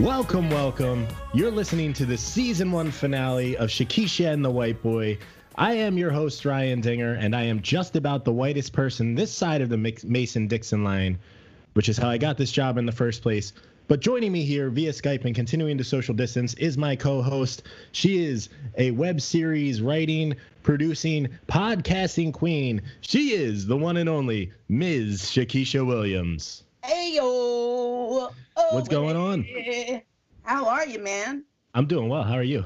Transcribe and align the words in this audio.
Welcome, 0.00 0.48
welcome. 0.48 1.06
You're 1.34 1.50
listening 1.50 1.92
to 1.92 2.06
the 2.06 2.16
season 2.16 2.72
one 2.72 2.90
finale 2.90 3.54
of 3.58 3.68
Shakisha 3.68 4.32
and 4.32 4.42
the 4.42 4.50
White 4.50 4.82
Boy. 4.82 5.18
I 5.56 5.74
am 5.74 5.98
your 5.98 6.10
host, 6.10 6.46
Ryan 6.46 6.80
Dinger, 6.80 7.12
and 7.12 7.36
I 7.36 7.42
am 7.42 7.60
just 7.60 7.96
about 7.96 8.24
the 8.24 8.32
whitest 8.32 8.72
person 8.72 9.14
this 9.14 9.30
side 9.30 9.60
of 9.60 9.68
the 9.68 9.76
Mason 9.76 10.48
Dixon 10.48 10.84
line, 10.84 11.18
which 11.74 11.90
is 11.90 11.98
how 11.98 12.08
I 12.08 12.16
got 12.16 12.38
this 12.38 12.50
job 12.50 12.78
in 12.78 12.86
the 12.86 12.92
first 12.92 13.20
place. 13.20 13.52
But 13.88 14.00
joining 14.00 14.32
me 14.32 14.42
here 14.42 14.70
via 14.70 14.92
Skype 14.92 15.26
and 15.26 15.34
continuing 15.34 15.76
to 15.76 15.84
social 15.84 16.14
distance 16.14 16.54
is 16.54 16.78
my 16.78 16.96
co 16.96 17.20
host. 17.20 17.64
She 17.92 18.24
is 18.24 18.48
a 18.78 18.92
web 18.92 19.20
series 19.20 19.82
writing, 19.82 20.34
producing, 20.62 21.28
podcasting 21.46 22.32
queen. 22.32 22.80
She 23.02 23.32
is 23.32 23.66
the 23.66 23.76
one 23.76 23.98
and 23.98 24.08
only 24.08 24.50
Ms. 24.70 25.24
Shakisha 25.24 25.86
Williams. 25.86 26.62
Hey, 26.82 27.16
yo. 27.16 27.49
Oh, 28.12 28.32
What's 28.72 28.88
going 28.88 29.16
on? 29.16 29.46
How 30.42 30.66
are 30.66 30.84
you, 30.84 30.98
man? 30.98 31.44
I'm 31.74 31.86
doing 31.86 32.08
well. 32.08 32.24
How 32.24 32.34
are 32.34 32.42
you? 32.42 32.64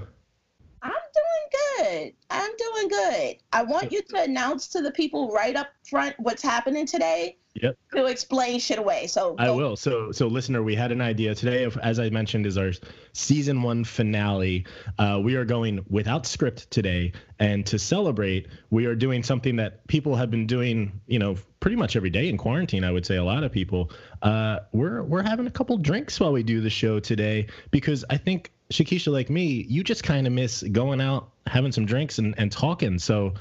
I'm 1.84 1.90
doing 1.90 2.08
good. 2.08 2.12
I'm 2.30 2.50
doing 2.56 2.88
good. 2.88 3.36
I 3.52 3.62
want 3.62 3.92
you 3.92 4.02
to 4.02 4.22
announce 4.22 4.68
to 4.68 4.82
the 4.82 4.90
people 4.92 5.30
right 5.32 5.56
up 5.56 5.68
front 5.88 6.14
what's 6.18 6.42
happening 6.42 6.86
today 6.86 7.36
Yep. 7.54 7.78
To 7.94 8.06
explain 8.06 8.58
shit 8.58 8.80
away. 8.80 9.06
So 9.06 9.36
I 9.38 9.48
will. 9.50 9.76
So 9.76 10.10
so 10.10 10.26
listener, 10.26 10.64
we 10.64 10.74
had 10.74 10.90
an 10.90 11.00
idea 11.00 11.36
today. 11.36 11.62
Of, 11.62 11.78
as 11.78 12.00
I 12.00 12.10
mentioned, 12.10 12.46
is 12.46 12.58
our 12.58 12.72
season 13.12 13.62
one 13.62 13.84
finale. 13.84 14.66
Uh, 14.98 15.20
we 15.22 15.36
are 15.36 15.44
going 15.44 15.84
without 15.88 16.26
script 16.26 16.68
today, 16.72 17.12
and 17.38 17.64
to 17.66 17.78
celebrate, 17.78 18.48
we 18.70 18.86
are 18.86 18.96
doing 18.96 19.22
something 19.22 19.54
that 19.56 19.86
people 19.86 20.16
have 20.16 20.32
been 20.32 20.48
doing. 20.48 21.00
You 21.06 21.20
know, 21.20 21.36
pretty 21.60 21.76
much 21.76 21.94
every 21.94 22.10
day 22.10 22.28
in 22.28 22.38
quarantine. 22.38 22.82
I 22.82 22.90
would 22.90 23.06
say 23.06 23.16
a 23.16 23.24
lot 23.24 23.44
of 23.44 23.52
people. 23.52 23.92
Uh, 24.20 24.58
we're 24.72 25.04
we're 25.04 25.22
having 25.22 25.46
a 25.46 25.50
couple 25.50 25.78
drinks 25.78 26.18
while 26.18 26.32
we 26.32 26.42
do 26.42 26.60
the 26.60 26.70
show 26.70 26.98
today 26.98 27.46
because 27.70 28.04
I 28.10 28.16
think 28.16 28.50
Shakisha, 28.70 29.12
like 29.12 29.30
me, 29.30 29.66
you 29.68 29.84
just 29.84 30.02
kind 30.02 30.26
of 30.26 30.32
miss 30.32 30.62
going 30.62 31.00
out, 31.00 31.30
having 31.46 31.72
some 31.72 31.86
drinks, 31.86 32.18
and 32.18 32.34
and 32.38 32.50
talking. 32.50 32.98
So 32.98 33.34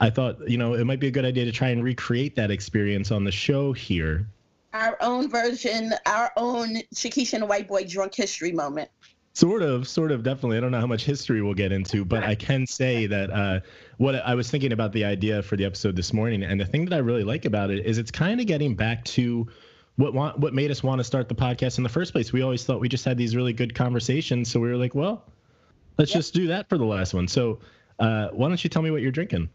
I 0.00 0.10
thought, 0.10 0.48
you 0.48 0.58
know, 0.58 0.74
it 0.74 0.84
might 0.84 1.00
be 1.00 1.08
a 1.08 1.10
good 1.10 1.24
idea 1.24 1.44
to 1.44 1.52
try 1.52 1.68
and 1.68 1.84
recreate 1.84 2.36
that 2.36 2.50
experience 2.50 3.10
on 3.10 3.24
the 3.24 3.32
show 3.32 3.72
here. 3.72 4.26
Our 4.72 4.96
own 5.00 5.28
version, 5.28 5.92
our 6.06 6.32
own 6.36 6.76
Shakisha 6.94 7.34
and 7.34 7.42
the 7.42 7.46
White 7.46 7.68
Boy 7.68 7.84
drunk 7.84 8.14
history 8.14 8.52
moment. 8.52 8.90
Sort 9.32 9.62
of, 9.62 9.86
sort 9.86 10.10
of, 10.10 10.22
definitely. 10.22 10.56
I 10.56 10.60
don't 10.60 10.72
know 10.72 10.80
how 10.80 10.86
much 10.86 11.04
history 11.04 11.40
we'll 11.40 11.54
get 11.54 11.70
into, 11.70 12.04
but 12.04 12.24
I 12.24 12.34
can 12.34 12.66
say 12.66 13.06
that 13.06 13.30
uh, 13.30 13.60
what 13.96 14.16
I 14.16 14.34
was 14.34 14.50
thinking 14.50 14.72
about 14.72 14.92
the 14.92 15.04
idea 15.04 15.42
for 15.42 15.56
the 15.56 15.64
episode 15.64 15.96
this 15.96 16.12
morning, 16.12 16.42
and 16.42 16.60
the 16.60 16.64
thing 16.64 16.84
that 16.86 16.94
I 16.94 16.98
really 16.98 17.24
like 17.24 17.44
about 17.44 17.70
it 17.70 17.86
is 17.86 17.98
it's 17.98 18.10
kind 18.10 18.40
of 18.40 18.46
getting 18.46 18.74
back 18.74 19.04
to 19.04 19.46
what 19.96 20.14
want, 20.14 20.38
what 20.38 20.54
made 20.54 20.70
us 20.70 20.82
want 20.82 20.98
to 20.98 21.04
start 21.04 21.28
the 21.28 21.34
podcast 21.34 21.78
in 21.78 21.82
the 21.82 21.90
first 21.90 22.12
place. 22.12 22.32
We 22.32 22.42
always 22.42 22.64
thought 22.64 22.80
we 22.80 22.88
just 22.88 23.04
had 23.04 23.18
these 23.18 23.36
really 23.36 23.52
good 23.52 23.74
conversations, 23.74 24.50
so 24.50 24.60
we 24.60 24.68
were 24.68 24.76
like, 24.76 24.94
well, 24.94 25.24
let's 25.98 26.10
yep. 26.10 26.18
just 26.18 26.34
do 26.34 26.46
that 26.48 26.68
for 26.68 26.78
the 26.78 26.84
last 26.84 27.14
one. 27.14 27.28
So, 27.28 27.60
uh, 27.98 28.28
why 28.28 28.48
don't 28.48 28.62
you 28.62 28.70
tell 28.70 28.82
me 28.82 28.90
what 28.90 29.02
you're 29.02 29.12
drinking? 29.12 29.48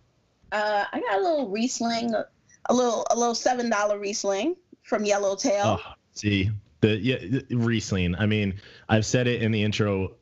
Uh, 0.52 0.86
I 0.92 1.00
got 1.00 1.20
a 1.20 1.22
little 1.22 1.50
Riesling, 1.50 2.14
a 2.14 2.74
little 2.74 3.06
a 3.10 3.18
little 3.18 3.36
seven 3.36 3.70
dollar 3.70 4.00
Riesling 4.00 4.56
from 4.84 5.04
Yellowtail. 5.04 5.80
Oh, 5.80 5.94
see 6.14 6.52
the 6.82 6.98
yeah, 6.98 7.42
Riesling. 7.50 8.16
I 8.16 8.26
mean, 8.26 8.56
I've 8.88 9.06
said 9.06 9.28
it 9.28 9.42
in 9.42 9.52
the 9.52 9.64
intro 9.64 10.16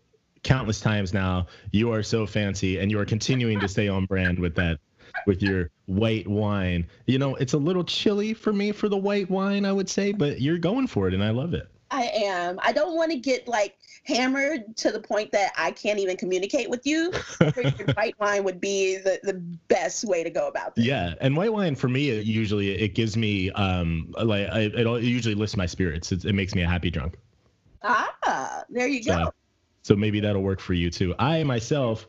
countless 0.44 0.80
times 0.80 1.14
now. 1.14 1.48
You 1.72 1.92
are 1.92 2.04
so 2.04 2.26
fancy, 2.26 2.80
and 2.80 2.90
you 2.90 3.00
are 3.00 3.06
continuing 3.06 3.60
to 3.60 3.68
stay 3.68 3.88
on 3.88 4.06
brand 4.06 4.40
with 4.40 4.56
that 4.56 4.80
with 5.28 5.42
your 5.42 5.70
white 5.86 6.28
wine. 6.28 6.88
You 7.06 7.20
know, 7.20 7.36
it's 7.36 7.54
a 7.54 7.58
little 7.58 7.84
chilly 7.84 8.34
for 8.34 8.54
me 8.54 8.72
for 8.72 8.90
the 8.90 8.98
white 8.98 9.30
wine, 9.30 9.66
I 9.66 9.72
would 9.72 9.90
say, 9.90 10.12
but 10.12 10.42
you're 10.42 10.58
going 10.58 10.88
for 10.88 11.08
it, 11.08 11.14
and 11.14 11.24
I 11.24 11.32
love 11.32 11.54
it. 11.54 11.68
I 11.92 12.10
am. 12.26 12.60
I 12.64 12.72
don't 12.72 12.96
want 12.96 13.12
to 13.12 13.18
get 13.18 13.48
like 13.48 13.78
hammered 14.04 14.76
to 14.78 14.92
the 14.92 15.00
point 15.00 15.32
that 15.32 15.54
I 15.58 15.72
can't 15.72 16.00
even 16.00 16.18
communicate 16.18 16.70
with 16.70 16.88
you. 16.88 17.12
white 17.96 18.16
wine 18.20 18.44
would 18.44 18.60
be 18.60 18.98
the, 18.98 19.20
the 19.22 19.36
best 19.68 20.04
way 20.04 20.24
to 20.24 20.30
go 20.32 20.48
about 20.48 20.76
this. 20.76 20.86
Yeah, 20.86 21.14
and 21.22 21.38
white 21.38 21.54
wine 21.54 21.76
for 21.76 21.88
me 21.88 22.10
it 22.10 22.26
usually 22.26 22.72
it 22.72 22.96
gives 22.96 23.16
me 23.16 23.52
um 23.52 24.14
like 24.22 24.50
I, 24.50 24.62
it, 24.62 24.76
it 24.76 25.04
usually 25.04 25.36
lifts 25.36 25.56
my 25.56 25.68
spirits. 25.68 26.12
It, 26.12 26.26
it, 26.26 26.34
makes 26.34 26.56
me 26.56 26.64
a 26.64 26.68
happy 26.68 26.90
drunk. 26.90 27.16
Ah, 27.84 28.64
there 28.70 28.88
you 28.88 29.04
go. 29.04 29.26
So, 29.26 29.34
so 29.84 29.96
maybe 29.96 30.20
that'll 30.20 30.42
work 30.42 30.62
for 30.62 30.74
you 30.74 30.90
too. 30.90 31.14
I 31.20 31.44
myself 31.44 32.08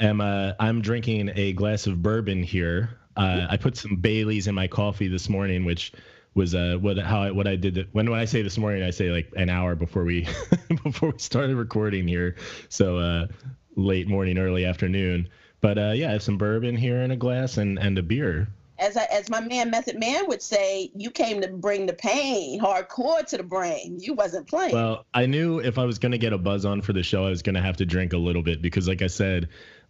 am 0.00 0.20
uh 0.20 0.52
I'm 0.58 0.82
drinking 0.82 1.30
a 1.34 1.52
glass 1.52 1.86
of 1.86 2.02
bourbon 2.02 2.42
here. 2.42 2.98
Uh, 3.16 3.46
I 3.48 3.56
put 3.56 3.76
some 3.76 3.96
Bailey's 3.96 4.46
in 4.46 4.54
my 4.54 4.66
coffee 4.66 5.08
this 5.08 5.28
morning, 5.28 5.64
which 5.64 5.92
was 6.34 6.54
uh 6.54 6.76
what 6.78 6.98
how 6.98 7.22
I, 7.22 7.30
what 7.30 7.46
I 7.46 7.56
did 7.56 7.88
when 7.92 8.10
when 8.10 8.20
I 8.20 8.26
say 8.26 8.42
this 8.42 8.58
morning 8.58 8.82
I 8.82 8.90
say 8.90 9.10
like 9.10 9.32
an 9.36 9.48
hour 9.48 9.74
before 9.74 10.04
we 10.04 10.28
before 10.84 11.10
we 11.10 11.18
started 11.18 11.56
recording 11.56 12.06
here. 12.06 12.36
So 12.68 12.98
uh 12.98 13.26
late 13.74 14.06
morning 14.06 14.38
early 14.38 14.64
afternoon. 14.64 15.28
But 15.62 15.78
uh 15.78 15.92
yeah 15.94 16.08
I 16.08 16.12
have 16.12 16.22
some 16.22 16.36
bourbon 16.36 16.76
here 16.76 16.98
in 16.98 17.10
a 17.10 17.16
glass 17.16 17.56
and 17.56 17.78
and 17.78 17.98
a 17.98 18.02
beer. 18.02 18.48
As 18.78 18.94
I, 18.98 19.04
as 19.04 19.30
my 19.30 19.40
man 19.40 19.70
Method 19.70 19.98
Man 19.98 20.28
would 20.28 20.42
say 20.42 20.90
you 20.94 21.10
came 21.10 21.40
to 21.40 21.48
bring 21.48 21.86
the 21.86 21.94
pain 21.94 22.60
hardcore 22.60 23.24
to 23.28 23.38
the 23.38 23.42
brain. 23.42 23.98
You 23.98 24.12
wasn't 24.12 24.46
playing. 24.46 24.74
Well 24.74 25.06
I 25.14 25.24
knew 25.24 25.60
if 25.60 25.78
I 25.78 25.86
was 25.86 25.98
going 25.98 26.12
to 26.12 26.18
get 26.18 26.34
a 26.34 26.38
buzz 26.38 26.66
on 26.66 26.82
for 26.82 26.92
the 26.92 27.02
show 27.02 27.24
I 27.24 27.30
was 27.30 27.40
going 27.40 27.54
to 27.54 27.62
have 27.62 27.78
to 27.78 27.86
drink 27.86 28.12
a 28.12 28.18
little 28.18 28.42
bit 28.42 28.60
because 28.60 28.86
like 28.86 29.00
I 29.00 29.06
said 29.06 29.48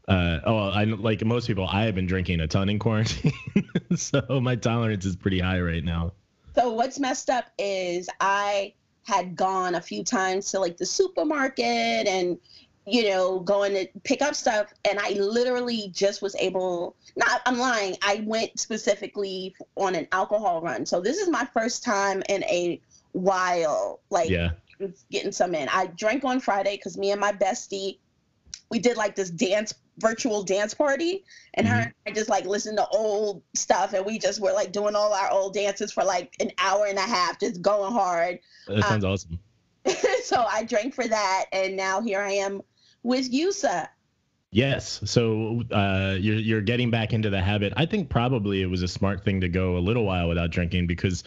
uh, 0.09 0.41
oh, 0.45 0.69
I 0.71 0.85
like 0.85 1.25
most 1.25 1.47
people. 1.47 1.67
I 1.67 1.85
have 1.85 1.95
been 1.95 2.07
drinking 2.07 2.41
a 2.41 2.47
ton 2.47 2.69
in 2.69 2.79
quarantine, 2.79 3.33
so 3.97 4.23
my 4.41 4.55
tolerance 4.55 5.05
is 5.05 5.17
pretty 5.17 5.41
high 5.41 5.61
right 5.61 5.85
now. 5.85 6.13
So 6.55 6.73
what's 6.73 6.99
messed 6.99 7.29
up 7.29 7.47
is 7.59 8.09
I 8.21 8.73
had 9.07 9.37
gone 9.37 9.75
a 9.75 9.81
few 9.81 10.03
times 10.03 10.51
to 10.51 10.61
like 10.61 10.77
the 10.77 10.87
supermarket 10.87 12.07
and 12.07 12.39
you 12.87 13.09
know 13.09 13.41
going 13.41 13.73
to 13.73 13.87
pick 14.05 14.23
up 14.23 14.35
stuff 14.35 14.73
and 14.89 14.99
I 14.99 15.11
literally 15.11 15.91
just 15.93 16.23
was 16.23 16.35
able 16.37 16.97
not 17.17 17.41
I'm 17.47 17.59
lying 17.59 17.97
I 18.03 18.23
went 18.27 18.59
specifically 18.59 19.55
on 19.77 19.95
an 19.95 20.09
alcohol 20.13 20.61
run. 20.61 20.87
So 20.87 21.01
this 21.01 21.19
is 21.19 21.29
my 21.29 21.45
first 21.53 21.85
time 21.85 22.23
in 22.29 22.43
a 22.45 22.81
while 23.13 24.01
like 24.11 24.31
yeah. 24.31 24.51
getting 25.11 25.33
some 25.33 25.55
in. 25.55 25.69
I 25.69 25.87
drank 25.87 26.25
on 26.25 26.41
Friday 26.41 26.77
cuz 26.77 26.97
me 26.97 27.11
and 27.11 27.21
my 27.21 27.33
bestie 27.33 27.99
we 28.71 28.79
did 28.79 28.97
like 28.97 29.15
this 29.15 29.31
dance 29.31 29.75
virtual 29.99 30.43
dance 30.43 30.75
party 30.75 31.25
and 31.55 31.67
mm-hmm. 31.67 31.77
her 31.77 31.83
and 31.83 31.95
I 32.07 32.11
just 32.11 32.29
like 32.29 32.45
listened 32.45 32.79
to 32.79 32.87
old 32.89 33.43
stuff 33.55 33.95
and 33.95 34.05
we 34.05 34.19
just 34.19 34.41
were 34.41 34.53
like 34.53 34.73
doing 34.73 34.95
all 34.95 35.13
our 35.13 35.31
old 35.31 35.55
dances 35.55 35.93
for 35.93 36.05
like 36.05 36.35
an 36.41 36.51
hour 36.59 36.87
and 36.87 36.99
a 36.99 37.03
half 37.03 37.41
just 37.41 37.63
going 37.63 37.93
hard 37.93 38.39
that 38.69 38.85
sounds 38.85 39.05
um, 39.05 39.13
awesome 39.13 39.39
so 40.25 40.45
i 40.51 40.65
drank 40.65 40.95
for 40.95 41.07
that 41.07 41.47
and 41.53 41.77
now 41.77 42.01
here 42.01 42.21
i 42.21 42.33
am 42.33 42.61
with 43.03 43.33
yusa 43.33 43.89
yes 44.51 45.01
so 45.05 45.63
uh, 45.71 46.17
you're, 46.19 46.37
you're 46.37 46.61
getting 46.61 46.91
back 46.91 47.13
into 47.13 47.31
the 47.31 47.41
habit 47.41 47.73
i 47.77 47.87
think 47.87 48.09
probably 48.09 48.63
it 48.63 48.67
was 48.67 48.83
a 48.83 48.89
smart 48.89 49.25
thing 49.25 49.41
to 49.41 49.49
go 49.49 49.77
a 49.77 49.81
little 49.81 50.05
while 50.05 50.29
without 50.29 50.51
drinking 50.51 50.87
because 50.87 51.25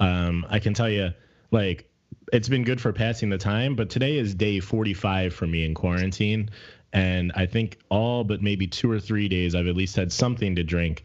um, 0.00 0.44
i 0.50 0.58
can 0.58 0.74
tell 0.74 0.90
you 0.90 1.10
like 1.50 1.88
it's 2.32 2.48
been 2.48 2.64
good 2.64 2.80
for 2.80 2.92
passing 2.92 3.28
the 3.28 3.38
time, 3.38 3.74
but 3.74 3.90
today 3.90 4.16
is 4.18 4.34
day 4.34 4.58
45 4.58 5.34
for 5.34 5.46
me 5.46 5.64
in 5.64 5.74
quarantine. 5.74 6.50
And 6.92 7.32
I 7.34 7.46
think 7.46 7.78
all 7.88 8.24
but 8.24 8.42
maybe 8.42 8.66
two 8.66 8.90
or 8.90 9.00
three 9.00 9.28
days 9.28 9.54
I've 9.54 9.66
at 9.66 9.76
least 9.76 9.96
had 9.96 10.12
something 10.12 10.56
to 10.56 10.62
drink. 10.62 11.04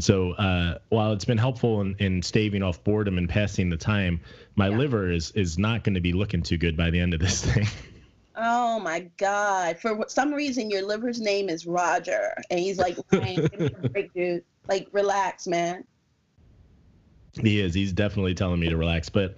So 0.00 0.32
uh, 0.32 0.78
while 0.90 1.12
it's 1.12 1.24
been 1.24 1.38
helpful 1.38 1.80
in, 1.80 1.96
in, 1.98 2.22
staving 2.22 2.62
off 2.62 2.82
boredom 2.84 3.18
and 3.18 3.28
passing 3.28 3.68
the 3.68 3.76
time, 3.76 4.20
my 4.54 4.68
yeah. 4.68 4.76
liver 4.76 5.10
is 5.10 5.32
is 5.32 5.58
not 5.58 5.82
going 5.82 5.94
to 5.94 6.00
be 6.00 6.12
looking 6.12 6.42
too 6.42 6.56
good 6.56 6.76
by 6.76 6.90
the 6.90 7.00
end 7.00 7.14
of 7.14 7.20
this 7.20 7.44
thing. 7.52 7.66
Oh 8.36 8.78
my 8.78 9.00
God! 9.16 9.78
For 9.78 10.04
some 10.06 10.32
reason, 10.32 10.70
your 10.70 10.86
liver's 10.86 11.20
name 11.20 11.48
is 11.48 11.66
Roger, 11.66 12.40
and 12.50 12.60
he's 12.60 12.78
like, 12.78 12.96
break, 13.10 14.14
dude. 14.14 14.44
Like, 14.68 14.88
relax, 14.92 15.48
man." 15.48 15.84
He 17.40 17.60
is. 17.60 17.74
He's 17.74 17.92
definitely 17.92 18.34
telling 18.34 18.60
me 18.60 18.68
to 18.68 18.76
relax, 18.76 19.08
but 19.08 19.36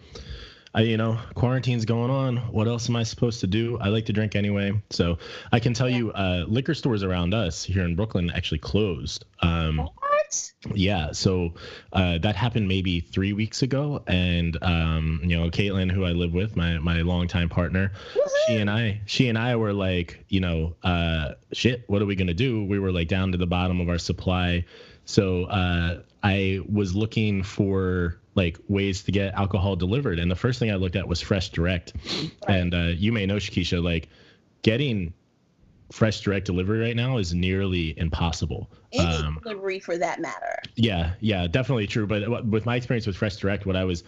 I, 0.73 0.83
you 0.83 0.97
know, 0.97 1.19
quarantine's 1.35 1.85
going 1.85 2.11
on. 2.11 2.37
What 2.53 2.69
else 2.69 2.89
am 2.89 2.95
I 2.95 3.03
supposed 3.03 3.41
to 3.41 3.49
do? 3.49 3.77
I 3.81 3.89
like 3.89 4.07
to 4.07 4.13
drink 4.13 4.37
anyway. 4.37 4.73
So 4.91 5.19
I 5.51 5.59
can 5.59 5.75
tell 5.75 5.89
yeah. 5.89 5.97
you, 5.97 6.13
uh, 6.13 6.45
liquor 6.47 6.75
stores 6.75 7.03
around 7.03 7.35
us 7.35 7.65
here 7.65 7.85
in 7.85 7.97
Brooklyn 7.97 8.31
actually 8.31 8.59
closed. 8.59 9.25
Um, 9.41 9.79
what? 9.79 10.53
Yeah. 10.73 11.11
So 11.11 11.55
uh, 11.93 12.19
that 12.19 12.37
happened 12.37 12.69
maybe 12.69 13.01
three 13.01 13.33
weeks 13.33 13.63
ago. 13.63 14.05
And, 14.07 14.57
um, 14.63 15.21
you 15.25 15.37
know, 15.37 15.51
Caitlin, 15.51 15.91
who 15.91 16.05
I 16.05 16.13
live 16.13 16.33
with, 16.33 16.55
my, 16.55 16.79
my 16.79 17.03
longtime 17.03 17.49
partner, 17.49 17.91
she 18.47 18.59
and 18.59 18.71
I, 18.71 19.01
she 19.07 19.29
and 19.29 19.37
I 19.37 19.57
were 19.57 19.73
like, 19.73 20.25
you 20.29 20.39
know, 20.39 20.77
uh, 20.85 21.33
shit, 21.53 21.83
what 21.89 22.01
are 22.01 22.07
we 22.07 22.15
going 22.15 22.29
to 22.29 22.35
do? 22.35 22.65
We 22.65 22.79
were 22.79 22.93
like 22.93 23.09
down 23.09 23.33
to 23.33 23.39
the 23.39 23.47
bottom 23.47 23.81
of 23.81 23.89
our 23.89 23.99
supply. 23.99 24.67
So 25.05 25.47
uh, 25.47 26.03
I 26.23 26.61
was 26.71 26.95
looking 26.95 27.43
for 27.43 28.20
like 28.35 28.59
ways 28.69 29.03
to 29.05 29.13
get 29.13 29.35
alcohol 29.35 29.77
delivered. 29.77 30.19
And 30.19 30.31
the 30.31 30.37
first 30.37 30.59
thing 30.59 30.71
I 30.71 30.77
looked 30.77 30.97
at 30.97 31.09
was 31.09 31.21
Fresh 31.21 31.51
Direct. 31.51 31.93
And 32.47 32.75
uh, 32.75 32.93
you 32.97 33.13
may 33.13 33.27
know 33.27 33.37
Shakisha, 33.37 33.83
like 33.83 34.09
getting 34.63 35.13
fresh 35.91 36.21
direct 36.21 36.47
delivery 36.47 36.79
right 36.79 36.95
now 36.95 37.19
is 37.19 37.35
nearly 37.35 37.99
impossible. 37.99 38.71
Any 38.93 39.07
um, 39.07 39.41
delivery 39.43 39.81
for 39.81 39.99
that 39.99 40.21
matter. 40.21 40.61
Yeah, 40.77 41.15
yeah, 41.21 41.47
definitely 41.49 41.89
true. 41.89 42.07
But 42.07 42.47
with 42.47 42.65
my 42.65 42.77
experience 42.77 43.07
with 43.07 43.17
fresh 43.17 43.37
direct, 43.37 43.67
what 43.67 43.77
I 43.77 43.85
was 43.85 44.05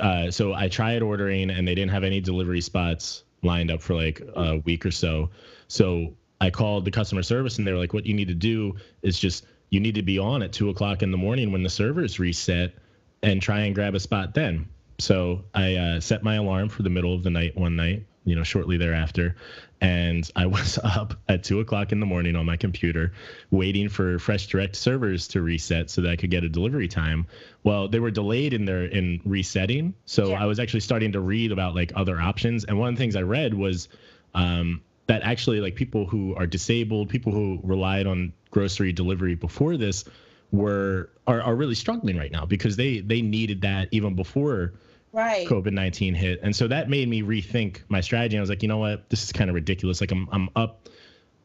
uh, 0.00 0.30
so 0.30 0.52
I 0.52 0.68
tried 0.68 1.02
ordering 1.02 1.50
and 1.50 1.66
they 1.66 1.74
didn't 1.74 1.92
have 1.92 2.04
any 2.04 2.20
delivery 2.20 2.60
spots 2.60 3.24
lined 3.42 3.70
up 3.70 3.80
for 3.80 3.94
like 3.94 4.20
a 4.34 4.58
week 4.58 4.84
or 4.84 4.90
so. 4.90 5.30
So 5.68 6.14
I 6.40 6.50
called 6.50 6.84
the 6.84 6.90
customer 6.90 7.22
service 7.22 7.58
and 7.58 7.66
they 7.66 7.72
were 7.72 7.78
like, 7.78 7.94
what 7.94 8.06
you 8.06 8.14
need 8.14 8.28
to 8.28 8.34
do 8.34 8.76
is 9.02 9.18
just 9.18 9.46
you 9.70 9.80
need 9.80 9.94
to 9.94 10.02
be 10.02 10.18
on 10.18 10.42
at 10.42 10.52
two 10.52 10.70
o'clock 10.70 11.02
in 11.02 11.10
the 11.10 11.16
morning 11.16 11.52
when 11.52 11.62
the 11.62 11.70
servers 11.70 12.18
reset 12.18 12.74
and 13.22 13.42
try 13.42 13.60
and 13.60 13.74
grab 13.74 13.94
a 13.94 14.00
spot 14.00 14.34
then. 14.34 14.68
So 14.98 15.44
I 15.54 15.74
uh, 15.76 16.00
set 16.00 16.22
my 16.22 16.36
alarm 16.36 16.68
for 16.68 16.82
the 16.82 16.90
middle 16.90 17.14
of 17.14 17.22
the 17.22 17.30
night 17.30 17.56
one 17.56 17.76
night, 17.76 18.06
you 18.24 18.34
know, 18.34 18.42
shortly 18.42 18.76
thereafter. 18.76 19.36
And 19.80 20.28
I 20.34 20.46
was 20.56 20.78
up 20.82 21.14
at 21.28 21.44
two 21.44 21.60
o'clock 21.60 21.92
in 21.92 22.00
the 22.00 22.06
morning 22.06 22.34
on 22.34 22.46
my 22.46 22.56
computer 22.56 23.12
waiting 23.50 23.88
for 23.88 24.18
Fresh 24.18 24.48
Direct 24.48 24.74
servers 24.74 25.28
to 25.28 25.42
reset 25.42 25.90
so 25.90 26.02
that 26.02 26.10
I 26.10 26.16
could 26.16 26.30
get 26.30 26.42
a 26.42 26.48
delivery 26.48 26.88
time. 26.88 27.26
Well, 27.62 27.88
they 27.88 28.00
were 28.00 28.10
delayed 28.10 28.54
in 28.54 28.64
their 28.64 28.84
in 28.84 29.20
resetting. 29.24 29.94
So 30.04 30.30
yeah. 30.30 30.42
I 30.42 30.46
was 30.46 30.58
actually 30.58 30.80
starting 30.80 31.12
to 31.12 31.20
read 31.20 31.52
about 31.52 31.74
like 31.74 31.92
other 31.94 32.20
options. 32.20 32.64
And 32.64 32.78
one 32.78 32.88
of 32.88 32.94
the 32.96 32.98
things 32.98 33.14
I 33.14 33.22
read 33.22 33.54
was 33.54 33.88
um, 34.34 34.82
that 35.06 35.22
actually 35.22 35.60
like 35.60 35.76
people 35.76 36.06
who 36.06 36.34
are 36.34 36.46
disabled, 36.46 37.08
people 37.08 37.32
who 37.32 37.60
relied 37.62 38.06
on 38.06 38.32
grocery 38.50 38.92
delivery 38.92 39.36
before 39.36 39.76
this 39.76 40.04
were 40.52 41.10
are, 41.26 41.42
are 41.42 41.54
really 41.54 41.74
struggling 41.74 42.16
right 42.16 42.32
now 42.32 42.44
because 42.44 42.76
they 42.76 43.00
they 43.00 43.20
needed 43.22 43.60
that 43.62 43.88
even 43.90 44.14
before 44.14 44.74
right. 45.12 45.46
COVID 45.46 45.72
nineteen 45.72 46.14
hit, 46.14 46.40
and 46.42 46.54
so 46.54 46.68
that 46.68 46.88
made 46.88 47.08
me 47.08 47.22
rethink 47.22 47.82
my 47.88 48.00
strategy. 48.00 48.36
I 48.36 48.40
was 48.40 48.50
like, 48.50 48.62
you 48.62 48.68
know 48.68 48.78
what, 48.78 49.08
this 49.10 49.22
is 49.22 49.32
kind 49.32 49.50
of 49.50 49.54
ridiculous. 49.54 50.00
Like 50.00 50.10
I'm 50.10 50.28
I'm 50.32 50.48
up 50.56 50.88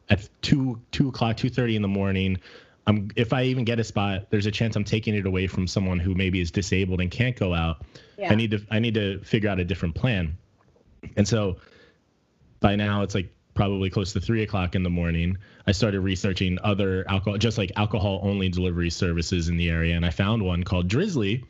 at 0.08 0.28
two 0.42 0.80
two 0.90 1.08
o'clock, 1.08 1.36
two 1.36 1.50
thirty 1.50 1.76
in 1.76 1.82
the 1.82 1.88
morning. 1.88 2.38
I'm 2.86 3.10
if 3.16 3.32
I 3.32 3.44
even 3.44 3.64
get 3.64 3.78
a 3.78 3.84
spot, 3.84 4.30
there's 4.30 4.46
a 4.46 4.50
chance 4.50 4.76
I'm 4.76 4.84
taking 4.84 5.14
it 5.14 5.26
away 5.26 5.46
from 5.46 5.66
someone 5.66 5.98
who 5.98 6.14
maybe 6.14 6.40
is 6.40 6.50
disabled 6.50 7.00
and 7.00 7.10
can't 7.10 7.36
go 7.36 7.54
out. 7.54 7.82
Yeah. 8.18 8.30
I 8.30 8.34
need 8.34 8.50
to 8.52 8.60
I 8.70 8.78
need 8.78 8.94
to 8.94 9.20
figure 9.20 9.48
out 9.48 9.58
a 9.58 9.64
different 9.64 9.94
plan. 9.94 10.36
And 11.16 11.26
so 11.26 11.56
by 12.60 12.76
now 12.76 13.02
it's 13.02 13.14
like 13.14 13.32
probably 13.54 13.88
close 13.88 14.12
to 14.12 14.20
three 14.20 14.42
o'clock 14.42 14.74
in 14.74 14.82
the 14.82 14.90
morning. 14.90 15.38
I 15.66 15.72
started 15.72 16.00
researching 16.00 16.58
other 16.62 17.04
alcohol, 17.08 17.38
just 17.38 17.56
like 17.56 17.72
alcohol 17.76 18.20
only 18.22 18.48
delivery 18.48 18.90
services 18.90 19.48
in 19.48 19.56
the 19.56 19.70
area, 19.70 19.96
and 19.96 20.04
I 20.04 20.10
found 20.10 20.42
one 20.42 20.62
called 20.64 20.88
Drizly, 20.88 21.44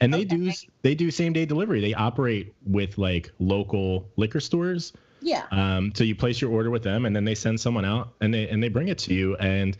and 0.00 0.12
they 0.12 0.20
okay. 0.20 0.36
do 0.36 0.52
they 0.82 0.94
do 0.94 1.10
same 1.10 1.32
day 1.32 1.44
delivery. 1.44 1.80
They 1.80 1.94
operate 1.94 2.54
with 2.66 2.98
like 2.98 3.30
local 3.38 4.08
liquor 4.16 4.40
stores. 4.40 4.92
Yeah. 5.20 5.44
Um. 5.50 5.92
So 5.94 6.04
you 6.04 6.14
place 6.14 6.40
your 6.40 6.50
order 6.50 6.70
with 6.70 6.82
them, 6.82 7.04
and 7.04 7.14
then 7.14 7.24
they 7.24 7.34
send 7.34 7.60
someone 7.60 7.84
out, 7.84 8.14
and 8.20 8.32
they 8.32 8.48
and 8.48 8.62
they 8.62 8.68
bring 8.68 8.88
it 8.88 8.98
to 8.98 9.14
you, 9.14 9.36
and 9.36 9.76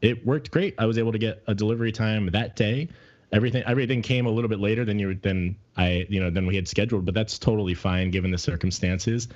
it 0.00 0.24
worked 0.24 0.50
great. 0.50 0.74
I 0.78 0.86
was 0.86 0.98
able 0.98 1.12
to 1.12 1.18
get 1.18 1.42
a 1.46 1.54
delivery 1.54 1.92
time 1.92 2.26
that 2.30 2.56
day. 2.56 2.88
Everything 3.32 3.64
everything 3.66 4.02
came 4.02 4.26
a 4.26 4.30
little 4.30 4.48
bit 4.48 4.60
later 4.60 4.84
than 4.84 4.98
you 5.00 5.14
than 5.14 5.56
I 5.76 6.06
you 6.08 6.20
know 6.20 6.30
than 6.30 6.46
we 6.46 6.54
had 6.54 6.68
scheduled, 6.68 7.04
but 7.04 7.14
that's 7.14 7.38
totally 7.38 7.74
fine 7.74 8.10
given 8.10 8.30
the 8.30 8.38
circumstances. 8.38 9.28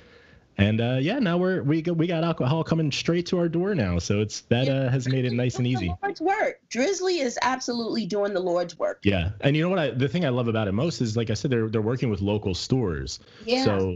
And 0.59 0.81
uh, 0.81 0.97
yeah, 0.99 1.19
now 1.19 1.37
we're 1.37 1.63
we 1.63 1.81
got, 1.81 1.95
we 1.95 2.05
got 2.05 2.23
alcohol 2.23 2.63
coming 2.63 2.91
straight 2.91 3.25
to 3.27 3.37
our 3.39 3.47
door 3.47 3.73
now, 3.73 3.97
so 3.97 4.19
it's 4.19 4.41
that 4.41 4.67
uh, 4.67 4.89
has 4.89 5.07
made 5.07 5.23
it 5.23 5.31
nice 5.31 5.55
and 5.55 5.65
easy. 5.65 5.93
Lord's 6.01 6.19
work. 6.19 6.59
Drizly 6.69 7.21
is 7.21 7.39
absolutely 7.41 8.05
doing 8.05 8.33
the 8.33 8.41
Lord's 8.41 8.77
work. 8.77 8.99
Yeah, 9.03 9.31
and 9.39 9.55
you 9.55 9.63
know 9.63 9.69
what? 9.69 9.79
I, 9.79 9.91
the 9.91 10.09
thing 10.09 10.25
I 10.25 10.29
love 10.29 10.49
about 10.49 10.67
it 10.67 10.73
most 10.73 10.99
is, 10.99 11.15
like 11.15 11.29
I 11.29 11.33
said, 11.33 11.49
they're 11.49 11.69
they're 11.69 11.81
working 11.81 12.09
with 12.09 12.19
local 12.19 12.53
stores. 12.53 13.19
Yeah. 13.45 13.63
So 13.63 13.95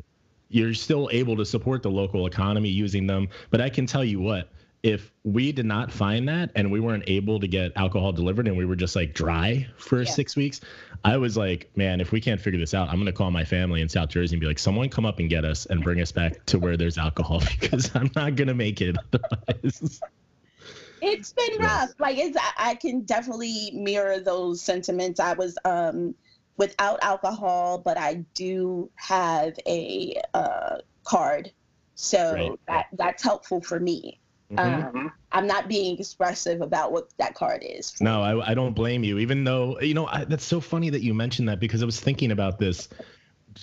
you're 0.50 0.74
still 0.74 1.10
able 1.12 1.36
to 1.36 1.46
support 1.46 1.84
the 1.84 1.92
local 1.92 2.28
economy 2.28 2.70
using 2.70 3.08
them. 3.08 3.28
But 3.50 3.60
I 3.60 3.70
can 3.70 3.86
tell 3.86 4.04
you 4.06 4.22
what, 4.22 4.50
if 4.84 5.14
we 5.24 5.54
did 5.54 5.66
not 5.66 5.92
find 5.92 6.28
that 6.28 6.52
and 6.56 6.70
we 6.70 6.82
weren't 6.82 7.06
able 7.08 7.40
to 7.40 7.48
get 7.48 7.72
alcohol 7.78 8.12
delivered 8.12 8.50
and 8.50 8.58
we 8.58 8.66
were 8.66 8.76
just 8.76 8.98
like 8.98 9.14
dry 9.14 9.66
for 9.78 10.02
yeah. 10.02 10.12
six 10.12 10.36
weeks, 10.36 10.60
I 11.06 11.16
was 11.16 11.38
like, 11.38 11.72
man, 11.78 12.02
if 12.02 12.12
we 12.12 12.20
can't 12.20 12.40
figure 12.40 12.60
this 12.60 12.74
out, 12.74 12.90
I'm 12.90 12.98
gonna 12.98 13.14
call 13.14 13.32
my 13.32 13.46
family 13.46 13.82
in 13.82 13.88
South 13.88 14.10
Jersey 14.10 14.36
and 14.36 14.42
be 14.42 14.48
like, 14.48 14.60
someone 14.60 14.90
come 14.90 15.06
up 15.06 15.20
and 15.20 15.30
get 15.30 15.46
us 15.46 15.66
and 15.66 15.82
bring 15.82 16.02
us 16.02 16.12
back 16.12 16.46
to 16.48 16.60
where 16.60 16.76
there's 16.76 16.98
alcohol 16.98 17.42
because 17.60 17.96
I'm 17.96 18.12
not 18.14 18.36
gonna 18.36 18.54
make 18.54 18.82
it 18.82 18.98
otherwise. 19.14 20.02
It's 21.06 21.34
been 21.34 21.58
rough. 21.60 21.90
Like 22.00 22.18
it's, 22.18 22.38
I 22.56 22.76
can 22.76 23.02
definitely 23.02 23.72
mirror 23.74 24.22
those 24.22 24.62
sentiments. 24.62 25.20
I 25.20 25.34
was 25.34 25.58
um 25.66 26.16
without 26.56 27.00
alcohol, 27.04 27.78
but 27.78 27.98
I 27.98 28.24
do 28.34 28.90
have 28.96 29.60
a 29.68 30.16
uh, 30.34 30.78
card, 31.04 31.52
so 31.96 32.34
right. 32.34 32.60
that 32.68 32.88
that's 32.94 33.22
helpful 33.22 33.60
for 33.60 33.82
me. 33.82 34.22
Mm-hmm. 34.56 34.98
Um, 34.98 35.12
I'm 35.32 35.48
not 35.48 35.68
being 35.68 35.98
expressive 35.98 36.62
about 36.62 36.92
what 36.92 37.10
that 37.18 37.34
card 37.34 37.64
is. 37.66 38.00
No, 38.02 38.22
I, 38.22 38.52
I 38.52 38.54
don't 38.54 38.74
blame 38.74 39.04
you. 39.04 39.18
Even 39.20 39.44
though 39.44 39.80
you 39.80 39.94
know 39.94 40.08
I, 40.08 40.26
that's 40.26 40.46
so 40.46 40.60
funny 40.60 40.90
that 40.90 41.02
you 41.02 41.14
mentioned 41.14 41.50
that 41.50 41.60
because 41.60 41.82
I 41.82 41.86
was 41.86 42.00
thinking 42.00 42.32
about 42.32 42.60
this 42.60 42.90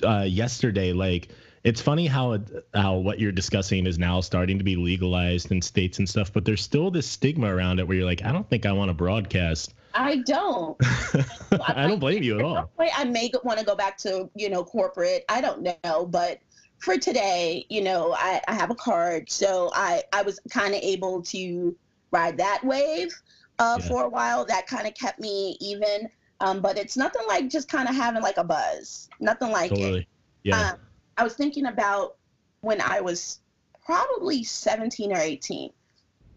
uh, 0.04 0.25
yesterday. 0.26 0.92
Like 0.92 1.28
it's 1.62 1.81
funny 1.81 2.06
how 2.06 2.38
how 2.75 2.96
what 2.96 3.19
you're 3.19 3.32
discussing 3.32 3.87
is 3.87 3.98
now 3.98 4.20
starting 4.20 4.58
to 4.58 4.64
be 4.64 4.76
legalized 4.76 5.52
in 5.52 5.60
states 5.62 5.98
and 5.98 6.08
stuff, 6.08 6.32
but 6.32 6.44
there's 6.44 6.62
still 6.62 6.90
this 6.90 7.06
stigma 7.06 7.54
around 7.54 7.78
it 7.78 7.86
where 7.86 7.96
you're 7.96 8.06
like, 8.06 8.25
I 8.25 8.32
don't 8.32 8.48
think 8.48 8.66
I 8.66 8.72
want 8.72 8.88
to 8.88 8.94
broadcast. 8.94 9.75
I 9.93 10.16
don't. 10.19 10.76
I 11.66 11.88
don't 11.88 11.98
blame 11.98 12.22
you 12.22 12.38
at 12.38 12.44
all. 12.44 12.70
I 12.78 13.04
may 13.04 13.31
want 13.43 13.58
to 13.58 13.64
go 13.64 13.75
back 13.75 13.98
to 13.98 14.31
you 14.34 14.48
know 14.48 14.64
corporate. 14.64 15.25
I 15.28 15.40
don't 15.40 15.62
know, 15.84 16.06
but 16.06 16.40
for 16.81 16.97
today, 16.97 17.67
you 17.69 17.82
know, 17.82 18.15
I, 18.17 18.41
I 18.49 18.55
have 18.55 18.71
a 18.71 18.75
card, 18.75 19.31
so 19.31 19.71
I 19.75 20.03
I 20.12 20.23
was 20.23 20.41
kind 20.50 20.75
of 20.75 20.81
able 20.82 21.23
to 21.23 21.77
ride 22.11 22.38
that 22.38 22.65
wave 22.65 23.15
uh, 23.59 23.79
yeah. 23.79 23.88
for 23.88 24.05
a 24.05 24.09
while. 24.09 24.44
That 24.47 24.67
kind 24.67 24.87
of 24.87 24.94
kept 24.94 25.21
me 25.21 25.56
even. 25.61 26.09
Um, 26.41 26.62
but 26.62 26.79
it's 26.79 26.97
nothing 26.97 27.23
like 27.29 27.50
just 27.50 27.69
kind 27.69 27.87
of 27.87 27.94
having 27.94 28.23
like 28.23 28.38
a 28.38 28.44
buzz. 28.44 29.11
Nothing 29.21 29.50
like 29.50 29.71
totally. 29.71 30.00
it. 30.00 30.06
Yeah. 30.43 30.71
Um, 30.71 30.79
I 31.19 31.23
was 31.23 31.35
thinking 31.35 31.67
about 31.67 32.17
when 32.62 32.81
I 32.81 33.03
was 33.03 33.41
probably 33.85 34.43
17 34.43 35.12
or 35.12 35.19
18. 35.19 35.71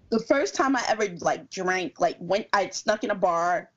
The 0.10 0.20
first 0.20 0.56
time 0.56 0.76
I 0.76 0.84
ever 0.90 1.08
like 1.22 1.50
drank, 1.50 2.02
like 2.02 2.18
went, 2.20 2.48
I 2.52 2.70
snuck 2.70 3.06
in 3.06 3.12
a 3.12 3.16
bar, 3.16 3.72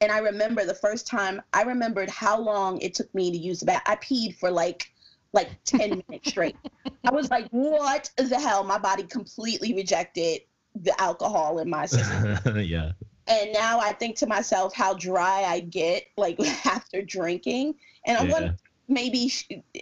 and 0.00 0.10
I 0.10 0.18
remember 0.18 0.64
the 0.64 0.74
first 0.74 1.06
time. 1.06 1.40
I 1.52 1.62
remembered 1.62 2.10
how 2.10 2.40
long 2.40 2.80
it 2.80 2.94
took 2.94 3.14
me 3.14 3.30
to 3.30 3.38
use 3.38 3.60
the 3.60 3.66
bath. 3.66 3.82
I 3.86 3.94
peed 3.96 4.36
for 4.36 4.50
like 4.50 4.90
like 5.36 5.50
10 5.64 6.02
minutes 6.08 6.30
straight. 6.30 6.56
I 7.04 7.12
was 7.12 7.30
like, 7.30 7.48
what 7.50 8.10
the 8.16 8.40
hell? 8.40 8.64
My 8.64 8.78
body 8.78 9.04
completely 9.04 9.72
rejected 9.74 10.40
the 10.74 11.00
alcohol 11.00 11.60
in 11.60 11.70
my 11.70 11.86
system. 11.86 12.38
yeah. 12.60 12.92
And 13.28 13.52
now 13.52 13.78
I 13.78 13.92
think 13.92 14.16
to 14.16 14.26
myself 14.26 14.74
how 14.74 14.94
dry 14.94 15.44
I 15.44 15.60
get 15.60 16.04
like 16.16 16.40
after 16.66 17.02
drinking. 17.02 17.76
And 18.04 18.18
I 18.18 18.24
yeah. 18.24 18.32
want 18.32 18.44
to 18.46 18.56
maybe 18.88 19.32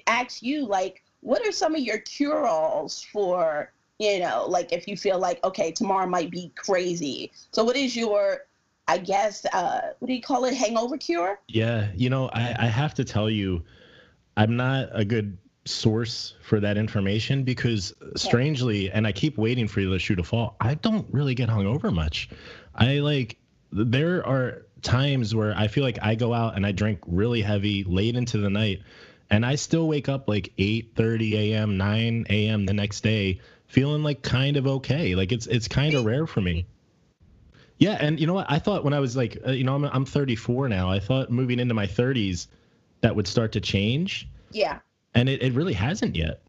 ask 0.06 0.42
you, 0.42 0.66
like, 0.66 1.02
what 1.20 1.46
are 1.46 1.52
some 1.52 1.74
of 1.74 1.80
your 1.80 1.98
cure 1.98 2.46
alls 2.46 3.02
for, 3.02 3.72
you 3.98 4.18
know, 4.18 4.46
like 4.48 4.72
if 4.72 4.86
you 4.86 4.96
feel 4.96 5.18
like, 5.18 5.42
okay, 5.44 5.72
tomorrow 5.72 6.06
might 6.06 6.30
be 6.30 6.52
crazy. 6.56 7.32
So, 7.52 7.64
what 7.64 7.76
is 7.76 7.96
your 7.96 8.40
I 8.86 8.98
guess 8.98 9.46
uh, 9.46 9.92
what 9.98 10.08
do 10.08 10.12
you 10.12 10.20
call 10.20 10.44
it? 10.44 10.54
Hangover 10.54 10.98
cure? 10.98 11.40
Yeah, 11.48 11.88
you 11.94 12.10
know, 12.10 12.28
I, 12.34 12.54
I 12.58 12.66
have 12.66 12.92
to 12.94 13.04
tell 13.04 13.30
you, 13.30 13.64
I'm 14.36 14.56
not 14.56 14.88
a 14.92 15.04
good 15.04 15.38
source 15.66 16.34
for 16.42 16.60
that 16.60 16.76
information 16.76 17.42
because 17.42 17.94
strangely, 18.16 18.90
and 18.90 19.06
I 19.06 19.12
keep 19.12 19.38
waiting 19.38 19.66
for 19.66 19.82
the 19.82 19.98
shoe 19.98 20.16
to 20.16 20.22
fall, 20.22 20.56
I 20.60 20.74
don't 20.74 21.06
really 21.12 21.34
get 21.34 21.48
hung 21.48 21.66
over 21.66 21.90
much. 21.90 22.28
I 22.74 22.98
like 22.98 23.38
there 23.72 24.26
are 24.26 24.66
times 24.82 25.34
where 25.34 25.56
I 25.56 25.68
feel 25.68 25.82
like 25.82 25.98
I 26.02 26.14
go 26.14 26.34
out 26.34 26.56
and 26.56 26.66
I 26.66 26.72
drink 26.72 27.00
really 27.06 27.40
heavy 27.40 27.84
late 27.84 28.14
into 28.14 28.38
the 28.38 28.50
night 28.50 28.82
and 29.30 29.44
I 29.44 29.54
still 29.54 29.88
wake 29.88 30.08
up 30.08 30.28
like 30.28 30.52
8 30.58 30.92
30 30.94 31.52
a.m., 31.52 31.76
9 31.76 32.26
a.m. 32.28 32.66
the 32.66 32.74
next 32.74 33.00
day 33.00 33.40
feeling 33.66 34.02
like 34.02 34.22
kind 34.22 34.56
of 34.56 34.66
okay. 34.66 35.14
Like 35.14 35.32
it's 35.32 35.46
it's 35.46 35.68
kind 35.68 35.94
of 35.94 36.04
rare 36.04 36.26
for 36.26 36.40
me. 36.40 36.66
Yeah, 37.78 37.96
and 37.98 38.20
you 38.20 38.26
know 38.26 38.34
what? 38.34 38.46
I 38.48 38.60
thought 38.60 38.84
when 38.84 38.92
I 38.92 39.00
was 39.00 39.16
like, 39.16 39.38
uh, 39.46 39.50
you 39.50 39.64
know, 39.64 39.74
I'm 39.74 39.84
I'm 39.84 40.04
34 40.04 40.68
now. 40.68 40.90
I 40.90 41.00
thought 41.00 41.30
moving 41.30 41.58
into 41.58 41.74
my 41.74 41.86
30s 41.86 42.46
that 43.00 43.16
would 43.16 43.26
start 43.26 43.52
to 43.52 43.60
change. 43.60 44.28
Yeah 44.52 44.78
and 45.14 45.28
it, 45.28 45.42
it 45.42 45.52
really 45.52 45.72
hasn't 45.72 46.16
yet. 46.16 46.42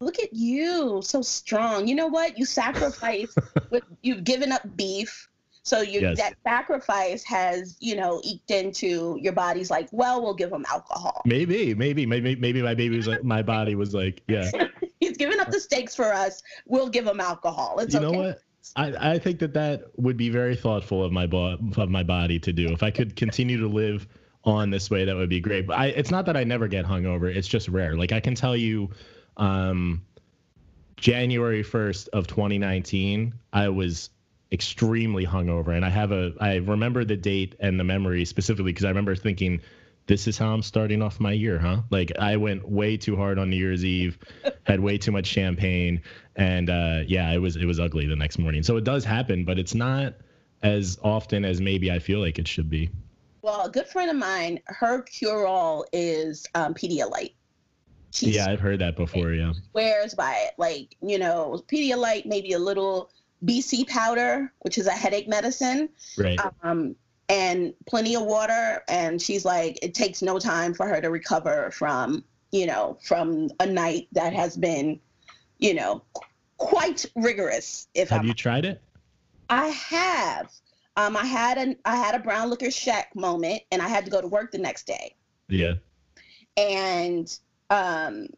Look 0.00 0.18
at 0.18 0.32
you 0.32 1.00
so 1.02 1.22
strong. 1.22 1.86
You 1.88 1.94
know 1.94 2.08
what? 2.08 2.38
You 2.38 2.44
sacrifice 2.44 3.34
you've 4.02 4.24
given 4.24 4.52
up 4.52 4.62
beef. 4.76 5.28
So 5.62 5.80
you 5.80 6.00
yes. 6.00 6.18
that 6.18 6.34
sacrifice 6.44 7.24
has 7.24 7.76
you 7.80 7.96
know 7.96 8.20
eked 8.22 8.50
into 8.50 9.18
your 9.18 9.32
body's 9.32 9.70
like 9.70 9.88
well 9.92 10.22
we'll 10.22 10.34
give 10.34 10.50
them 10.50 10.64
alcohol. 10.70 11.22
Maybe 11.24 11.74
maybe 11.74 12.04
maybe 12.04 12.36
maybe 12.36 12.60
my 12.60 12.74
baby 12.74 12.96
was 12.96 13.06
like 13.06 13.24
my 13.24 13.42
body 13.42 13.74
was 13.74 13.94
like 13.94 14.22
yeah. 14.28 14.50
He's 15.00 15.16
giving 15.16 15.40
up 15.40 15.50
the 15.50 15.60
steaks 15.60 15.94
for 15.94 16.12
us. 16.12 16.42
We'll 16.66 16.88
give 16.88 17.06
him 17.06 17.20
alcohol. 17.20 17.78
It's 17.78 17.94
you 17.94 18.00
okay. 18.00 18.10
know 18.10 18.18
what? 18.18 18.40
I, 18.76 19.12
I 19.12 19.18
think 19.18 19.38
that 19.40 19.52
that 19.54 19.84
would 19.96 20.16
be 20.16 20.30
very 20.30 20.56
thoughtful 20.56 21.04
of 21.04 21.12
my 21.12 21.26
bo- 21.26 21.58
of 21.76 21.90
my 21.90 22.02
body 22.02 22.38
to 22.40 22.52
do. 22.52 22.68
If 22.68 22.82
I 22.82 22.90
could 22.90 23.14
continue 23.16 23.58
to 23.58 23.68
live 23.68 24.06
on 24.44 24.70
this 24.70 24.90
way, 24.90 25.04
that 25.04 25.16
would 25.16 25.28
be 25.28 25.40
great. 25.40 25.66
But 25.66 25.78
I, 25.78 25.86
it's 25.86 26.10
not 26.10 26.26
that 26.26 26.36
I 26.36 26.44
never 26.44 26.68
get 26.68 26.84
hungover. 26.84 27.34
It's 27.34 27.48
just 27.48 27.68
rare. 27.68 27.96
Like 27.96 28.12
I 28.12 28.20
can 28.20 28.34
tell 28.34 28.56
you, 28.56 28.90
um, 29.36 30.02
January 30.96 31.64
1st 31.64 32.08
of 32.08 32.26
2019, 32.26 33.34
I 33.52 33.68
was 33.68 34.10
extremely 34.52 35.26
hungover. 35.26 35.74
And 35.74 35.84
I 35.84 35.90
have 35.90 36.12
a, 36.12 36.32
I 36.40 36.56
remember 36.56 37.04
the 37.04 37.16
date 37.16 37.56
and 37.60 37.78
the 37.78 37.84
memory 37.84 38.24
specifically 38.24 38.72
because 38.72 38.84
I 38.84 38.88
remember 38.88 39.16
thinking 39.16 39.60
this 40.06 40.28
is 40.28 40.36
how 40.36 40.52
I'm 40.52 40.62
starting 40.62 41.02
off 41.02 41.18
my 41.18 41.32
year, 41.32 41.58
huh? 41.58 41.82
Like 41.90 42.12
I 42.18 42.36
went 42.36 42.68
way 42.68 42.96
too 42.96 43.16
hard 43.16 43.38
on 43.38 43.50
New 43.50 43.56
Year's 43.56 43.84
Eve, 43.84 44.18
had 44.64 44.80
way 44.80 44.98
too 44.98 45.12
much 45.12 45.26
champagne, 45.26 46.02
and 46.36 46.68
uh, 46.68 47.00
yeah, 47.06 47.32
it 47.32 47.38
was 47.38 47.56
it 47.56 47.64
was 47.64 47.80
ugly 47.80 48.06
the 48.06 48.16
next 48.16 48.38
morning. 48.38 48.62
So 48.62 48.76
it 48.76 48.84
does 48.84 49.04
happen, 49.04 49.44
but 49.44 49.58
it's 49.58 49.74
not 49.74 50.14
as 50.62 50.98
often 51.02 51.44
as 51.44 51.60
maybe 51.60 51.90
I 51.90 51.98
feel 51.98 52.20
like 52.20 52.38
it 52.38 52.46
should 52.46 52.68
be. 52.68 52.90
Well, 53.44 53.66
a 53.66 53.70
good 53.70 53.86
friend 53.86 54.10
of 54.10 54.16
mine, 54.16 54.60
her 54.68 55.02
cure 55.02 55.46
all 55.46 55.84
is 55.92 56.46
um, 56.54 56.72
Pedialyte. 56.72 57.34
She's 58.10 58.36
yeah, 58.36 58.46
I've 58.48 58.58
heard 58.58 58.78
that 58.78 58.96
before. 58.96 59.34
Yeah, 59.34 59.52
swears 59.70 60.14
by 60.14 60.32
it. 60.46 60.54
Like 60.56 60.96
you 61.02 61.18
know, 61.18 61.62
Pedialyte, 61.68 62.24
maybe 62.24 62.54
a 62.54 62.58
little 62.58 63.10
BC 63.44 63.86
powder, 63.86 64.50
which 64.60 64.78
is 64.78 64.86
a 64.86 64.92
headache 64.92 65.28
medicine. 65.28 65.90
Right. 66.16 66.40
Um, 66.62 66.96
and 67.28 67.74
plenty 67.86 68.16
of 68.16 68.22
water. 68.22 68.82
And 68.88 69.20
she's 69.20 69.44
like, 69.44 69.78
it 69.82 69.92
takes 69.92 70.22
no 70.22 70.38
time 70.38 70.72
for 70.72 70.88
her 70.88 71.02
to 71.02 71.10
recover 71.10 71.70
from, 71.70 72.24
you 72.50 72.64
know, 72.64 72.96
from 73.02 73.50
a 73.60 73.66
night 73.66 74.08
that 74.12 74.32
has 74.32 74.56
been, 74.56 74.98
you 75.58 75.74
know, 75.74 76.02
quite 76.56 77.04
rigorous. 77.14 77.88
If 77.92 78.08
have 78.08 78.20
I'm, 78.20 78.26
you 78.26 78.32
tried 78.32 78.64
it? 78.64 78.80
I 79.50 79.66
have. 79.66 80.50
Um, 80.96 81.16
I 81.16 81.24
had 81.24 81.58
an 81.58 81.76
I 81.84 81.96
had 81.96 82.14
a 82.14 82.20
brown 82.20 82.50
liquor 82.50 82.70
shack 82.70 83.14
moment, 83.16 83.62
and 83.72 83.82
I 83.82 83.88
had 83.88 84.04
to 84.04 84.10
go 84.10 84.20
to 84.20 84.26
work 84.26 84.52
the 84.52 84.58
next 84.58 84.86
day. 84.86 85.16
Yeah. 85.48 85.74
And 86.56 87.36
um, 87.70 88.28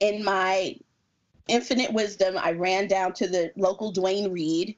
in 0.00 0.24
my 0.24 0.76
infinite 1.48 1.92
wisdom, 1.92 2.36
I 2.38 2.52
ran 2.52 2.86
down 2.86 3.12
to 3.14 3.26
the 3.26 3.52
local 3.56 3.90
Duane 3.90 4.30
Reade, 4.30 4.76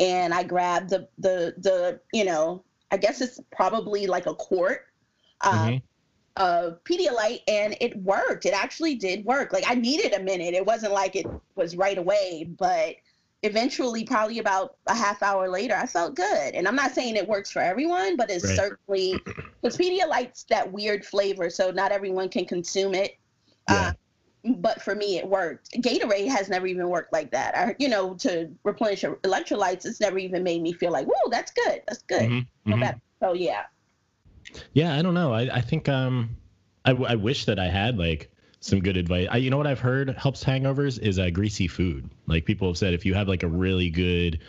and 0.00 0.32
I 0.32 0.42
grabbed 0.42 0.90
the 0.90 1.08
the 1.18 1.54
the 1.58 2.00
you 2.12 2.24
know 2.24 2.64
I 2.90 2.96
guess 2.96 3.20
it's 3.20 3.40
probably 3.52 4.06
like 4.06 4.26
a 4.26 4.34
quart. 4.34 4.86
Um, 5.42 5.58
mm-hmm. 5.58 5.76
Of 6.36 6.84
Pedialyte, 6.84 7.42
and 7.48 7.76
it 7.80 7.96
worked. 8.04 8.46
It 8.46 8.54
actually 8.54 8.94
did 8.94 9.24
work. 9.24 9.52
Like 9.52 9.64
I 9.66 9.74
needed 9.74 10.12
a 10.12 10.22
minute. 10.22 10.54
It 10.54 10.64
wasn't 10.64 10.92
like 10.92 11.16
it 11.16 11.26
was 11.56 11.74
right 11.74 11.98
away, 11.98 12.48
but 12.56 12.94
eventually, 13.42 14.04
probably 14.04 14.38
about 14.38 14.76
a 14.86 14.94
half 14.94 15.22
hour 15.22 15.48
later, 15.48 15.74
I 15.74 15.86
felt 15.86 16.14
good. 16.14 16.54
And 16.54 16.66
I'm 16.66 16.76
not 16.76 16.92
saying 16.92 17.16
it 17.16 17.28
works 17.28 17.50
for 17.50 17.60
everyone, 17.60 18.16
but 18.16 18.30
it's 18.30 18.44
right. 18.44 18.56
certainly 18.56 19.20
because 19.62 19.76
Pedialyte's 19.76 20.44
that 20.50 20.70
weird 20.70 21.04
flavor, 21.04 21.50
so 21.50 21.70
not 21.70 21.92
everyone 21.92 22.28
can 22.28 22.44
consume 22.44 22.94
it. 22.94 23.16
Yeah. 23.68 23.74
Uh, 23.74 23.92
but 24.56 24.80
for 24.80 24.94
me, 24.94 25.18
it 25.18 25.28
worked. 25.28 25.72
Gatorade 25.72 26.28
has 26.28 26.48
never 26.48 26.66
even 26.66 26.88
worked 26.88 27.12
like 27.12 27.30
that. 27.32 27.56
I, 27.56 27.76
you 27.78 27.88
know, 27.88 28.14
to 28.14 28.50
replenish 28.64 29.02
electrolytes, 29.02 29.84
it's 29.84 30.00
never 30.00 30.18
even 30.18 30.42
made 30.42 30.62
me 30.62 30.72
feel 30.72 30.92
like, 30.92 31.06
"Whoa, 31.06 31.28
that's 31.30 31.50
good. 31.50 31.82
That's 31.86 32.02
good." 32.02 32.22
Mm-hmm. 32.22 32.72
Mm-hmm. 32.72 32.98
So 33.20 33.32
yeah. 33.34 33.64
Yeah, 34.72 34.96
I 34.96 35.02
don't 35.02 35.14
know. 35.14 35.32
I 35.32 35.56
I 35.56 35.60
think 35.60 35.88
um, 35.88 36.30
I, 36.84 36.92
I 36.92 37.14
wish 37.16 37.44
that 37.46 37.58
I 37.58 37.66
had 37.66 37.98
like 37.98 38.30
some 38.60 38.80
good 38.80 38.96
advice. 38.96 39.28
I, 39.30 39.36
you 39.38 39.50
know 39.50 39.56
what 39.56 39.66
I've 39.66 39.80
heard 39.80 40.10
helps 40.10 40.42
hangovers 40.42 40.98
is 40.98 41.18
uh, 41.18 41.30
greasy 41.30 41.68
food. 41.68 42.10
Like 42.26 42.44
people 42.44 42.68
have 42.68 42.78
said, 42.78 42.94
if 42.94 43.06
you 43.06 43.14
have 43.14 43.28
like 43.28 43.42
a 43.42 43.48
really 43.48 43.90
good, 43.90 44.40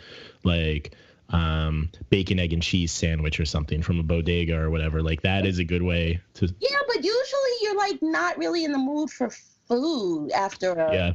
like 0.42 0.94
um, 1.30 1.90
bacon, 2.10 2.38
egg, 2.38 2.52
and 2.52 2.62
cheese 2.62 2.92
sandwich 2.92 3.38
or 3.38 3.44
something 3.44 3.82
from 3.82 4.00
a 4.00 4.02
bodega 4.02 4.56
or 4.58 4.70
whatever, 4.70 5.02
like 5.02 5.22
that 5.22 5.46
is 5.46 5.58
a 5.58 5.64
good 5.64 5.82
way 5.82 6.20
to. 6.34 6.46
Yeah, 6.58 6.78
but 6.88 6.96
usually 6.96 7.52
you're 7.62 7.76
like 7.76 8.02
not 8.02 8.36
really 8.38 8.64
in 8.64 8.72
the 8.72 8.78
mood 8.78 9.10
for 9.10 9.30
food 9.68 10.30
after 10.32 10.72
a. 10.72 10.92
Yeah. 10.92 11.12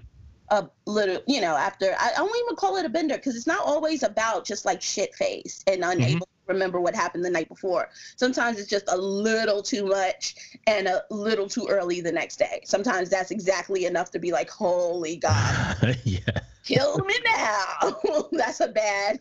A 0.49 0.69
little, 0.85 1.23
you 1.27 1.41
know, 1.41 1.55
after 1.55 1.95
I, 1.97 2.11
I 2.11 2.17
don't 2.17 2.37
even 2.45 2.55
call 2.55 2.77
it 2.77 2.85
a 2.85 2.89
bender 2.89 3.15
because 3.15 3.35
it's 3.35 3.47
not 3.47 3.65
always 3.65 4.03
about 4.03 4.45
just 4.45 4.63
like 4.63 4.79
shit 4.79 5.15
face 5.15 5.63
and 5.65 5.83
unable 5.83 6.17
mm-hmm 6.17 6.34
remember 6.47 6.79
what 6.79 6.95
happened 6.95 7.23
the 7.23 7.29
night 7.29 7.49
before. 7.49 7.89
Sometimes 8.15 8.59
it's 8.59 8.69
just 8.69 8.85
a 8.89 8.97
little 8.97 9.61
too 9.61 9.85
much 9.85 10.35
and 10.67 10.87
a 10.87 11.03
little 11.09 11.47
too 11.47 11.67
early 11.69 12.01
the 12.01 12.11
next 12.11 12.37
day. 12.37 12.61
Sometimes 12.65 13.09
that's 13.09 13.31
exactly 13.31 13.85
enough 13.85 14.11
to 14.11 14.19
be 14.19 14.31
like, 14.31 14.49
holy 14.49 15.17
God, 15.17 15.97
yeah. 16.03 16.19
kill 16.63 16.97
me 16.99 17.15
now. 17.25 17.97
that's 18.31 18.59
a 18.59 18.67
bad, 18.67 19.19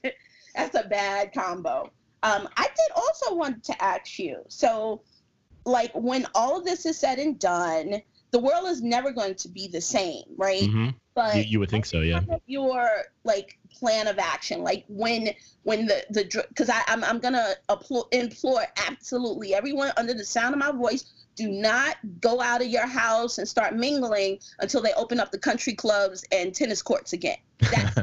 that's 0.55 0.75
a 0.75 0.89
bad 0.89 1.33
combo. 1.33 1.91
Um, 2.23 2.49
I 2.57 2.65
did 2.65 2.97
also 2.97 3.35
want 3.35 3.63
to 3.65 3.83
ask 3.83 4.19
you. 4.19 4.43
So, 4.49 5.03
like, 5.67 5.93
when 5.95 6.27
all 6.35 6.59
of 6.59 6.65
this 6.65 6.87
is 6.87 6.99
said 6.99 7.19
and 7.19 7.39
done, 7.39 8.01
the 8.35 8.41
world 8.41 8.67
is 8.67 8.83
never 8.83 9.13
going 9.13 9.37
to 9.37 9.49
be 9.49 9.69
the 9.69 9.81
same, 9.81 10.25
right? 10.37 10.63
Mm-hmm. 10.63 10.89
But 11.15 11.37
you, 11.37 11.43
you, 11.43 11.61
would 11.61 11.71
think 11.71 11.87
so, 11.87 12.01
yeah. 12.01 12.21
Your 12.47 12.91
like 13.23 13.57
plan 13.73 14.09
of 14.09 14.19
action, 14.19 14.65
like 14.65 14.85
when 14.89 15.29
when 15.63 15.87
the 15.87 16.05
the 16.11 16.45
because 16.49 16.69
I 16.69 16.83
I'm, 16.89 17.05
I'm 17.05 17.21
gonna 17.21 17.55
implore 18.11 18.65
absolutely 18.89 19.55
everyone 19.55 19.93
under 19.97 20.15
the 20.15 20.25
sound 20.25 20.53
of 20.53 20.59
my 20.59 20.73
voice. 20.73 21.13
Do 21.37 21.49
not 21.49 21.97
go 22.21 22.41
out 22.41 22.61
of 22.61 22.67
your 22.67 22.89
house 22.89 23.39
and 23.39 23.47
start 23.47 23.77
mingling 23.77 24.41
until 24.59 24.83
they 24.83 24.93
open 24.95 25.21
up 25.21 25.31
the 25.31 25.39
country 25.39 25.75
clubs 25.75 26.25
and 26.33 26.53
tennis 26.53 26.83
courts 26.83 27.13
again. 27.13 27.39
That's 27.61 28.01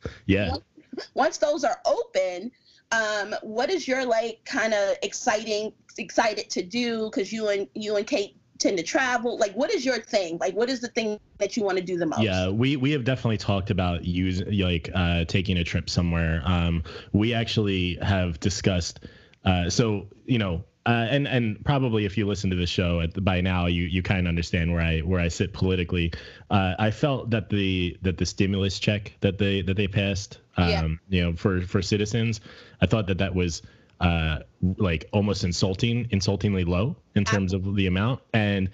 yeah. 0.26 0.52
Once, 0.52 0.64
once 1.12 1.36
those 1.36 1.64
are 1.64 1.80
open, 1.84 2.50
um, 2.92 3.34
what 3.42 3.68
is 3.68 3.86
your 3.86 4.06
like 4.06 4.40
kind 4.46 4.72
of 4.72 4.96
exciting 5.02 5.74
excited 5.98 6.48
to 6.48 6.62
do? 6.62 7.10
Because 7.10 7.30
you 7.30 7.48
and 7.48 7.68
you 7.74 7.96
and 7.96 8.06
Kate 8.06 8.38
tend 8.58 8.78
to 8.78 8.82
travel? 8.82 9.38
Like, 9.38 9.52
what 9.54 9.72
is 9.72 9.84
your 9.84 9.98
thing? 9.98 10.38
Like, 10.38 10.54
what 10.54 10.68
is 10.68 10.80
the 10.80 10.88
thing 10.88 11.18
that 11.38 11.56
you 11.56 11.64
want 11.64 11.78
to 11.78 11.84
do 11.84 11.98
the 11.98 12.06
most? 12.06 12.22
Yeah, 12.22 12.48
we 12.48 12.76
we 12.76 12.92
have 12.92 13.04
definitely 13.04 13.38
talked 13.38 13.70
about 13.70 14.04
using 14.04 14.58
like 14.58 14.90
uh, 14.94 15.24
taking 15.24 15.58
a 15.58 15.64
trip 15.64 15.90
somewhere. 15.90 16.42
Um, 16.44 16.82
we 17.12 17.34
actually 17.34 17.98
have 18.02 18.40
discussed. 18.40 19.00
Uh, 19.44 19.70
so 19.70 20.08
you 20.24 20.38
know, 20.38 20.64
uh, 20.86 21.06
and 21.10 21.26
and 21.26 21.64
probably 21.64 22.04
if 22.04 22.16
you 22.16 22.26
listen 22.26 22.50
to 22.50 22.56
the 22.56 22.66
show 22.66 23.00
at, 23.00 23.24
by 23.24 23.40
now, 23.40 23.66
you 23.66 23.82
you 23.82 24.02
kind 24.02 24.20
of 24.20 24.26
understand 24.28 24.72
where 24.72 24.80
I 24.82 25.00
where 25.00 25.20
I 25.20 25.28
sit 25.28 25.52
politically. 25.52 26.12
Uh, 26.48 26.74
I 26.78 26.92
felt 26.92 27.30
that 27.30 27.50
the 27.50 27.96
that 28.02 28.18
the 28.18 28.26
stimulus 28.26 28.78
check 28.78 29.12
that 29.20 29.36
they 29.36 29.62
that 29.62 29.76
they 29.76 29.88
passed, 29.88 30.38
um, 30.56 30.68
yeah. 30.68 30.88
you 31.08 31.24
know, 31.24 31.36
for 31.36 31.60
for 31.62 31.82
citizens, 31.82 32.40
I 32.80 32.86
thought 32.86 33.08
that 33.08 33.18
that 33.18 33.34
was 33.34 33.62
uh, 34.00 34.40
like 34.78 35.08
almost 35.12 35.44
insulting, 35.44 36.06
insultingly 36.10 36.64
low 36.64 36.96
in 37.14 37.24
terms 37.24 37.52
of 37.52 37.74
the 37.76 37.86
amount. 37.86 38.20
And 38.32 38.70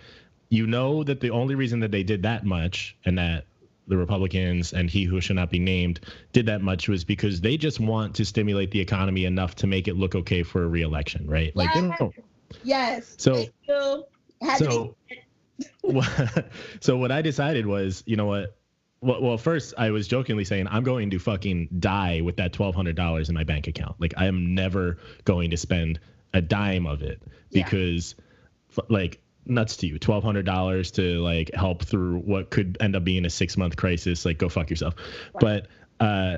you 0.48 0.66
know 0.66 1.04
that 1.04 1.20
the 1.20 1.30
only 1.30 1.54
reason 1.54 1.80
that 1.80 1.90
they 1.90 2.02
did 2.02 2.22
that 2.22 2.44
much 2.44 2.96
and 3.04 3.18
that 3.18 3.46
the 3.88 3.96
Republicans 3.96 4.72
and 4.72 4.88
he 4.88 5.04
who 5.04 5.20
should 5.20 5.36
not 5.36 5.50
be 5.50 5.58
named 5.58 6.00
did 6.32 6.46
that 6.46 6.62
much 6.62 6.88
was 6.88 7.04
because 7.04 7.40
they 7.40 7.56
just 7.56 7.80
want 7.80 8.14
to 8.14 8.24
stimulate 8.24 8.70
the 8.70 8.80
economy 8.80 9.24
enough 9.24 9.54
to 9.56 9.66
make 9.66 9.88
it 9.88 9.96
look 9.96 10.14
okay 10.14 10.42
for 10.42 10.64
a 10.64 10.68
reelection, 10.68 11.26
right? 11.26 11.54
Like 11.56 11.70
yes. 11.74 12.00
Yes. 12.64 13.14
So. 13.18 13.46
So. 13.66 14.06
so 16.80 16.96
what 16.96 17.12
I 17.12 17.22
decided 17.22 17.66
was, 17.66 18.02
you 18.06 18.16
know 18.16 18.26
what? 18.26 18.56
Well, 19.02 19.20
well, 19.20 19.36
first 19.36 19.74
I 19.76 19.90
was 19.90 20.08
jokingly 20.08 20.44
saying 20.44 20.68
I'm 20.68 20.84
going 20.84 21.10
to 21.10 21.18
fucking 21.18 21.68
die 21.78 22.22
with 22.22 22.36
that 22.36 22.52
twelve 22.52 22.74
hundred 22.74 22.96
dollars 22.96 23.28
in 23.28 23.34
my 23.34 23.44
bank 23.44 23.66
account. 23.66 23.96
Like 24.00 24.14
I 24.16 24.26
am 24.26 24.54
never 24.54 24.98
going 25.24 25.50
to 25.50 25.56
spend 25.56 26.00
a 26.32 26.40
dime 26.40 26.86
of 26.86 27.02
it 27.02 27.20
because, 27.50 28.14
yeah. 28.70 28.84
like, 28.88 29.20
nuts 29.44 29.78
to 29.78 29.88
you. 29.88 29.98
Twelve 29.98 30.22
hundred 30.22 30.46
dollars 30.46 30.92
to 30.92 31.20
like 31.20 31.52
help 31.52 31.84
through 31.84 32.18
what 32.18 32.50
could 32.50 32.78
end 32.80 32.94
up 32.94 33.02
being 33.02 33.24
a 33.24 33.30
six 33.30 33.56
month 33.56 33.76
crisis. 33.76 34.24
Like, 34.24 34.38
go 34.38 34.48
fuck 34.48 34.70
yourself. 34.70 34.94
Right. 35.34 35.66
But 35.98 36.04
uh, 36.06 36.36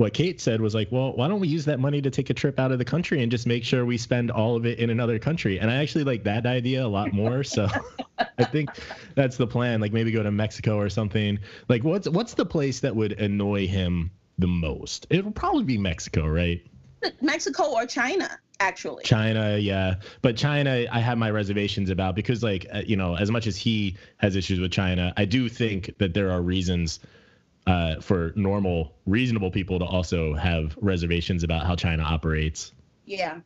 what 0.00 0.14
Kate 0.14 0.40
said 0.40 0.62
was 0.62 0.74
like, 0.74 0.90
well, 0.90 1.12
why 1.12 1.28
don't 1.28 1.40
we 1.40 1.48
use 1.48 1.66
that 1.66 1.78
money 1.78 2.00
to 2.00 2.08
take 2.08 2.30
a 2.30 2.34
trip 2.34 2.58
out 2.58 2.72
of 2.72 2.78
the 2.78 2.86
country 2.86 3.22
and 3.22 3.30
just 3.30 3.46
make 3.46 3.62
sure 3.62 3.84
we 3.84 3.98
spend 3.98 4.30
all 4.30 4.56
of 4.56 4.64
it 4.64 4.78
in 4.78 4.88
another 4.88 5.18
country? 5.18 5.60
And 5.60 5.70
I 5.70 5.74
actually 5.74 6.04
like 6.04 6.24
that 6.24 6.46
idea 6.46 6.86
a 6.86 6.88
lot 6.88 7.12
more. 7.12 7.44
So 7.44 7.68
I 8.38 8.44
think 8.44 8.70
that's 9.14 9.36
the 9.36 9.46
plan. 9.46 9.78
Like 9.78 9.92
maybe 9.92 10.10
go 10.10 10.22
to 10.22 10.30
Mexico 10.30 10.78
or 10.78 10.88
something. 10.88 11.38
Like 11.68 11.84
what's 11.84 12.08
what's 12.08 12.32
the 12.32 12.46
place 12.46 12.80
that 12.80 12.96
would 12.96 13.20
annoy 13.20 13.66
him 13.66 14.10
the 14.38 14.46
most? 14.46 15.06
It 15.10 15.22
would 15.22 15.34
probably 15.34 15.64
be 15.64 15.76
Mexico, 15.76 16.26
right? 16.26 16.66
Mexico 17.20 17.64
or 17.74 17.84
China 17.84 18.38
actually. 18.58 19.04
China, 19.04 19.58
yeah, 19.58 19.96
but 20.22 20.34
China, 20.34 20.86
I 20.90 21.00
have 21.00 21.18
my 21.18 21.30
reservations 21.30 21.90
about 21.90 22.14
because, 22.14 22.42
like, 22.42 22.66
uh, 22.72 22.82
you 22.86 22.96
know, 22.96 23.16
as 23.16 23.30
much 23.30 23.46
as 23.46 23.56
he 23.56 23.96
has 24.18 24.36
issues 24.36 24.60
with 24.60 24.70
China, 24.70 25.12
I 25.16 25.26
do 25.26 25.48
think 25.48 25.96
that 25.98 26.14
there 26.14 26.30
are 26.30 26.40
reasons 26.40 27.00
uh, 27.70 28.00
for 28.00 28.32
normal, 28.34 28.96
reasonable 29.06 29.50
people 29.50 29.78
to 29.78 29.84
also 29.84 30.34
have 30.34 30.76
reservations 30.80 31.44
about 31.44 31.66
how 31.66 31.76
China 31.76 32.02
operates. 32.02 32.72
Yeah. 33.04 33.40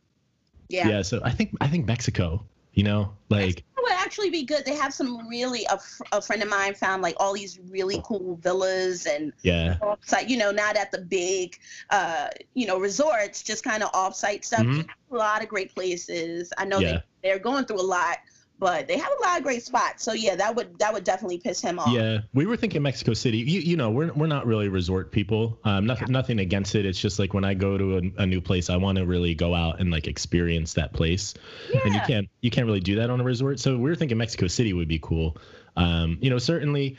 Yeah. 0.67 0.87
Yeah. 0.87 1.01
So 1.03 1.21
I 1.23 1.31
think 1.31 1.55
I 1.61 1.67
think 1.67 1.85
Mexico. 1.85 2.43
You 2.73 2.83
know, 2.83 3.13
like 3.29 3.45
Mexico 3.45 3.81
would 3.83 3.93
actually 3.93 4.29
be 4.31 4.43
good. 4.43 4.65
They 4.65 4.75
have 4.75 4.93
some 4.93 5.29
really 5.29 5.65
a, 5.69 5.79
a 6.11 6.21
friend 6.21 6.43
of 6.43 6.49
mine 6.49 6.73
found 6.73 7.01
like 7.01 7.15
all 7.21 7.33
these 7.33 7.57
really 7.69 8.01
cool 8.03 8.35
villas 8.41 9.05
and 9.05 9.31
yeah, 9.43 9.77
offsite. 9.81 10.27
You 10.27 10.35
know, 10.35 10.51
not 10.51 10.75
at 10.75 10.91
the 10.91 10.97
big, 10.97 11.57
uh, 11.91 12.27
you 12.53 12.67
know, 12.67 12.77
resorts, 12.77 13.43
just 13.43 13.63
kind 13.63 13.81
of 13.81 13.91
offsite 13.93 14.43
stuff. 14.43 14.65
Mm-hmm. 14.65 15.15
A 15.15 15.17
lot 15.17 15.41
of 15.41 15.47
great 15.47 15.73
places. 15.73 16.51
I 16.57 16.65
know 16.65 16.79
yeah. 16.79 16.91
they 16.91 17.29
they're 17.29 17.39
going 17.39 17.63
through 17.63 17.79
a 17.79 17.89
lot 17.97 18.17
but 18.57 18.87
they 18.87 18.97
have 18.97 19.11
a 19.19 19.23
lot 19.23 19.37
of 19.37 19.43
great 19.43 19.63
spots. 19.63 20.03
So 20.03 20.13
yeah, 20.13 20.35
that 20.35 20.55
would 20.55 20.77
that 20.79 20.93
would 20.93 21.03
definitely 21.03 21.39
piss 21.39 21.61
him 21.61 21.79
off. 21.79 21.89
Yeah, 21.89 22.19
we 22.33 22.45
were 22.45 22.55
thinking 22.55 22.81
Mexico 22.81 23.13
City. 23.13 23.39
You, 23.39 23.59
you 23.59 23.77
know, 23.77 23.89
we're 23.89 24.11
we're 24.13 24.27
not 24.27 24.45
really 24.45 24.69
resort 24.69 25.11
people. 25.11 25.59
Um, 25.63 25.85
nothing 25.85 26.07
yeah. 26.07 26.13
nothing 26.13 26.39
against 26.39 26.75
it. 26.75 26.85
It's 26.85 26.99
just 26.99 27.19
like 27.19 27.33
when 27.33 27.43
I 27.43 27.53
go 27.53 27.77
to 27.77 27.97
a, 27.97 28.23
a 28.23 28.25
new 28.25 28.41
place, 28.41 28.69
I 28.69 28.77
want 28.77 28.97
to 28.97 29.05
really 29.05 29.35
go 29.35 29.53
out 29.53 29.79
and 29.79 29.91
like 29.91 30.07
experience 30.07 30.73
that 30.73 30.93
place. 30.93 31.33
Yeah. 31.73 31.81
And 31.85 31.93
you 31.93 32.01
can't 32.07 32.29
you 32.41 32.51
can't 32.51 32.65
really 32.65 32.79
do 32.79 32.95
that 32.95 33.09
on 33.09 33.19
a 33.19 33.23
resort. 33.23 33.59
So 33.59 33.73
we 33.77 33.89
were 33.89 33.95
thinking 33.95 34.17
Mexico 34.17 34.47
City 34.47 34.73
would 34.73 34.87
be 34.87 34.99
cool. 34.99 35.37
Um, 35.75 36.17
you 36.21 36.29
know, 36.29 36.37
certainly 36.37 36.97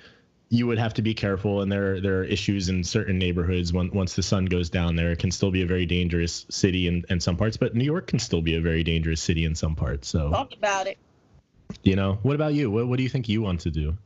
you 0.48 0.66
would 0.66 0.78
have 0.78 0.94
to 0.94 1.02
be 1.02 1.12
careful 1.12 1.62
and 1.62 1.72
there 1.72 2.00
there 2.00 2.20
are 2.20 2.24
issues 2.24 2.68
in 2.68 2.84
certain 2.84 3.18
neighborhoods 3.18 3.72
when, 3.72 3.90
once 3.90 4.14
the 4.14 4.22
sun 4.22 4.44
goes 4.44 4.70
down 4.70 4.94
there 4.94 5.10
it 5.10 5.18
can 5.18 5.30
still 5.30 5.50
be 5.50 5.62
a 5.62 5.66
very 5.66 5.86
dangerous 5.86 6.46
city 6.50 6.86
in, 6.86 7.04
in 7.10 7.18
some 7.18 7.36
parts 7.36 7.56
but 7.56 7.74
new 7.74 7.84
york 7.84 8.06
can 8.06 8.20
still 8.20 8.40
be 8.40 8.54
a 8.54 8.60
very 8.60 8.84
dangerous 8.84 9.20
city 9.20 9.44
in 9.44 9.56
some 9.56 9.74
parts 9.74 10.06
so 10.06 10.30
talk 10.30 10.52
about 10.52 10.86
it 10.86 10.98
you 11.82 11.96
know 11.96 12.18
what 12.22 12.34
about 12.34 12.54
you 12.54 12.70
what, 12.70 12.86
what 12.86 12.96
do 12.96 13.02
you 13.02 13.08
think 13.08 13.28
you 13.28 13.42
want 13.42 13.60
to 13.60 13.70
do 13.70 13.96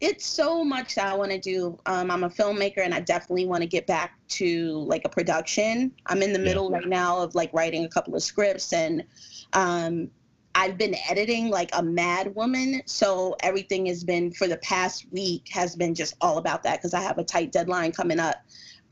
it's 0.00 0.26
so 0.26 0.64
much 0.64 0.94
that 0.94 1.06
i 1.06 1.14
want 1.14 1.30
to 1.30 1.38
do 1.38 1.78
um, 1.86 2.10
i'm 2.10 2.24
a 2.24 2.30
filmmaker 2.30 2.78
and 2.78 2.94
i 2.94 3.00
definitely 3.00 3.46
want 3.46 3.62
to 3.62 3.66
get 3.66 3.86
back 3.86 4.18
to 4.28 4.78
like 4.80 5.02
a 5.04 5.08
production 5.08 5.92
i'm 6.06 6.22
in 6.22 6.32
the 6.32 6.38
yeah. 6.38 6.44
middle 6.44 6.70
right 6.70 6.88
now 6.88 7.18
of 7.18 7.34
like 7.34 7.52
writing 7.52 7.84
a 7.84 7.88
couple 7.88 8.14
of 8.14 8.22
scripts 8.22 8.72
and 8.72 9.04
um, 9.52 10.08
I've 10.54 10.76
been 10.76 10.96
editing 11.08 11.48
like 11.48 11.70
a 11.72 11.82
mad 11.82 12.34
woman. 12.34 12.82
So 12.86 13.36
everything 13.40 13.86
has 13.86 14.02
been 14.02 14.32
for 14.32 14.48
the 14.48 14.56
past 14.58 15.06
week 15.12 15.48
has 15.50 15.76
been 15.76 15.94
just 15.94 16.14
all 16.20 16.38
about 16.38 16.62
that 16.64 16.78
because 16.78 16.92
I 16.92 17.00
have 17.00 17.18
a 17.18 17.24
tight 17.24 17.52
deadline 17.52 17.92
coming 17.92 18.18
up. 18.18 18.36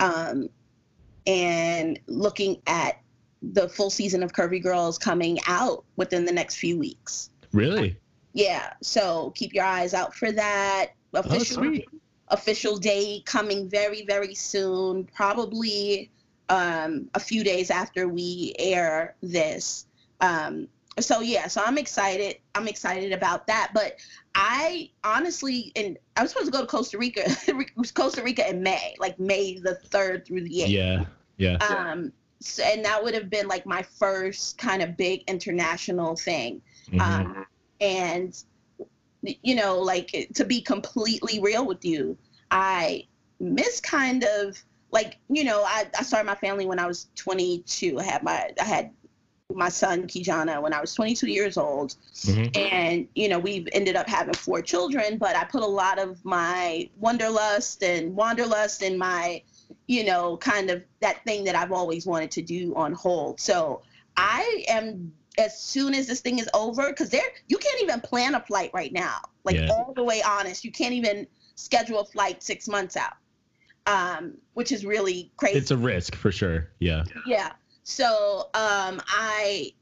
Um, 0.00 0.48
and 1.26 1.98
looking 2.06 2.62
at 2.66 3.00
the 3.42 3.68
full 3.68 3.90
season 3.90 4.22
of 4.22 4.32
Curvy 4.32 4.62
Girls 4.62 4.98
coming 4.98 5.38
out 5.46 5.84
within 5.96 6.25
the 6.25 6.32
next 6.32 6.56
few 6.56 6.78
weeks. 6.78 7.30
Really? 7.52 7.98
Yeah. 8.38 8.73
So 8.83 9.33
keep 9.35 9.52
your 9.52 9.64
eyes 9.64 9.95
out 9.95 10.14
for 10.14 10.30
that. 10.30 10.92
Oh, 11.12 11.21
official, 11.21 11.66
oh, 11.66 11.78
official 12.28 12.76
date 12.76 13.26
coming 13.26 13.68
very, 13.68 14.04
very 14.04 14.35
soon, 14.35 15.04
probably 15.04 16.11
um, 16.49 17.11
a 17.14 17.21
few 17.21 17.42
days 17.42 17.71
after 17.71 18.09
we 18.09 18.54
air 18.59 19.16
this. 19.23 19.87
Um, 20.21 20.68
so 21.00 21.21
yeah, 21.21 21.49
so 21.49 21.62
I'm 21.64 21.78
excited. 21.78 22.37
I'm 22.54 22.68
excited 22.68 23.12
about 23.12 23.49
that. 23.49 23.73
But 23.75 23.97
I 24.37 24.90
honestly, 25.02 25.73
and 25.75 25.99
I 26.16 26.23
was 26.23 26.30
supposed 26.30 26.47
to 26.47 26.52
go 26.52 26.61
to 26.61 26.66
Costa 26.66 26.97
Rica, 26.97 27.25
Costa 27.95 28.23
Rica 28.23 28.49
in 28.49 28.62
May, 28.62 28.95
like 29.00 29.18
May 29.18 29.59
the 29.59 29.75
third 29.75 30.25
through 30.25 30.42
the 30.42 30.62
eighth. 30.62 30.68
Yeah, 30.68 31.04
yeah. 31.38 31.57
Um, 31.57 32.12
so, 32.40 32.62
and 32.62 32.85
that 32.85 33.02
would 33.02 33.14
have 33.14 33.30
been 33.30 33.49
like 33.49 33.66
my 33.66 33.83
first 33.83 34.59
kind 34.59 34.80
of 34.80 34.97
big 34.97 35.25
international 35.26 36.14
thing. 36.14 36.62
Mm-hmm. 36.90 37.00
Um, 37.00 37.47
and 37.80 38.37
you 39.23 39.54
know, 39.54 39.78
like 39.78 40.28
to 40.35 40.44
be 40.44 40.61
completely 40.61 41.40
real 41.40 41.66
with 41.66 41.85
you, 41.85 42.16
I 42.50 43.06
miss 43.40 43.80
kind 43.80 44.25
of 44.25 44.62
like 44.90 45.18
you 45.28 45.44
know 45.44 45.62
I, 45.64 45.87
I 45.99 46.02
started 46.02 46.26
my 46.26 46.35
family 46.35 46.66
when 46.66 46.78
I 46.78 46.87
was 46.87 47.08
22. 47.16 47.99
I 47.99 48.02
had 48.02 48.23
my 48.23 48.50
I 48.61 48.64
had 48.64 48.90
my 49.54 49.68
son 49.68 50.06
Kijana 50.06 50.61
when 50.61 50.75
I 50.75 50.80
was 50.80 50.94
22 50.94 51.26
years 51.26 51.56
old, 51.56 51.94
mm-hmm. 52.14 52.56
and 52.56 53.08
you 53.14 53.28
know 53.28 53.38
we've 53.38 53.68
ended 53.73 53.97
up 53.97 54.08
having 54.08 54.35
four 54.35 54.62
children. 54.62 55.18
But 55.18 55.37
I 55.37 55.44
put 55.44 55.62
a 55.62 55.66
lot 55.66 55.99
of 55.99 56.25
my 56.25 56.88
wanderlust 56.99 57.82
and 57.82 58.14
wanderlust 58.14 58.82
and 58.82 58.99
my, 58.99 59.42
you 59.87 60.04
know, 60.04 60.37
kind 60.37 60.70
of 60.70 60.82
that 61.00 61.25
thing 61.25 61.44
that 61.44 61.56
I've 61.56 61.73
always 61.73 62.06
wanted 62.06 62.30
to 62.32 62.42
do 62.42 62.75
on 62.76 62.92
hold. 62.92 63.40
So 63.40 63.82
I 64.16 64.64
am 64.68 65.12
as 65.38 65.59
soon 65.59 65.95
as 65.95 66.07
this 66.07 66.21
thing 66.21 66.38
is 66.38 66.49
over, 66.52 66.88
because 66.88 67.11
there 67.11 67.23
you 67.47 67.57
can't 67.57 67.83
even 67.83 68.00
plan 68.00 68.35
a 68.35 68.40
flight 68.40 68.71
right 68.75 68.92
now. 68.92 69.18
Like 69.45 69.57
yeah. 69.57 69.68
all 69.71 69.92
the 69.95 70.04
way 70.04 70.21
honest, 70.23 70.64
you 70.64 70.73
can't 70.73 70.92
even 70.92 71.26
schedule 71.54 72.00
a 72.00 72.04
flight 72.04 72.42
six 72.42 72.68
months 72.68 72.97
out, 72.97 73.14
um, 73.87 74.35
which 74.54 74.73
is 74.73 74.85
really 74.85 75.33
crazy. 75.37 75.59
It's 75.59 75.71
a 75.71 75.76
risk 75.76 76.14
for 76.14 76.33
sure. 76.33 76.68
Yeah. 76.81 77.05
Yeah. 77.27 77.53
So 77.85 78.51
um, 78.55 79.01
I 79.09 79.72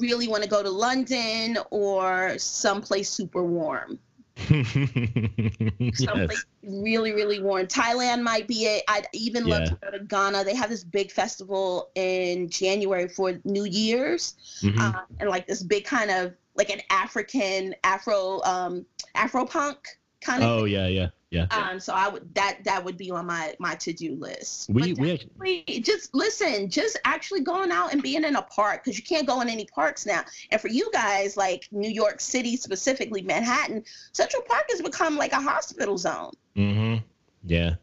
really 0.00 0.28
want 0.28 0.42
to 0.42 0.48
go 0.48 0.62
to 0.62 0.70
London 0.70 1.58
or 1.70 2.38
someplace 2.38 3.10
super 3.10 3.44
warm. 3.44 3.98
someplace 4.46 5.94
yes. 5.98 6.44
really, 6.62 7.12
really 7.12 7.40
warm. 7.40 7.66
Thailand 7.66 8.22
might 8.22 8.46
be 8.46 8.66
it. 8.66 8.84
I'd 8.86 9.06
even 9.14 9.46
love 9.46 9.62
yeah. 9.62 9.68
to 9.68 9.74
go 9.76 9.90
to 9.92 10.04
Ghana. 10.04 10.44
They 10.44 10.54
have 10.54 10.68
this 10.68 10.84
big 10.84 11.10
festival 11.10 11.90
in 11.94 12.50
January 12.50 13.08
for 13.08 13.40
New 13.44 13.64
Year's, 13.64 14.34
mm-hmm. 14.62 14.78
uh, 14.78 15.00
and 15.20 15.30
like 15.30 15.46
this 15.46 15.62
big 15.62 15.84
kind 15.84 16.10
of 16.10 16.34
like 16.54 16.70
an 16.70 16.80
African 16.90 17.74
Afro 17.82 18.42
um, 18.42 18.84
Afro 19.14 19.46
punk 19.46 19.78
kind 20.20 20.42
of. 20.42 20.50
Oh 20.50 20.64
thing. 20.64 20.74
yeah, 20.74 20.86
yeah. 20.86 21.08
Yeah. 21.30 21.46
Um. 21.50 21.80
So 21.80 21.92
I 21.92 22.08
would 22.08 22.34
that 22.34 22.58
that 22.64 22.84
would 22.84 22.96
be 22.96 23.10
on 23.10 23.26
my 23.26 23.54
my 23.58 23.74
to 23.76 23.92
do 23.92 24.14
list. 24.14 24.70
We 24.70 24.94
we 24.94 25.12
actually, 25.12 25.80
just 25.80 26.14
listen, 26.14 26.70
just 26.70 26.98
actually 27.04 27.40
going 27.40 27.72
out 27.72 27.92
and 27.92 28.02
being 28.02 28.24
in 28.24 28.36
a 28.36 28.42
park 28.42 28.84
because 28.84 28.96
you 28.96 29.04
can't 29.04 29.26
go 29.26 29.40
in 29.40 29.48
any 29.48 29.66
parks 29.66 30.06
now. 30.06 30.22
And 30.50 30.60
for 30.60 30.68
you 30.68 30.88
guys, 30.92 31.36
like 31.36 31.68
New 31.72 31.90
York 31.90 32.20
City 32.20 32.56
specifically, 32.56 33.22
Manhattan, 33.22 33.84
Central 34.12 34.42
Park 34.42 34.66
has 34.70 34.80
become 34.80 35.16
like 35.16 35.32
a 35.32 35.40
hospital 35.40 35.98
zone. 35.98 36.32
Mm-hmm. 36.56 37.04
Yeah. 37.44 37.74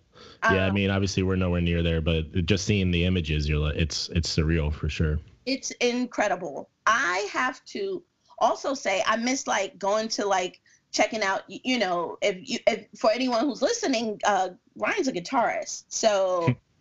Yeah. 0.44 0.50
Um, 0.50 0.60
I 0.60 0.72
mean, 0.72 0.90
obviously 0.90 1.24
we're 1.24 1.36
nowhere 1.36 1.62
near 1.62 1.84
there, 1.84 2.02
but 2.02 2.46
just 2.46 2.66
seeing 2.66 2.92
the 2.92 3.06
images, 3.06 3.48
you're 3.48 3.60
like, 3.60 3.76
it's 3.76 4.10
it's 4.10 4.34
surreal 4.34 4.74
for 4.74 4.88
sure. 4.88 5.20
It's 5.46 5.72
incredible. 5.72 6.70
I 6.86 7.28
have 7.32 7.64
to 7.66 8.04
also 8.40 8.74
say 8.74 9.04
I 9.06 9.16
miss 9.18 9.48
like 9.48 9.78
going 9.78 10.08
to 10.10 10.26
like 10.26 10.62
checking 10.94 11.22
out 11.22 11.42
you 11.48 11.78
know 11.78 12.18
if 12.22 12.38
you 12.48 12.60
if 12.68 12.88
for 12.98 13.12
anyone 13.12 13.44
who's 13.44 13.62
listening 13.62 14.20
uh 14.26 14.50
ryan's 14.78 15.08
a 15.08 15.12
guitarist 15.12 15.84
so 15.90 16.56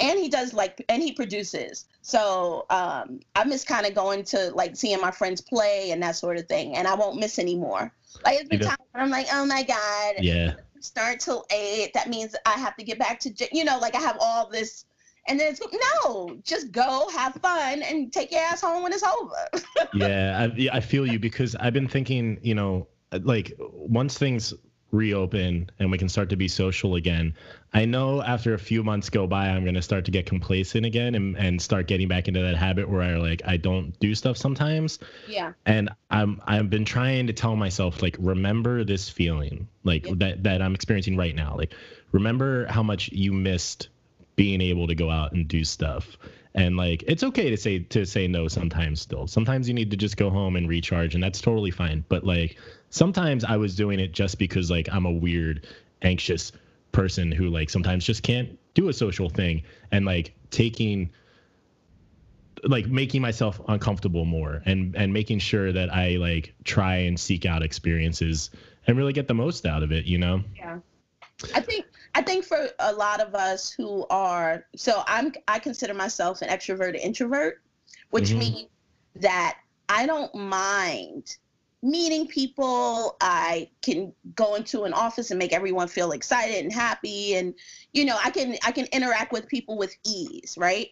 and 0.00 0.18
he 0.18 0.28
does 0.28 0.52
like 0.52 0.84
and 0.88 1.02
he 1.02 1.12
produces. 1.12 1.86
So 2.02 2.66
um 2.70 3.20
i 3.34 3.44
miss 3.44 3.64
kind 3.64 3.86
of 3.86 3.94
going 3.94 4.24
to 4.24 4.50
like 4.54 4.76
seeing 4.76 5.00
my 5.00 5.10
friends 5.10 5.40
play 5.40 5.90
and 5.90 6.02
that 6.02 6.16
sort 6.16 6.36
of 6.36 6.46
thing 6.46 6.76
and 6.76 6.86
i 6.86 6.94
won't 6.94 7.18
miss 7.18 7.38
anymore 7.38 7.92
like 8.24 8.40
it's 8.40 8.48
been 8.48 8.60
times 8.60 8.78
i'm 8.94 9.10
like 9.10 9.26
oh 9.32 9.44
my 9.46 9.62
god. 9.62 10.14
Yeah. 10.20 10.54
Start 10.80 11.18
till 11.20 11.44
eight. 11.50 11.92
That 11.94 12.08
means 12.08 12.36
i 12.44 12.52
have 12.52 12.76
to 12.76 12.84
get 12.84 12.98
back 12.98 13.18
to 13.20 13.32
you 13.52 13.64
know 13.64 13.78
like 13.78 13.94
i 13.94 14.00
have 14.00 14.16
all 14.20 14.48
this 14.48 14.84
and 15.28 15.40
then 15.40 15.52
it's 15.52 15.60
no 16.04 16.38
just 16.44 16.70
go 16.70 17.08
have 17.08 17.34
fun 17.42 17.82
and 17.82 18.12
take 18.12 18.30
your 18.30 18.40
ass 18.42 18.60
home 18.60 18.82
when 18.82 18.92
it's 18.92 19.02
over. 19.02 19.88
Yeah 19.94 20.48
I, 20.56 20.76
I 20.76 20.80
feel 20.80 21.06
you 21.06 21.18
because 21.18 21.56
i've 21.56 21.72
been 21.72 21.88
thinking 21.88 22.38
you 22.42 22.54
know 22.54 22.86
like 23.12 23.52
once 23.58 24.18
things 24.18 24.54
reopen 24.92 25.68
and 25.78 25.90
we 25.90 25.98
can 25.98 26.08
start 26.08 26.30
to 26.30 26.36
be 26.36 26.46
social 26.46 26.94
again 26.94 27.34
i 27.74 27.84
know 27.84 28.22
after 28.22 28.54
a 28.54 28.58
few 28.58 28.84
months 28.84 29.10
go 29.10 29.26
by 29.26 29.48
i'm 29.48 29.64
going 29.64 29.74
to 29.74 29.82
start 29.82 30.04
to 30.04 30.12
get 30.12 30.26
complacent 30.26 30.86
again 30.86 31.16
and, 31.16 31.36
and 31.36 31.60
start 31.60 31.88
getting 31.88 32.06
back 32.06 32.28
into 32.28 32.40
that 32.40 32.56
habit 32.56 32.88
where 32.88 33.02
i 33.02 33.16
like 33.16 33.42
i 33.44 33.56
don't 33.56 33.98
do 33.98 34.14
stuff 34.14 34.36
sometimes. 34.36 34.98
Yeah. 35.28 35.52
And 35.66 35.90
i'm 36.10 36.40
i've 36.46 36.70
been 36.70 36.84
trying 36.84 37.26
to 37.26 37.32
tell 37.32 37.56
myself 37.56 38.00
like 38.00 38.16
remember 38.18 38.84
this 38.84 39.08
feeling 39.08 39.68
like 39.82 40.06
that 40.18 40.44
that 40.44 40.62
i'm 40.62 40.74
experiencing 40.74 41.16
right 41.16 41.34
now. 41.34 41.56
Like 41.56 41.74
remember 42.12 42.66
how 42.66 42.82
much 42.82 43.10
you 43.12 43.32
missed 43.32 43.88
being 44.36 44.60
able 44.60 44.86
to 44.86 44.94
go 44.94 45.10
out 45.10 45.32
and 45.32 45.48
do 45.48 45.64
stuff. 45.64 46.16
And 46.54 46.76
like 46.76 47.04
it's 47.06 47.22
okay 47.22 47.50
to 47.50 47.56
say 47.56 47.80
to 47.80 48.06
say 48.06 48.26
no 48.28 48.48
sometimes 48.48 49.02
still. 49.02 49.26
Sometimes 49.26 49.68
you 49.68 49.74
need 49.74 49.90
to 49.90 49.96
just 49.96 50.16
go 50.16 50.30
home 50.30 50.56
and 50.56 50.68
recharge 50.68 51.14
and 51.14 51.22
that's 51.22 51.40
totally 51.40 51.70
fine. 51.70 52.04
But 52.08 52.24
like 52.24 52.56
sometimes 52.96 53.44
I 53.44 53.56
was 53.58 53.76
doing 53.76 54.00
it 54.00 54.12
just 54.12 54.38
because 54.38 54.70
like 54.70 54.88
I'm 54.90 55.04
a 55.06 55.12
weird, 55.12 55.66
anxious 56.02 56.52
person 56.92 57.30
who 57.30 57.50
like 57.50 57.68
sometimes 57.68 58.04
just 58.04 58.22
can't 58.22 58.58
do 58.74 58.88
a 58.88 58.92
social 58.92 59.28
thing 59.28 59.62
and 59.90 60.06
like 60.06 60.34
taking 60.50 61.10
like 62.64 62.86
making 62.86 63.20
myself 63.20 63.60
uncomfortable 63.68 64.24
more 64.24 64.62
and 64.64 64.96
and 64.96 65.12
making 65.12 65.38
sure 65.38 65.72
that 65.72 65.94
I 65.94 66.16
like 66.16 66.54
try 66.64 66.96
and 66.96 67.20
seek 67.20 67.44
out 67.44 67.62
experiences 67.62 68.50
and 68.86 68.96
really 68.96 69.12
get 69.12 69.28
the 69.28 69.34
most 69.34 69.66
out 69.66 69.82
of 69.82 69.92
it, 69.92 70.06
you 70.06 70.16
know? 70.16 70.42
Yeah. 70.56 70.78
I 71.54 71.60
think 71.60 71.84
I 72.14 72.22
think 72.22 72.46
for 72.46 72.68
a 72.78 72.94
lot 72.94 73.20
of 73.20 73.34
us 73.34 73.70
who 73.70 74.06
are 74.08 74.64
so 74.74 75.02
I'm 75.06 75.34
I 75.48 75.58
consider 75.58 75.92
myself 75.92 76.40
an 76.40 76.48
extrovert 76.48 76.96
introvert, 76.96 77.60
which 78.08 78.30
mm-hmm. 78.30 78.38
means 78.38 78.68
that 79.16 79.58
I 79.90 80.06
don't 80.06 80.34
mind 80.34 81.36
meeting 81.82 82.26
people. 82.26 83.16
I 83.20 83.70
can 83.82 84.12
go 84.34 84.54
into 84.54 84.84
an 84.84 84.92
office 84.92 85.30
and 85.30 85.38
make 85.38 85.52
everyone 85.52 85.88
feel 85.88 86.12
excited 86.12 86.62
and 86.64 86.72
happy 86.72 87.34
and 87.34 87.54
you 87.92 88.04
know, 88.04 88.18
I 88.22 88.30
can 88.30 88.56
I 88.64 88.72
can 88.72 88.86
interact 88.86 89.32
with 89.32 89.48
people 89.48 89.78
with 89.78 89.96
ease, 90.04 90.56
right? 90.58 90.90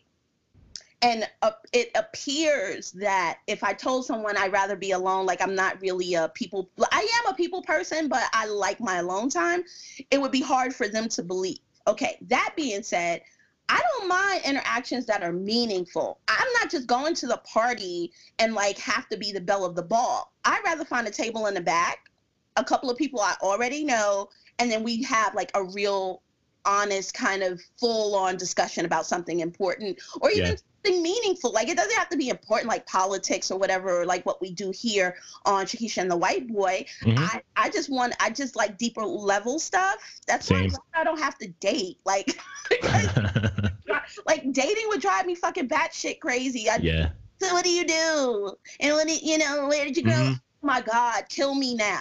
And 1.03 1.29
uh, 1.43 1.51
it 1.75 1.91
appears 1.95 2.93
that 2.93 3.41
if 3.47 3.63
I 3.63 3.75
told 3.75 4.07
someone 4.07 4.39
I'd 4.39 4.53
rather 4.53 4.75
be 4.75 4.93
alone, 4.93 5.27
like 5.27 5.43
I'm 5.43 5.55
not 5.55 5.79
really 5.83 6.15
a 6.15 6.31
people, 6.31 6.71
I 6.91 7.07
am 7.23 7.31
a 7.31 7.37
people 7.37 7.61
person, 7.61 8.09
but 8.09 8.23
I 8.33 8.47
like 8.47 8.81
my 8.81 8.97
alone 8.97 9.29
time, 9.29 9.65
it 10.11 10.19
would 10.19 10.33
be 10.33 10.41
hard 10.41 10.75
for 10.75 10.89
them 10.89 11.11
to 11.11 11.23
believe. 11.23 11.59
Okay, 11.87 12.17
that 12.23 12.55
being 12.57 12.83
said, 12.83 13.21
I 13.69 13.81
don't 13.81 14.09
mind 14.09 14.43
interactions 14.45 15.07
that 15.07 15.23
are 15.23 15.33
meaningful. 15.33 16.19
I'm 16.29 16.53
not 16.61 16.71
just 16.71 16.87
going 16.87 17.15
to 17.17 17.27
the 17.27 17.39
party 17.39 18.13
and 18.39 18.55
like 18.55 18.79
have 18.79 19.09
to 19.09 19.17
be 19.17 19.33
the 19.33 19.41
belle 19.41 19.65
of 19.65 19.75
the 19.75 19.83
ball. 19.83 20.33
I'd 20.45 20.63
rather 20.65 20.85
find 20.85 21.07
a 21.07 21.11
table 21.11 21.47
in 21.47 21.55
the 21.55 21.61
back, 21.61 22.11
a 22.57 22.65
couple 22.65 22.91
of 22.91 22.99
people 22.99 23.21
I 23.21 23.35
already 23.43 23.85
know, 23.85 24.29
and 24.59 24.71
then 24.71 24.83
we 24.83 25.03
have 25.05 25.35
like 25.35 25.51
a 25.55 25.65
real 25.65 26.23
honest 26.67 27.15
kind 27.15 27.43
of 27.43 27.61
full 27.79 28.15
on 28.15 28.37
discussion 28.37 28.85
about 28.85 29.07
something 29.07 29.41
important 29.41 29.99
or 30.21 30.31
even 30.31 30.53
yeah. 30.53 30.57
Something 30.85 31.03
meaningful. 31.03 31.53
Like 31.53 31.69
it 31.69 31.77
doesn't 31.77 31.97
have 31.97 32.09
to 32.11 32.17
be 32.17 32.29
important 32.29 32.69
like 32.69 32.87
politics 32.87 33.51
or 33.51 33.59
whatever, 33.59 34.01
or 34.01 34.07
like 34.07 34.25
what 34.27 34.41
we 34.41 34.53
do 34.53 34.71
here 34.71 35.17
on 35.45 35.67
Shakisha 35.67 35.99
and 35.99 36.11
the 36.11 36.17
White 36.17 36.49
Boy. 36.49 36.87
Mm-hmm. 37.03 37.19
I, 37.19 37.43
I 37.57 37.71
just 37.71 37.91
want 37.91 38.15
I 38.21 38.31
just 38.31 38.57
like 38.57 38.79
deeper 38.79 39.05
level 39.05 39.59
stuff. 39.59 39.97
That's 40.27 40.47
Same. 40.47 40.71
why 40.71 41.01
I 41.01 41.05
don't 41.05 41.19
have 41.19 41.39
to 41.39 41.49
date. 41.49 41.99
Like 42.05 42.39
like 44.27 44.53
dating 44.53 44.89
would 44.89 45.01
drive 45.01 45.27
me 45.27 45.35
fucking 45.35 45.69
batshit 45.69 46.21
crazy. 46.21 46.69
I, 46.69 46.77
yeah. 46.77 47.11
So 47.41 47.53
what 47.53 47.65
do 47.65 47.71
you 47.71 47.87
do? 47.87 48.55
And 48.81 48.95
when 48.95 49.09
you 49.09 49.39
know, 49.39 49.67
where 49.69 49.85
did 49.85 49.97
you 49.97 50.05
go? 50.05 50.11
Mm-hmm. 50.11 50.33
Oh 50.35 50.67
my 50.67 50.81
God, 50.81 51.25
kill 51.29 51.55
me 51.55 51.75
now. 51.75 52.01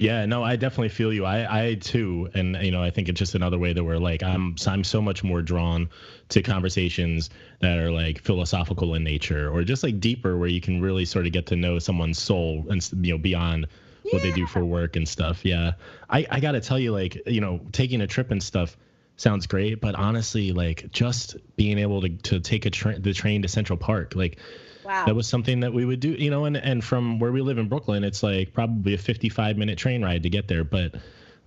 Yeah, 0.00 0.26
no, 0.26 0.44
I 0.44 0.54
definitely 0.54 0.90
feel 0.90 1.12
you. 1.12 1.24
I, 1.24 1.70
I 1.70 1.74
too, 1.74 2.30
and 2.32 2.56
you 2.62 2.70
know, 2.70 2.80
I 2.80 2.90
think 2.90 3.08
it's 3.08 3.18
just 3.18 3.34
another 3.34 3.58
way 3.58 3.72
that 3.72 3.82
we're 3.82 3.98
like, 3.98 4.22
I'm, 4.22 4.54
I'm 4.64 4.84
so 4.84 5.02
much 5.02 5.24
more 5.24 5.42
drawn 5.42 5.88
to 6.28 6.40
conversations 6.40 7.30
that 7.58 7.78
are 7.78 7.90
like 7.90 8.20
philosophical 8.20 8.94
in 8.94 9.02
nature, 9.02 9.50
or 9.50 9.64
just 9.64 9.82
like 9.82 9.98
deeper, 9.98 10.38
where 10.38 10.48
you 10.48 10.60
can 10.60 10.80
really 10.80 11.04
sort 11.04 11.26
of 11.26 11.32
get 11.32 11.46
to 11.46 11.56
know 11.56 11.80
someone's 11.80 12.20
soul 12.20 12.64
and 12.70 12.88
you 13.04 13.14
know 13.14 13.18
beyond 13.18 13.66
yeah. 14.04 14.12
what 14.12 14.22
they 14.22 14.30
do 14.30 14.46
for 14.46 14.64
work 14.64 14.94
and 14.94 15.08
stuff. 15.08 15.44
Yeah, 15.44 15.72
I, 16.08 16.24
I 16.30 16.38
got 16.38 16.52
to 16.52 16.60
tell 16.60 16.78
you, 16.78 16.92
like, 16.92 17.20
you 17.26 17.40
know, 17.40 17.60
taking 17.72 18.00
a 18.00 18.06
trip 18.06 18.30
and 18.30 18.40
stuff 18.40 18.76
sounds 19.16 19.48
great, 19.48 19.80
but 19.80 19.96
honestly, 19.96 20.52
like, 20.52 20.92
just 20.92 21.36
being 21.56 21.76
able 21.76 22.02
to 22.02 22.08
to 22.08 22.38
take 22.38 22.66
a 22.66 22.70
train, 22.70 23.02
the 23.02 23.12
train 23.12 23.42
to 23.42 23.48
Central 23.48 23.76
Park, 23.76 24.14
like 24.14 24.38
Wow. 24.88 25.04
That 25.04 25.14
was 25.14 25.26
something 25.26 25.60
that 25.60 25.74
we 25.74 25.84
would 25.84 26.00
do, 26.00 26.12
you 26.12 26.30
know, 26.30 26.46
and, 26.46 26.56
and 26.56 26.82
from 26.82 27.18
where 27.18 27.30
we 27.30 27.42
live 27.42 27.58
in 27.58 27.68
Brooklyn, 27.68 28.04
it's 28.04 28.22
like 28.22 28.54
probably 28.54 28.94
a 28.94 28.98
55 28.98 29.58
minute 29.58 29.76
train 29.76 30.02
ride 30.02 30.22
to 30.22 30.30
get 30.30 30.48
there. 30.48 30.64
But 30.64 30.94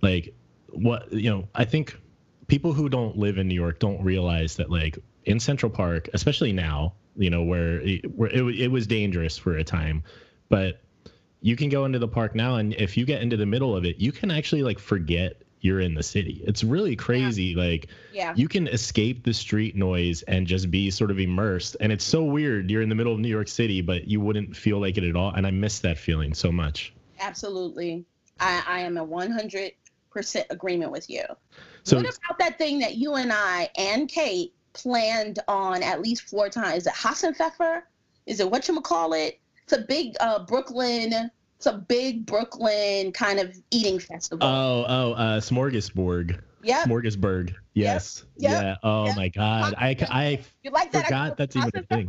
like 0.00 0.32
what, 0.68 1.12
you 1.12 1.28
know, 1.28 1.48
I 1.52 1.64
think 1.64 1.98
people 2.46 2.72
who 2.72 2.88
don't 2.88 3.18
live 3.18 3.38
in 3.38 3.48
New 3.48 3.56
York 3.56 3.80
don't 3.80 4.00
realize 4.04 4.54
that 4.56 4.70
like 4.70 4.96
in 5.24 5.40
Central 5.40 5.70
Park, 5.70 6.08
especially 6.14 6.52
now, 6.52 6.94
you 7.16 7.30
know, 7.30 7.42
where 7.42 7.80
it, 7.80 8.16
where 8.16 8.30
it, 8.30 8.44
it 8.60 8.68
was 8.68 8.86
dangerous 8.86 9.36
for 9.36 9.56
a 9.56 9.64
time, 9.64 10.04
but 10.48 10.80
you 11.40 11.56
can 11.56 11.68
go 11.68 11.84
into 11.84 11.98
the 11.98 12.06
park 12.06 12.36
now 12.36 12.54
and 12.58 12.74
if 12.74 12.96
you 12.96 13.04
get 13.04 13.22
into 13.22 13.36
the 13.36 13.46
middle 13.46 13.74
of 13.76 13.84
it, 13.84 13.96
you 13.98 14.12
can 14.12 14.30
actually 14.30 14.62
like 14.62 14.78
forget 14.78 15.42
you're 15.62 15.80
in 15.80 15.94
the 15.94 16.02
city. 16.02 16.42
It's 16.44 16.62
really 16.62 16.96
crazy. 16.96 17.44
Yeah. 17.44 17.62
Like 17.62 17.86
yeah. 18.12 18.34
you 18.36 18.48
can 18.48 18.66
escape 18.68 19.24
the 19.24 19.32
street 19.32 19.76
noise 19.76 20.22
and 20.22 20.46
just 20.46 20.70
be 20.70 20.90
sort 20.90 21.10
of 21.10 21.18
immersed. 21.18 21.76
And 21.80 21.90
it's 21.90 22.04
so 22.04 22.24
weird. 22.24 22.70
You're 22.70 22.82
in 22.82 22.88
the 22.88 22.94
middle 22.94 23.14
of 23.14 23.20
New 23.20 23.28
York 23.28 23.48
City, 23.48 23.80
but 23.80 24.08
you 24.08 24.20
wouldn't 24.20 24.56
feel 24.56 24.80
like 24.80 24.98
it 24.98 25.04
at 25.04 25.16
all. 25.16 25.30
And 25.30 25.46
I 25.46 25.50
miss 25.52 25.78
that 25.78 25.98
feeling 25.98 26.34
so 26.34 26.52
much. 26.52 26.92
Absolutely. 27.20 28.04
I, 28.40 28.62
I 28.66 28.80
am 28.80 28.96
a 28.96 29.06
100% 29.06 29.72
agreement 30.50 30.90
with 30.90 31.08
you. 31.08 31.22
So, 31.84 31.96
what 31.96 32.06
about 32.06 32.38
that 32.38 32.58
thing 32.58 32.80
that 32.80 32.96
you 32.96 33.14
and 33.14 33.32
I 33.32 33.70
and 33.76 34.08
Kate 34.08 34.54
planned 34.72 35.38
on 35.48 35.82
at 35.82 36.00
least 36.00 36.22
four 36.22 36.48
times? 36.48 36.78
Is 36.78 36.86
it 36.86 36.94
Hasenpfeffer? 36.94 37.82
Is 38.26 38.40
it 38.40 38.50
what 38.50 38.68
you 38.68 38.80
call 38.80 39.12
it? 39.14 39.40
It's 39.64 39.72
a 39.72 39.82
big 39.82 40.14
uh, 40.20 40.44
Brooklyn 40.44 41.30
it's 41.62 41.68
a 41.68 41.78
big 41.78 42.26
Brooklyn 42.26 43.12
kind 43.12 43.38
of 43.38 43.56
eating 43.70 44.00
festival. 44.00 44.44
Oh, 44.44 44.84
oh, 44.88 45.12
uh, 45.12 45.38
Smorgasburg. 45.38 46.40
Yeah. 46.60 46.82
Smorgasburg. 46.82 47.54
Yes. 47.72 48.24
Yep. 48.36 48.62
Yeah. 48.62 48.76
Oh 48.82 49.06
yep. 49.06 49.16
my 49.16 49.28
God. 49.28 49.74
I, 49.78 49.96
I 50.10 50.40
you 50.64 50.72
like 50.72 50.90
that? 50.90 51.04
forgot 51.04 51.36
that's 51.36 51.54
even 51.54 51.70
a 51.72 51.82
thing. 51.82 52.08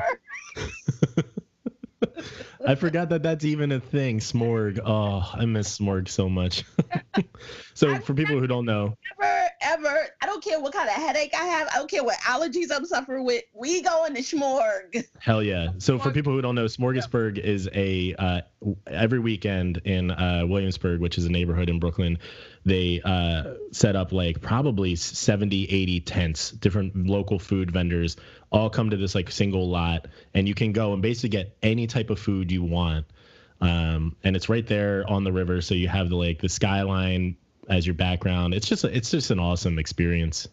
I 2.66 2.74
forgot 2.74 3.10
that 3.10 3.22
that's 3.22 3.46
even 3.46 3.72
a 3.72 3.80
thing. 3.80 4.18
Smorg. 4.20 4.80
Oh, 4.84 5.30
I 5.32 5.46
miss 5.46 5.78
Smorg 5.78 6.08
so 6.08 6.28
much. 6.30 6.64
so 7.76 8.00
for 8.00 8.16
people 8.16 8.40
who 8.40 8.48
don't 8.48 8.66
know, 8.66 8.98
never 9.22 9.50
ever. 9.62 10.08
I 10.34 10.38
don't 10.38 10.44
care 10.44 10.60
what 10.60 10.74
kind 10.74 10.90
of 10.90 10.96
headache 10.96 11.36
I 11.40 11.44
have. 11.44 11.68
I 11.72 11.78
don't 11.78 11.92
care 11.92 12.04
what 12.04 12.18
allergies 12.22 12.72
I'm 12.76 12.86
suffering 12.86 13.24
with. 13.24 13.44
We 13.54 13.84
go 13.84 14.06
in 14.06 14.16
the 14.16 14.22
Smorg. 14.22 15.06
Hell 15.20 15.44
yeah! 15.44 15.74
So 15.78 16.00
for 16.00 16.10
people 16.10 16.34
who 16.34 16.42
don't 16.42 16.56
know, 16.56 16.66
Smorgasburg 16.66 17.38
is 17.38 17.70
a 17.72 18.16
uh, 18.16 18.42
every 18.88 19.20
weekend 19.20 19.78
in 19.86 20.10
uh, 20.10 20.46
Williamsburg, 20.48 21.02
which 21.02 21.20
is 21.20 21.26
a 21.26 21.30
neighborhood 21.30 21.70
in 21.70 21.78
Brooklyn. 21.80 22.18
They 22.66 23.00
uh, 23.06 23.54
set 23.72 23.96
up 23.96 24.12
like 24.12 24.42
probably 24.42 24.96
70, 24.96 25.66
80 25.66 26.00
tents, 26.00 26.50
different 26.50 27.06
local 27.06 27.38
food 27.38 27.70
vendors 27.70 28.18
all 28.52 28.72
come 28.72 28.90
to 28.90 28.98
this 28.98 29.14
like 29.14 29.30
single 29.30 29.70
lot, 29.70 30.08
and 30.34 30.48
you 30.48 30.56
can 30.56 30.72
go 30.72 30.94
and 30.94 31.02
basically 31.04 31.30
get 31.30 31.56
any 31.62 31.86
type 31.86 32.10
of 32.10 32.18
food 32.18 32.52
you 32.52 32.64
want. 32.64 33.06
Um, 33.62 34.16
and 34.24 34.36
it's 34.36 34.50
right 34.50 34.66
there 34.66 35.08
on 35.08 35.24
the 35.24 35.32
river, 35.32 35.62
so 35.62 35.76
you 35.76 35.90
have 35.90 36.10
the 36.10 36.16
like 36.16 36.42
the 36.42 36.50
skyline 36.50 37.38
as 37.70 37.86
your 37.86 37.96
background. 37.96 38.54
It's 38.54 38.68
just 38.68 38.84
it's 38.84 39.12
just 39.12 39.32
an 39.32 39.40
awesome 39.40 39.80
experience. 39.80 40.48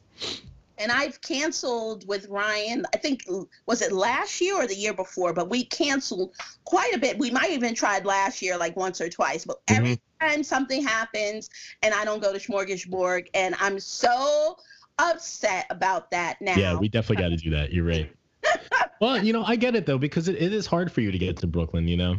And 0.79 0.91
I've 0.91 1.21
canceled 1.21 2.09
with 2.09 2.27
Ryan. 2.29 2.87
I 2.95 2.97
think 2.97 3.27
was 3.67 3.83
it 3.83 3.93
last 3.93 4.41
year 4.41 4.55
or 4.57 4.67
the 4.67 4.75
year 4.75 4.95
before, 4.95 5.35
but 5.35 5.51
we 5.51 5.65
canceled 5.65 6.35
quite 6.65 6.95
a 6.95 6.99
bit. 6.99 7.19
We 7.19 7.31
might 7.31 7.51
even 7.51 7.75
tried 7.75 8.07
last 8.07 8.41
year 8.41 8.57
like 8.57 8.77
once 8.77 8.99
or 9.01 9.11
twice, 9.11 9.45
but 9.45 9.65
mm-hmm. 9.67 9.77
every 9.77 10.01
time 10.21 10.43
something 10.43 10.83
happens 10.83 11.51
and 11.83 11.93
I 11.93 12.07
don't 12.07 12.23
go 12.23 12.33
to 12.33 12.39
Smorgasburg, 12.39 13.27
and 13.35 13.55
I'm 13.61 13.79
so 13.79 14.57
upset 14.99 15.67
about 15.69 16.11
that 16.13 16.41
now. 16.41 16.57
Yeah, 16.57 16.77
we 16.77 16.89
definitely 16.89 17.25
got 17.25 17.29
to 17.31 17.37
do 17.37 17.51
that. 17.51 17.73
You're 17.73 17.85
right. 17.85 18.11
well, 19.03 19.23
you 19.23 19.35
know, 19.35 19.45
I 19.45 19.57
get 19.57 19.77
it 19.77 19.85
though 19.85 19.99
because 19.99 20.29
it, 20.29 20.37
it 20.37 20.55
is 20.55 20.67
hard 20.67 20.91
for 20.91 21.03
you 21.03 21.13
to 21.13 21.19
get 21.19 21.37
to 21.39 21.47
Brooklyn. 21.47 21.89
You 21.89 21.99
know. 21.99 22.19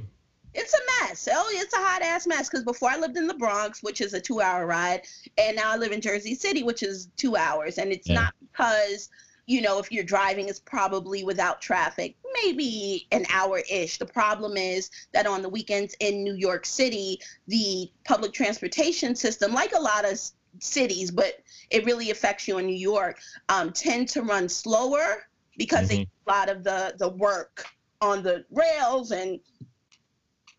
It's 0.53 0.73
a 0.73 1.07
mess. 1.07 1.27
Oh, 1.31 1.49
it's 1.53 1.73
a 1.73 1.77
hot 1.77 2.01
ass 2.01 2.27
mess. 2.27 2.49
Because 2.49 2.65
before 2.65 2.89
I 2.89 2.97
lived 2.97 3.17
in 3.17 3.27
the 3.27 3.33
Bronx, 3.33 3.81
which 3.81 4.01
is 4.01 4.13
a 4.13 4.21
two 4.21 4.41
hour 4.41 4.65
ride, 4.65 5.03
and 5.37 5.55
now 5.55 5.71
I 5.71 5.77
live 5.77 5.91
in 5.91 6.01
Jersey 6.01 6.35
City, 6.35 6.63
which 6.63 6.83
is 6.83 7.09
two 7.17 7.35
hours. 7.35 7.77
And 7.77 7.91
it's 7.91 8.07
yeah. 8.07 8.15
not 8.15 8.33
because, 8.39 9.09
you 9.45 9.61
know, 9.61 9.79
if 9.79 9.91
you're 9.91 10.03
driving, 10.03 10.49
it's 10.49 10.59
probably 10.59 11.23
without 11.23 11.61
traffic, 11.61 12.15
maybe 12.43 13.07
an 13.11 13.25
hour 13.31 13.61
ish. 13.69 13.97
The 13.97 14.05
problem 14.05 14.57
is 14.57 14.89
that 15.13 15.25
on 15.25 15.41
the 15.41 15.49
weekends 15.49 15.95
in 15.99 16.23
New 16.23 16.35
York 16.35 16.65
City, 16.65 17.19
the 17.47 17.89
public 18.05 18.33
transportation 18.33 19.15
system, 19.15 19.53
like 19.53 19.73
a 19.73 19.81
lot 19.81 20.05
of 20.05 20.19
cities, 20.59 21.11
but 21.11 21.39
it 21.69 21.85
really 21.85 22.11
affects 22.11 22.47
you 22.47 22.57
in 22.57 22.65
New 22.65 22.75
York, 22.75 23.19
um, 23.49 23.71
tend 23.71 24.09
to 24.09 24.21
run 24.21 24.49
slower 24.49 25.23
because 25.57 25.87
mm-hmm. 25.89 26.03
they 26.03 26.07
a 26.27 26.29
lot 26.31 26.49
of 26.49 26.63
the 26.63 26.93
the 26.97 27.09
work 27.09 27.65
on 28.01 28.23
the 28.23 28.43
rails 28.51 29.11
and 29.11 29.39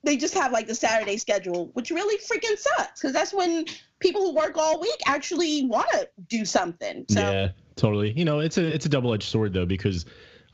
they 0.04 0.16
just 0.16 0.34
have 0.34 0.52
like 0.52 0.66
the 0.66 0.74
Saturday 0.74 1.16
schedule, 1.16 1.70
which 1.74 1.90
really 1.90 2.18
freaking 2.18 2.58
sucks 2.58 3.00
because 3.00 3.12
that's 3.12 3.32
when 3.32 3.66
people 4.00 4.22
who 4.22 4.34
work 4.34 4.56
all 4.56 4.80
week 4.80 5.00
actually 5.06 5.66
want 5.66 5.88
to 5.92 6.08
do 6.28 6.44
something. 6.44 7.04
So. 7.08 7.20
Yeah, 7.20 7.48
totally. 7.76 8.12
You 8.12 8.24
know, 8.24 8.40
it's 8.40 8.58
a 8.58 8.66
it's 8.66 8.86
a 8.86 8.88
double 8.88 9.14
edged 9.14 9.28
sword 9.28 9.52
though 9.52 9.66
because, 9.66 10.04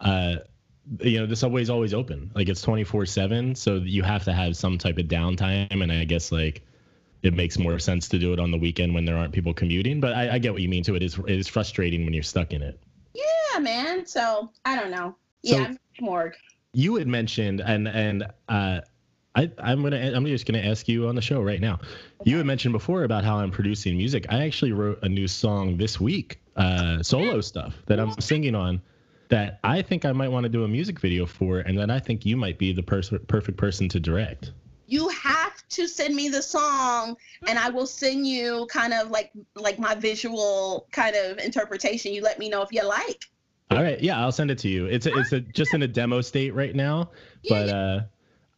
uh, 0.00 0.36
you 1.00 1.18
know, 1.18 1.26
the 1.26 1.36
subway's 1.36 1.70
always 1.70 1.94
open. 1.94 2.30
Like 2.34 2.48
it's 2.48 2.60
twenty 2.60 2.84
four 2.84 3.06
seven, 3.06 3.54
so 3.54 3.76
you 3.76 4.02
have 4.02 4.24
to 4.24 4.32
have 4.32 4.56
some 4.56 4.76
type 4.76 4.98
of 4.98 5.06
downtime. 5.06 5.82
And 5.82 5.90
I 5.90 6.04
guess 6.04 6.30
like 6.30 6.62
it 7.22 7.34
makes 7.34 7.58
more 7.58 7.78
sense 7.78 8.08
to 8.08 8.18
do 8.18 8.32
it 8.32 8.38
on 8.38 8.50
the 8.50 8.58
weekend 8.58 8.94
when 8.94 9.04
there 9.04 9.16
aren't 9.16 9.32
people 9.32 9.54
commuting. 9.54 10.00
But 10.00 10.12
I, 10.12 10.34
I 10.34 10.38
get 10.38 10.52
what 10.52 10.62
you 10.62 10.68
mean 10.68 10.84
too. 10.84 10.94
It 10.94 11.02
is 11.02 11.18
it 11.18 11.38
is 11.38 11.48
frustrating 11.48 12.04
when 12.04 12.12
you're 12.12 12.22
stuck 12.22 12.52
in 12.52 12.62
it. 12.62 12.78
Yeah, 13.14 13.60
man. 13.60 14.06
So 14.06 14.52
I 14.66 14.78
don't 14.78 14.90
know. 14.90 15.16
Yeah, 15.42 15.72
so, 15.72 15.76
morgue. 16.00 16.36
You 16.74 16.96
had 16.96 17.08
mentioned 17.08 17.62
and 17.62 17.88
and 17.88 18.26
uh 18.48 18.80
I, 19.38 19.48
I'm 19.58 19.82
gonna 19.82 20.12
I'm 20.14 20.26
just 20.26 20.46
gonna 20.46 20.58
ask 20.58 20.88
you 20.88 21.06
on 21.06 21.14
the 21.14 21.22
show 21.22 21.40
right 21.40 21.60
now. 21.60 21.78
You 22.24 22.38
had 22.38 22.46
mentioned 22.46 22.72
before 22.72 23.04
about 23.04 23.24
how 23.24 23.38
I'm 23.38 23.52
producing 23.52 23.96
music. 23.96 24.26
I 24.30 24.44
actually 24.44 24.72
wrote 24.72 24.98
a 25.02 25.08
new 25.08 25.28
song 25.28 25.76
this 25.76 26.00
week, 26.00 26.40
uh, 26.56 27.04
solo 27.04 27.40
stuff 27.40 27.76
that 27.86 28.00
I'm 28.00 28.20
singing 28.20 28.56
on. 28.56 28.82
That 29.28 29.60
I 29.62 29.82
think 29.82 30.04
I 30.04 30.10
might 30.12 30.28
want 30.28 30.44
to 30.44 30.48
do 30.48 30.64
a 30.64 30.68
music 30.68 30.98
video 30.98 31.24
for, 31.24 31.60
and 31.60 31.78
that 31.78 31.88
I 31.90 32.00
think 32.00 32.26
you 32.26 32.36
might 32.36 32.58
be 32.58 32.72
the 32.72 32.82
pers- 32.82 33.12
perfect 33.28 33.58
person 33.58 33.88
to 33.90 34.00
direct. 34.00 34.52
You 34.86 35.08
have 35.10 35.68
to 35.68 35.86
send 35.86 36.16
me 36.16 36.30
the 36.30 36.42
song, 36.42 37.16
and 37.46 37.58
I 37.58 37.68
will 37.68 37.86
send 37.86 38.26
you 38.26 38.66
kind 38.70 38.92
of 38.92 39.10
like 39.10 39.30
like 39.54 39.78
my 39.78 39.94
visual 39.94 40.88
kind 40.90 41.14
of 41.14 41.38
interpretation. 41.38 42.12
You 42.12 42.22
let 42.22 42.40
me 42.40 42.48
know 42.48 42.62
if 42.62 42.72
you 42.72 42.84
like. 42.84 43.26
All 43.70 43.82
right, 43.82 44.00
yeah, 44.00 44.18
I'll 44.18 44.32
send 44.32 44.50
it 44.50 44.58
to 44.60 44.68
you. 44.68 44.86
It's 44.86 45.04
a, 45.04 45.16
it's 45.18 45.32
a, 45.32 45.40
just 45.40 45.74
in 45.74 45.82
a 45.82 45.86
demo 45.86 46.22
state 46.22 46.54
right 46.54 46.74
now, 46.74 47.10
but 47.46 47.68
uh, 47.68 48.00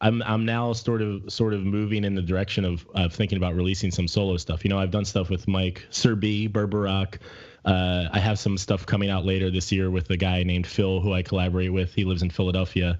I'm 0.01 0.21
I'm 0.23 0.45
now 0.45 0.73
sort 0.73 1.01
of 1.01 1.31
sort 1.31 1.53
of 1.53 1.63
moving 1.63 2.03
in 2.03 2.15
the 2.15 2.21
direction 2.21 2.65
of 2.65 2.85
of 2.95 3.13
thinking 3.13 3.37
about 3.37 3.55
releasing 3.55 3.91
some 3.91 4.07
solo 4.07 4.37
stuff. 4.37 4.65
You 4.65 4.69
know, 4.69 4.79
I've 4.79 4.91
done 4.91 5.05
stuff 5.05 5.29
with 5.29 5.47
Mike 5.47 5.85
Sir 5.91 6.15
B, 6.15 6.49
Berberock. 6.49 7.17
Uh, 7.63 8.09
I 8.11 8.17
have 8.17 8.39
some 8.39 8.57
stuff 8.57 8.87
coming 8.87 9.11
out 9.11 9.23
later 9.23 9.51
this 9.51 9.71
year 9.71 9.91
with 9.91 10.09
a 10.09 10.17
guy 10.17 10.41
named 10.41 10.65
Phil 10.65 10.99
who 10.99 11.13
I 11.13 11.21
collaborate 11.21 11.71
with. 11.71 11.93
He 11.93 12.03
lives 12.03 12.23
in 12.23 12.31
Philadelphia, 12.31 12.97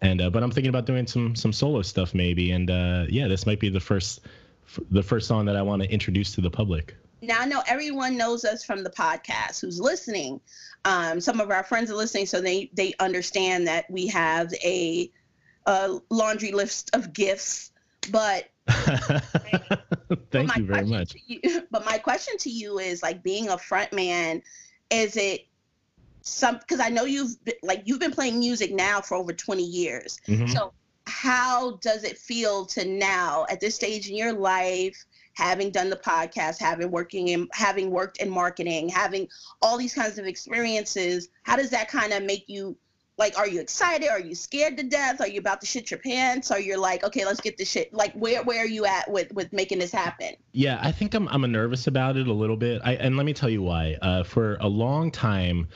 and 0.00 0.20
uh, 0.20 0.30
but 0.30 0.44
I'm 0.44 0.52
thinking 0.52 0.68
about 0.68 0.86
doing 0.86 1.08
some 1.08 1.34
some 1.34 1.52
solo 1.52 1.82
stuff 1.82 2.14
maybe. 2.14 2.52
And 2.52 2.70
uh, 2.70 3.06
yeah, 3.08 3.26
this 3.26 3.46
might 3.46 3.58
be 3.58 3.68
the 3.68 3.80
first 3.80 4.20
the 4.90 5.02
first 5.02 5.26
song 5.26 5.44
that 5.46 5.56
I 5.56 5.62
want 5.62 5.82
to 5.82 5.90
introduce 5.90 6.32
to 6.36 6.40
the 6.40 6.50
public. 6.50 6.94
now 7.20 7.40
I 7.40 7.46
know 7.46 7.62
everyone 7.66 8.16
knows 8.16 8.44
us 8.44 8.64
from 8.64 8.84
the 8.84 8.90
podcast 8.90 9.60
who's 9.60 9.80
listening. 9.80 10.40
Um, 10.84 11.20
some 11.20 11.40
of 11.40 11.50
our 11.50 11.64
friends 11.64 11.90
are 11.90 11.96
listening, 11.96 12.26
so 12.26 12.40
they 12.40 12.70
they 12.74 12.94
understand 13.00 13.66
that 13.66 13.90
we 13.90 14.06
have 14.08 14.52
a, 14.64 15.10
a 15.66 15.98
laundry 16.10 16.52
list 16.52 16.90
of 16.94 17.12
gifts. 17.12 17.72
But 18.10 18.48
thank 20.30 20.56
you 20.56 20.64
very 20.64 20.84
much. 20.84 21.16
You, 21.26 21.66
but 21.70 21.84
my 21.84 21.98
question 21.98 22.36
to 22.38 22.50
you 22.50 22.78
is 22.78 23.02
like 23.02 23.22
being 23.22 23.48
a 23.48 23.58
front 23.58 23.92
man, 23.92 24.42
is 24.90 25.16
it 25.16 25.46
some 26.22 26.58
because 26.58 26.80
I 26.80 26.88
know 26.88 27.04
you've 27.04 27.42
been, 27.44 27.54
like 27.62 27.82
you've 27.84 28.00
been 28.00 28.12
playing 28.12 28.38
music 28.38 28.72
now 28.72 29.00
for 29.00 29.14
over 29.16 29.32
20 29.32 29.62
years. 29.62 30.20
Mm-hmm. 30.26 30.46
So 30.48 30.72
how 31.06 31.76
does 31.82 32.04
it 32.04 32.16
feel 32.16 32.64
to 32.66 32.84
now 32.84 33.46
at 33.50 33.60
this 33.60 33.74
stage 33.74 34.08
in 34.08 34.16
your 34.16 34.32
life 34.32 35.04
having 35.34 35.70
done 35.70 35.90
the 35.90 35.96
podcast, 35.96 36.58
having 36.58 36.90
working 36.90 37.28
in 37.28 37.48
having 37.52 37.90
worked 37.90 38.18
in 38.18 38.30
marketing, 38.30 38.88
having 38.88 39.28
all 39.60 39.76
these 39.76 39.94
kinds 39.94 40.18
of 40.18 40.26
experiences, 40.26 41.28
how 41.42 41.56
does 41.56 41.70
that 41.70 41.88
kind 41.88 42.12
of 42.12 42.22
make 42.22 42.44
you 42.48 42.76
like 43.16 43.38
are 43.38 43.46
you 43.46 43.60
excited? 43.60 44.08
Are 44.08 44.20
you 44.20 44.34
scared 44.34 44.76
to 44.78 44.82
death? 44.82 45.20
Are 45.20 45.28
you 45.28 45.40
about 45.40 45.60
to 45.60 45.66
shit 45.66 45.90
your 45.90 46.00
pants? 46.00 46.50
Are 46.50 46.60
you 46.60 46.78
like, 46.78 47.04
okay, 47.04 47.24
let's 47.24 47.40
get 47.40 47.56
this 47.56 47.70
shit 47.70 47.92
like 47.92 48.12
where 48.14 48.42
where 48.42 48.62
are 48.62 48.66
you 48.66 48.86
at 48.86 49.10
with 49.10 49.32
with 49.32 49.52
making 49.52 49.78
this 49.78 49.92
happen? 49.92 50.34
Yeah, 50.52 50.78
I 50.82 50.92
think 50.92 51.14
I'm 51.14 51.28
I'm 51.28 51.50
nervous 51.50 51.86
about 51.86 52.16
it 52.16 52.26
a 52.26 52.32
little 52.32 52.56
bit. 52.56 52.82
I 52.84 52.94
and 52.94 53.16
let 53.16 53.26
me 53.26 53.32
tell 53.32 53.50
you 53.50 53.62
why. 53.62 53.96
Uh, 54.00 54.24
for 54.24 54.56
a 54.60 54.68
long 54.68 55.10
time 55.10 55.68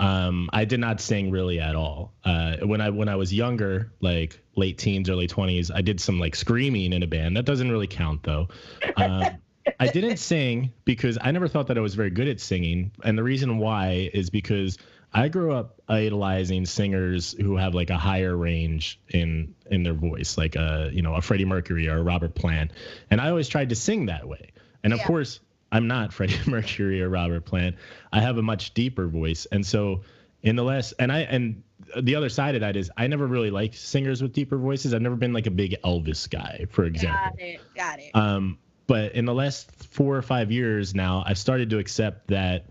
um, 0.00 0.48
I 0.52 0.64
did 0.64 0.80
not 0.80 0.98
sing 1.00 1.30
really 1.30 1.60
at 1.60 1.76
all. 1.76 2.14
Uh, 2.24 2.56
when 2.62 2.80
I 2.80 2.88
when 2.88 3.08
I 3.08 3.16
was 3.16 3.32
younger, 3.32 3.92
like 4.00 4.40
late 4.56 4.78
teens, 4.78 5.10
early 5.10 5.26
twenties, 5.26 5.70
I 5.70 5.82
did 5.82 6.00
some 6.00 6.18
like 6.18 6.34
screaming 6.34 6.94
in 6.94 7.02
a 7.02 7.06
band. 7.06 7.36
That 7.36 7.44
doesn't 7.44 7.70
really 7.70 7.86
count 7.86 8.22
though. 8.22 8.48
Um, 8.96 9.36
I 9.78 9.88
didn't 9.88 10.16
sing 10.16 10.72
because 10.86 11.18
I 11.20 11.30
never 11.32 11.48
thought 11.48 11.66
that 11.66 11.76
I 11.76 11.82
was 11.82 11.94
very 11.94 12.08
good 12.08 12.28
at 12.28 12.40
singing, 12.40 12.92
and 13.04 13.16
the 13.16 13.22
reason 13.22 13.58
why 13.58 14.10
is 14.14 14.30
because 14.30 14.78
I 15.12 15.28
grew 15.28 15.52
up 15.52 15.80
idolizing 15.88 16.66
singers 16.66 17.32
who 17.32 17.56
have 17.56 17.74
like 17.74 17.90
a 17.90 17.98
higher 17.98 18.36
range 18.36 19.00
in 19.08 19.54
in 19.70 19.82
their 19.82 19.94
voice, 19.94 20.38
like 20.38 20.56
a 20.56 20.90
you 20.92 21.02
know 21.02 21.14
a 21.14 21.20
Freddie 21.20 21.44
Mercury 21.44 21.88
or 21.88 21.98
a 21.98 22.02
Robert 22.02 22.34
Plant, 22.34 22.72
and 23.10 23.20
I 23.20 23.30
always 23.30 23.48
tried 23.48 23.70
to 23.70 23.74
sing 23.74 24.06
that 24.06 24.28
way. 24.28 24.52
And 24.84 24.92
of 24.92 25.00
yeah. 25.00 25.06
course, 25.06 25.40
I'm 25.72 25.88
not 25.88 26.12
Freddie 26.12 26.38
Mercury 26.46 27.02
or 27.02 27.08
Robert 27.08 27.44
Plant. 27.44 27.76
I 28.12 28.20
have 28.20 28.38
a 28.38 28.42
much 28.42 28.72
deeper 28.74 29.08
voice, 29.08 29.46
and 29.50 29.66
so 29.66 30.02
in 30.42 30.56
the 30.56 30.64
last 30.64 30.94
and 30.98 31.10
I 31.10 31.20
and 31.20 31.62
the 32.00 32.14
other 32.14 32.28
side 32.28 32.54
of 32.54 32.60
that 32.60 32.76
is 32.76 32.90
I 32.96 33.08
never 33.08 33.26
really 33.26 33.50
liked 33.50 33.74
singers 33.74 34.22
with 34.22 34.32
deeper 34.32 34.58
voices. 34.58 34.94
I've 34.94 35.02
never 35.02 35.16
been 35.16 35.32
like 35.32 35.46
a 35.46 35.50
big 35.50 35.76
Elvis 35.84 36.30
guy, 36.30 36.66
for 36.70 36.84
example. 36.84 37.30
Got 37.30 37.40
it. 37.40 37.60
Got 37.74 37.98
it. 37.98 38.10
Um, 38.14 38.58
but 38.86 39.12
in 39.12 39.24
the 39.24 39.34
last 39.34 39.70
four 39.86 40.16
or 40.16 40.22
five 40.22 40.52
years 40.52 40.94
now, 40.94 41.22
I've 41.26 41.38
started 41.38 41.70
to 41.70 41.78
accept 41.78 42.28
that 42.28 42.66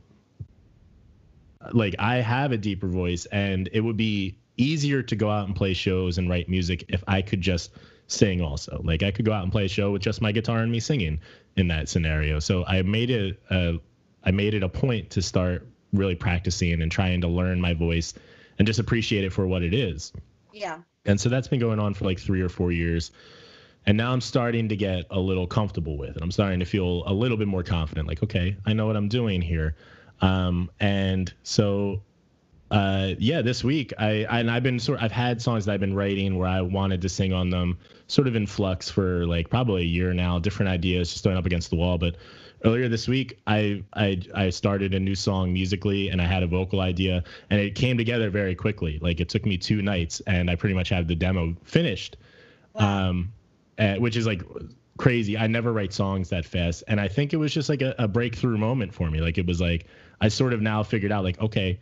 like 1.74 1.96
I 2.00 2.18
have 2.18 2.52
a 2.52 2.58
deeper 2.58 2.88
voice, 2.88 3.26
and 3.26 3.70
it 3.74 3.82
would 3.82 3.98
be 3.98 4.38
easier 4.58 5.02
to 5.02 5.16
go 5.16 5.30
out 5.30 5.48
and 5.48 5.56
play 5.56 5.74
shows 5.74 6.18
and 6.18 6.30
write 6.30 6.50
music 6.50 6.86
if 6.90 7.04
I 7.08 7.22
could 7.22 7.42
just 7.42 7.72
sing 8.08 8.42
also. 8.42 8.82
Like 8.84 9.04
I 9.04 9.12
could 9.12 9.26
go 9.26 9.32
out 9.32 9.44
and 9.44 9.52
play 9.52 9.66
a 9.66 9.70
show 9.70 9.92
with 9.92 10.02
just 10.02 10.22
my 10.22 10.32
guitar 10.32 10.60
and 10.60 10.72
me 10.72 10.80
singing 10.80 11.22
in 11.56 11.68
that 11.70 11.88
scenario. 11.90 12.40
So 12.40 12.66
I 12.66 12.82
made 12.82 13.10
it 13.10 13.40
a, 13.50 13.80
I 14.24 14.32
made 14.32 14.54
it 14.54 14.64
a 14.64 14.70
point 14.70 15.12
to 15.12 15.22
start 15.22 15.68
really 15.94 16.16
practicing 16.16 16.82
and 16.82 16.92
trying 16.92 17.22
to 17.22 17.28
learn 17.28 17.62
my 17.62 17.74
voice 17.74 18.14
and 18.58 18.68
just 18.68 18.80
appreciate 18.80 19.24
it 19.24 19.32
for 19.32 19.48
what 19.48 19.64
it 19.64 19.74
is. 19.74 20.12
Yeah. 20.52 20.80
And 21.06 21.20
so 21.20 21.30
that's 21.30 21.48
been 21.48 21.60
going 21.60 21.80
on 21.80 21.94
for 21.94 22.06
like 22.06 22.20
3 22.20 22.42
or 22.42 22.50
4 22.50 22.72
years. 22.72 23.12
And 23.86 23.98
now 23.98 24.12
I'm 24.12 24.22
starting 24.22 24.70
to 24.70 24.76
get 24.76 25.06
a 25.10 25.20
little 25.20 25.48
comfortable 25.48 25.98
with 25.98 26.18
it. 26.18 26.22
I'm 26.22 26.32
starting 26.32 26.60
to 26.60 26.66
feel 26.66 27.04
a 27.06 27.14
little 27.14 27.38
bit 27.38 27.48
more 27.48 27.64
confident 27.64 28.08
like 28.08 28.22
okay, 28.24 28.58
I 28.66 28.74
know 28.74 28.88
what 28.88 28.98
I'm 28.98 29.08
doing 29.08 29.42
here. 29.42 29.76
Um, 30.22 30.70
and 30.80 31.34
so 31.44 32.02
uh, 32.72 33.16
yeah, 33.18 33.42
this 33.42 33.64
week 33.64 33.94
I, 33.98 34.26
I 34.30 34.40
and 34.40 34.52
I've 34.52 34.64
been 34.64 34.80
sort 34.80 35.02
I've 35.02 35.12
had 35.12 35.42
songs 35.42 35.66
that 35.66 35.74
I've 35.74 35.80
been 35.80 35.96
writing 35.96 36.38
where 36.38 36.48
I 36.48 36.62
wanted 36.62 37.02
to 37.02 37.10
sing 37.10 37.34
on 37.34 37.50
them, 37.50 37.78
sort 38.08 38.28
of 38.28 38.36
in 38.36 38.46
flux 38.46 38.90
for 38.90 39.26
like 39.26 39.50
probably 39.50 39.82
a 39.82 39.86
year 39.86 40.14
now, 40.14 40.38
different 40.40 40.70
ideas, 40.70 41.12
just 41.12 41.24
throwing 41.24 41.38
up 41.38 41.46
against 41.46 41.72
the 41.72 41.76
wall. 41.76 41.98
But 41.98 42.18
earlier 42.64 42.88
this 42.88 43.08
week, 43.08 43.40
I 43.48 43.84
I 43.94 44.22
I 44.36 44.50
started 44.52 44.94
a 44.94 45.00
new 45.00 45.16
song 45.16 45.52
musically, 45.52 46.10
and 46.10 46.22
I 46.22 46.26
had 46.26 46.44
a 46.44 46.48
vocal 46.48 46.82
idea, 46.82 47.24
and 47.50 47.60
it 47.60 47.74
came 47.74 47.98
together 47.98 48.30
very 48.30 48.54
quickly. 48.54 49.00
Like 49.02 49.20
it 49.20 49.30
took 49.30 49.46
me 49.48 49.58
two 49.58 49.82
nights, 49.82 50.22
and 50.28 50.50
I 50.50 50.56
pretty 50.56 50.76
much 50.76 50.90
had 50.90 51.08
the 51.08 51.16
demo 51.16 51.56
finished, 51.64 52.18
wow. 52.76 53.10
um, 53.10 53.34
uh, 53.80 53.96
which 53.96 54.16
is 54.16 54.28
like 54.28 54.44
crazy. 54.98 55.40
I 55.40 55.48
never 55.48 55.74
write 55.74 55.92
songs 55.92 56.30
that 56.30 56.46
fast, 56.46 56.84
and 56.88 57.02
I 57.02 57.08
think 57.08 57.34
it 57.34 57.38
was 57.38 57.52
just 57.52 57.68
like 57.68 57.82
a, 57.82 57.96
a 57.98 58.08
breakthrough 58.08 58.60
moment 58.60 58.94
for 58.94 59.10
me. 59.10 59.22
Like 59.22 59.40
it 59.40 59.48
was 59.48 59.60
like 59.60 59.88
I 60.22 60.28
sort 60.28 60.54
of 60.54 60.62
now 60.62 60.84
figured 60.84 61.12
out 61.12 61.24
like 61.24 61.40
okay 61.40 61.80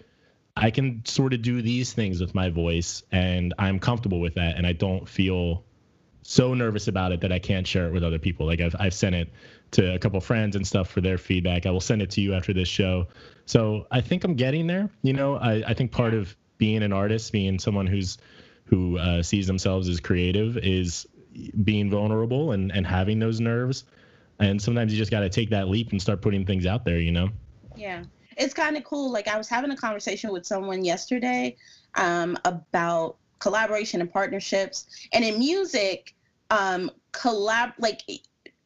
I 0.56 0.72
can 0.72 1.06
sort 1.06 1.34
of 1.34 1.42
do 1.42 1.62
these 1.62 1.94
things 1.94 2.20
with 2.20 2.34
my 2.34 2.50
voice 2.50 3.04
and 3.12 3.54
I'm 3.60 3.80
comfortable 3.80 4.20
with 4.20 4.36
that 4.36 4.58
and 4.58 4.66
I 4.66 4.74
don't 4.74 5.08
feel 5.08 5.64
so 6.24 6.54
nervous 6.54 6.88
about 6.88 7.12
it 7.12 7.22
that 7.22 7.32
I 7.32 7.40
can't 7.40 7.66
share 7.66 7.88
it 7.88 7.94
with 7.94 8.04
other 8.04 8.20
people. 8.20 8.46
Like 8.46 8.60
I've 8.60 8.76
I've 8.80 8.94
sent 8.94 9.16
it 9.16 9.32
to 9.72 9.94
a 9.94 10.00
couple 10.00 10.20
friends 10.20 10.56
and 10.56 10.66
stuff 10.66 10.90
for 10.90 11.00
their 11.00 11.18
feedback. 11.18 11.66
I 11.66 11.72
will 11.72 11.80
send 11.80 12.02
it 12.02 12.10
to 12.12 12.22
you 12.22 12.34
after 12.34 12.54
this 12.54 12.68
show. 12.68 13.08
So 13.46 13.86
I 13.92 14.02
think 14.02 14.24
I'm 14.24 14.36
getting 14.36 14.68
there. 14.68 14.90
You 15.04 15.14
know, 15.14 15.36
I, 15.36 15.64
I 15.68 15.74
think 15.74 15.92
part 15.92 16.14
of 16.14 16.36
being 16.58 16.84
an 16.84 16.92
artist, 16.92 17.32
being 17.32 17.60
someone 17.60 17.88
who's 17.88 18.18
who 18.66 18.98
uh, 18.98 19.24
sees 19.24 19.48
themselves 19.48 19.88
as 19.88 20.00
creative, 20.00 20.58
is 20.58 21.08
being 21.64 21.90
vulnerable 21.90 22.52
and 22.52 22.72
and 22.72 22.86
having 22.86 23.20
those 23.20 23.40
nerves. 23.40 23.86
And 24.40 24.62
sometimes 24.62 24.92
you 24.92 24.98
just 24.98 25.12
got 25.12 25.22
to 25.22 25.30
take 25.30 25.52
that 25.52 25.68
leap 25.70 25.92
and 25.92 26.02
start 26.02 26.22
putting 26.22 26.46
things 26.46 26.66
out 26.66 26.84
there. 26.84 27.00
You 27.00 27.12
know. 27.12 27.30
Yeah 27.76 28.04
it's 28.38 28.54
kind 28.54 28.78
of 28.78 28.84
cool. 28.84 29.12
Like 29.12 29.28
I 29.28 29.38
was 29.38 29.50
having 29.50 29.72
a 29.72 29.76
conversation 29.76 30.32
with 30.32 30.46
someone 30.46 30.86
yesterday 30.86 31.58
um, 31.96 32.38
about 32.46 33.18
collaboration 33.40 34.02
and 34.02 34.12
partnerships, 34.12 34.88
and 35.14 35.24
in 35.24 35.40
music, 35.40 36.16
um, 36.50 36.92
collab 37.12 37.74
like 37.80 38.02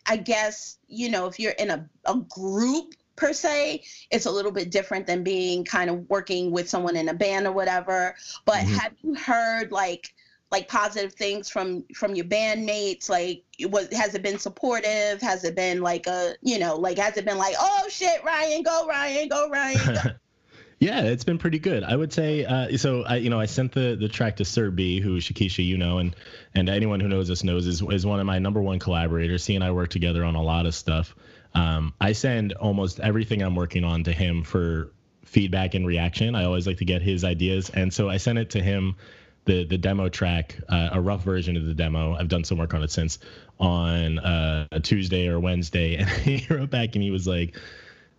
I 0.05 0.17
guess 0.17 0.77
you 0.87 1.09
know 1.09 1.27
if 1.27 1.39
you're 1.39 1.53
in 1.53 1.69
a, 1.69 1.89
a 2.05 2.17
group 2.29 2.93
per 3.15 3.33
se 3.33 3.83
it's 4.09 4.25
a 4.25 4.31
little 4.31 4.51
bit 4.51 4.71
different 4.71 5.05
than 5.05 5.23
being 5.23 5.63
kind 5.63 5.89
of 5.89 6.09
working 6.09 6.51
with 6.51 6.67
someone 6.69 6.95
in 6.95 7.09
a 7.09 7.13
band 7.13 7.45
or 7.45 7.51
whatever 7.51 8.15
but 8.45 8.55
mm-hmm. 8.55 8.73
have 8.75 8.93
you 9.01 9.13
heard 9.13 9.71
like 9.71 10.13
like 10.51 10.67
positive 10.67 11.13
things 11.13 11.49
from 11.49 11.85
from 11.95 12.13
your 12.13 12.25
bandmates? 12.25 13.09
Like 13.09 13.43
was 13.69 13.91
has 13.93 14.13
it 14.15 14.21
been 14.21 14.37
supportive? 14.37 15.21
Has 15.21 15.43
it 15.43 15.55
been 15.55 15.81
like 15.81 16.07
a 16.07 16.35
you 16.41 16.59
know 16.59 16.75
like 16.75 16.97
has 16.97 17.17
it 17.17 17.25
been 17.25 17.37
like 17.37 17.55
oh 17.59 17.87
shit 17.89 18.23
ryan 18.23 18.61
go 18.63 18.85
ryan 18.87 19.29
go 19.29 19.49
ryan. 19.49 19.95
Go. 19.95 20.01
yeah 20.79 21.01
it's 21.03 21.23
been 21.23 21.37
pretty 21.37 21.59
good. 21.59 21.83
I 21.83 21.95
would 21.95 22.11
say 22.11 22.43
uh, 22.45 22.77
so 22.77 23.03
i 23.03 23.15
you 23.15 23.29
know 23.29 23.39
i 23.39 23.45
sent 23.45 23.71
the 23.71 23.95
the 23.99 24.09
track 24.09 24.37
to 24.37 24.45
sir 24.45 24.71
b 24.71 24.99
who 24.99 25.17
shakisha 25.17 25.65
you 25.65 25.77
know 25.77 25.99
and 25.99 26.15
and 26.53 26.69
anyone 26.69 26.99
who 26.99 27.07
knows 27.07 27.31
us 27.31 27.43
knows 27.43 27.65
is, 27.65 27.81
is 27.81 28.05
one 28.05 28.19
of 28.19 28.25
my 28.25 28.39
number 28.39 28.61
one 28.61 28.79
collaborators. 28.79 29.45
He 29.45 29.55
and 29.55 29.63
i 29.63 29.71
work 29.71 29.89
together 29.89 30.23
on 30.25 30.35
a 30.35 30.43
lot 30.43 30.65
of 30.65 30.75
stuff. 30.75 31.15
Um, 31.55 31.93
i 32.01 32.11
send 32.11 32.53
almost 32.53 32.99
everything 32.99 33.41
i'm 33.41 33.55
working 33.55 33.85
on 33.85 34.03
to 34.03 34.11
him 34.11 34.43
for 34.43 34.91
feedback 35.23 35.75
and 35.75 35.87
reaction. 35.87 36.35
I 36.35 36.43
always 36.43 36.67
like 36.67 36.77
to 36.77 36.85
get 36.85 37.01
his 37.01 37.23
ideas 37.23 37.69
and 37.69 37.93
so 37.93 38.09
i 38.09 38.17
sent 38.17 38.37
it 38.37 38.49
to 38.51 38.61
him 38.61 38.95
the 39.45 39.65
the 39.65 39.77
demo 39.77 40.09
track, 40.09 40.59
uh, 40.69 40.89
a 40.93 41.01
rough 41.01 41.23
version 41.23 41.57
of 41.57 41.65
the 41.65 41.73
demo. 41.73 42.15
I've 42.15 42.27
done 42.27 42.43
some 42.43 42.57
work 42.57 42.73
on 42.73 42.83
it 42.83 42.91
since 42.91 43.19
on 43.59 44.19
uh, 44.19 44.67
a 44.71 44.79
Tuesday 44.79 45.27
or 45.27 45.39
Wednesday, 45.39 45.95
and 45.99 46.09
he 46.09 46.45
wrote 46.53 46.69
back 46.69 46.95
and 46.95 47.03
he 47.03 47.11
was 47.11 47.27
like, 47.27 47.57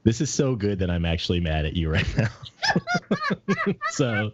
"This 0.02 0.20
is 0.20 0.30
so 0.30 0.56
good 0.56 0.80
that 0.80 0.90
I'm 0.90 1.04
actually 1.04 1.40
mad 1.40 1.64
at 1.64 1.74
you 1.74 1.90
right 1.90 2.06
now." 2.16 3.74
so, 3.90 4.32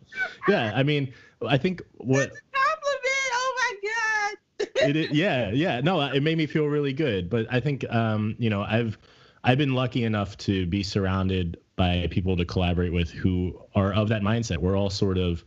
yeah, 0.48 0.72
I 0.74 0.82
mean, 0.82 1.12
I 1.46 1.58
think 1.58 1.82
what 1.98 2.30
compliment. 2.52 3.32
Oh 3.32 3.54
my 3.56 3.88
god. 3.88 4.88
it, 4.88 4.96
it, 4.96 5.14
yeah, 5.14 5.50
yeah. 5.50 5.80
No, 5.80 6.00
it 6.00 6.22
made 6.22 6.38
me 6.38 6.46
feel 6.46 6.66
really 6.66 6.92
good. 6.92 7.28
But 7.28 7.46
I 7.50 7.60
think, 7.60 7.88
um, 7.92 8.34
you 8.38 8.48
know, 8.48 8.62
I've 8.62 8.96
I've 9.44 9.58
been 9.58 9.74
lucky 9.74 10.04
enough 10.04 10.36
to 10.38 10.66
be 10.66 10.82
surrounded 10.82 11.58
by 11.76 12.08
people 12.10 12.36
to 12.36 12.44
collaborate 12.44 12.92
with 12.92 13.10
who 13.10 13.60
are 13.74 13.92
of 13.92 14.08
that 14.08 14.22
mindset. 14.22 14.58
We're 14.58 14.76
all 14.76 14.90
sort 14.90 15.18
of 15.18 15.44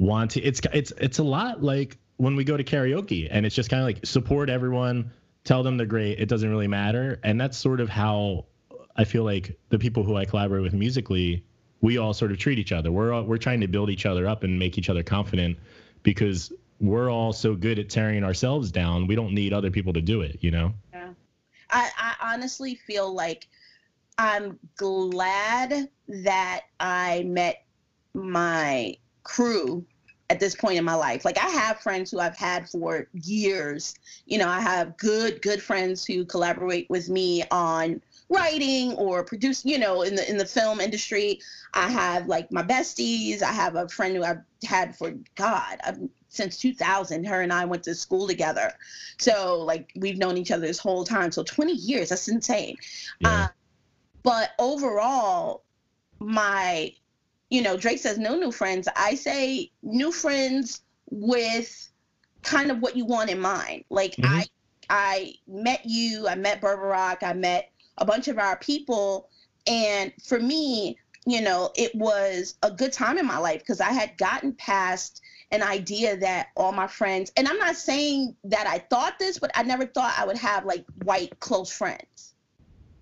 want 0.00 0.32
to 0.32 0.40
it's 0.42 0.60
it's 0.72 0.92
it's 0.98 1.18
a 1.20 1.22
lot 1.22 1.62
like 1.62 1.96
when 2.16 2.34
we 2.34 2.42
go 2.42 2.56
to 2.56 2.64
karaoke 2.64 3.28
and 3.30 3.46
it's 3.46 3.54
just 3.54 3.70
kind 3.70 3.80
of 3.80 3.86
like 3.86 4.04
support 4.04 4.50
everyone 4.50 5.12
tell 5.44 5.62
them 5.62 5.76
they're 5.76 5.86
great 5.86 6.18
it 6.18 6.28
doesn't 6.28 6.50
really 6.50 6.66
matter. 6.66 7.20
And 7.22 7.40
that's 7.40 7.56
sort 7.56 7.80
of 7.80 7.88
how 7.88 8.46
i 8.96 9.04
feel 9.04 9.24
like 9.24 9.56
the 9.68 9.78
people 9.78 10.02
who 10.02 10.16
i 10.16 10.24
collaborate 10.24 10.62
with 10.62 10.74
musically 10.74 11.44
we 11.82 11.98
all 11.98 12.12
sort 12.12 12.30
of 12.30 12.36
treat 12.36 12.58
each 12.58 12.72
other. 12.72 12.92
We're 12.92 13.10
all, 13.10 13.22
we're 13.22 13.38
trying 13.38 13.62
to 13.62 13.66
build 13.66 13.88
each 13.88 14.04
other 14.04 14.28
up 14.28 14.42
and 14.42 14.58
make 14.58 14.76
each 14.76 14.90
other 14.90 15.02
confident 15.02 15.56
because 16.02 16.52
we're 16.80 17.10
all 17.10 17.32
so 17.32 17.54
good 17.54 17.78
at 17.78 17.90
tearing 17.90 18.24
ourselves 18.24 18.70
down 18.70 19.06
we 19.06 19.14
don't 19.14 19.34
need 19.34 19.52
other 19.52 19.70
people 19.70 19.92
to 19.92 20.00
do 20.00 20.22
it 20.22 20.38
you 20.40 20.50
know? 20.50 20.72
Yeah. 20.92 21.10
I, 21.70 21.90
I 21.96 22.32
honestly 22.32 22.74
feel 22.74 23.12
like 23.14 23.48
i'm 24.18 24.58
glad 24.76 25.88
that 26.08 26.62
i 26.80 27.22
met 27.26 27.64
my 28.14 28.96
crew 29.22 29.84
at 30.30 30.38
this 30.38 30.54
point 30.54 30.78
in 30.78 30.84
my 30.84 30.94
life. 30.94 31.24
Like 31.24 31.38
I 31.38 31.48
have 31.48 31.80
friends 31.80 32.10
who 32.10 32.20
I've 32.20 32.36
had 32.36 32.68
for 32.68 33.08
years. 33.12 33.96
You 34.26 34.38
know, 34.38 34.48
I 34.48 34.60
have 34.60 34.96
good 34.96 35.42
good 35.42 35.60
friends 35.60 36.06
who 36.06 36.24
collaborate 36.24 36.88
with 36.88 37.08
me 37.10 37.42
on 37.50 38.00
writing 38.30 38.92
or 38.94 39.24
produce, 39.24 39.64
you 39.64 39.76
know, 39.76 40.02
in 40.02 40.14
the 40.14 40.30
in 40.30 40.38
the 40.38 40.46
film 40.46 40.80
industry. 40.80 41.40
I 41.74 41.90
have 41.90 42.28
like 42.28 42.50
my 42.52 42.62
besties. 42.62 43.42
I 43.42 43.52
have 43.52 43.74
a 43.74 43.88
friend 43.88 44.16
who 44.16 44.22
I've 44.22 44.42
had 44.64 44.96
for 44.96 45.12
God, 45.34 45.78
I've, 45.84 45.98
since 46.28 46.58
2000. 46.58 47.24
Her 47.24 47.42
and 47.42 47.52
I 47.52 47.64
went 47.64 47.82
to 47.84 47.94
school 47.94 48.28
together. 48.28 48.72
So 49.18 49.58
like 49.58 49.90
we've 49.96 50.18
known 50.18 50.38
each 50.38 50.52
other 50.52 50.66
this 50.66 50.78
whole 50.78 51.04
time. 51.04 51.32
So 51.32 51.42
20 51.42 51.72
years, 51.72 52.10
that's 52.10 52.28
insane. 52.28 52.76
Yeah. 53.18 53.28
Uh, 53.28 53.48
but 54.22 54.50
overall, 54.60 55.64
my 56.20 56.92
you 57.50 57.62
know, 57.62 57.76
Drake 57.76 57.98
says 57.98 58.18
no 58.18 58.36
new 58.36 58.52
friends. 58.52 58.88
I 58.96 59.16
say 59.16 59.70
new 59.82 60.12
friends 60.12 60.82
with 61.10 61.90
kind 62.42 62.70
of 62.70 62.80
what 62.80 62.96
you 62.96 63.04
want 63.04 63.30
in 63.30 63.40
mind. 63.40 63.84
Like 63.90 64.12
mm-hmm. 64.12 64.34
I 64.34 64.46
I 64.88 65.34
met 65.46 65.82
you, 65.84 66.26
I 66.28 66.36
met 66.36 66.60
Berberock, 66.60 67.22
I 67.22 67.32
met 67.32 67.70
a 67.98 68.04
bunch 68.04 68.28
of 68.28 68.38
our 68.38 68.56
people. 68.56 69.28
And 69.66 70.12
for 70.24 70.40
me, 70.40 70.98
you 71.26 71.40
know, 71.40 71.70
it 71.76 71.94
was 71.94 72.54
a 72.62 72.70
good 72.70 72.92
time 72.92 73.18
in 73.18 73.26
my 73.26 73.38
life 73.38 73.60
because 73.60 73.80
I 73.80 73.92
had 73.92 74.16
gotten 74.16 74.52
past 74.54 75.20
an 75.52 75.62
idea 75.62 76.16
that 76.16 76.48
all 76.56 76.72
my 76.72 76.86
friends, 76.86 77.32
and 77.36 77.46
I'm 77.46 77.58
not 77.58 77.76
saying 77.76 78.36
that 78.44 78.66
I 78.66 78.78
thought 78.78 79.18
this, 79.18 79.38
but 79.38 79.50
I 79.54 79.62
never 79.64 79.86
thought 79.86 80.14
I 80.16 80.24
would 80.24 80.38
have 80.38 80.64
like 80.64 80.84
white 81.02 81.38
close 81.40 81.70
friends. 81.70 82.29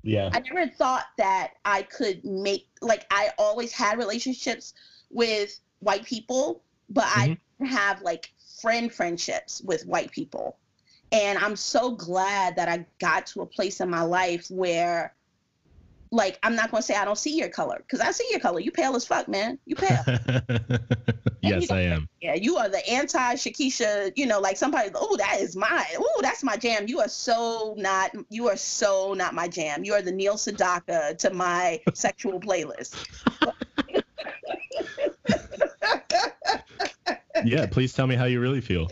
Yeah. 0.02 0.30
I 0.32 0.40
never 0.40 0.68
thought 0.68 1.06
that 1.18 1.52
I 1.64 1.82
could 1.82 2.24
make 2.24 2.68
like 2.80 3.06
I 3.10 3.30
always 3.38 3.72
had 3.72 3.98
relationships 3.98 4.74
with 5.10 5.58
white 5.80 6.04
people, 6.04 6.62
but 6.88 7.04
mm-hmm. 7.04 7.64
I 7.64 7.66
have 7.66 8.02
like 8.02 8.30
friend 8.60 8.92
friendships 8.92 9.60
with 9.62 9.86
white 9.86 10.10
people. 10.10 10.56
And 11.10 11.38
I'm 11.38 11.56
so 11.56 11.92
glad 11.92 12.56
that 12.56 12.68
I 12.68 12.84
got 13.00 13.26
to 13.28 13.40
a 13.40 13.46
place 13.46 13.80
in 13.80 13.88
my 13.88 14.02
life 14.02 14.50
where 14.50 15.14
like 16.10 16.38
I'm 16.42 16.54
not 16.54 16.70
gonna 16.70 16.82
say 16.82 16.94
I 16.94 17.04
don't 17.04 17.18
see 17.18 17.36
your 17.36 17.48
color 17.48 17.78
because 17.78 18.00
I 18.00 18.10
see 18.10 18.26
your 18.30 18.40
color. 18.40 18.60
You 18.60 18.70
pale 18.70 18.96
as 18.96 19.06
fuck, 19.06 19.28
man. 19.28 19.58
You 19.66 19.76
pale. 19.76 20.04
yes, 21.42 21.70
I 21.70 21.80
am. 21.80 22.08
Yeah, 22.20 22.34
you 22.34 22.56
are 22.56 22.68
the 22.68 22.86
anti 22.88 23.34
Shakisha. 23.34 24.12
You 24.16 24.26
know, 24.26 24.40
like 24.40 24.56
somebody. 24.56 24.90
Oh, 24.94 25.16
that 25.16 25.40
is 25.40 25.56
my. 25.56 25.86
Oh, 25.96 26.20
that's 26.22 26.42
my 26.42 26.56
jam. 26.56 26.86
You 26.88 27.00
are 27.00 27.08
so 27.08 27.74
not. 27.76 28.12
You 28.30 28.48
are 28.48 28.56
so 28.56 29.14
not 29.14 29.34
my 29.34 29.48
jam. 29.48 29.84
You 29.84 29.94
are 29.94 30.02
the 30.02 30.12
Neil 30.12 30.34
Sedaka 30.34 31.16
to 31.18 31.30
my 31.30 31.80
sexual 31.94 32.40
playlist. 32.40 32.94
yeah, 37.44 37.66
please 37.66 37.92
tell 37.92 38.06
me 38.06 38.14
how 38.14 38.24
you 38.24 38.40
really 38.40 38.60
feel. 38.60 38.88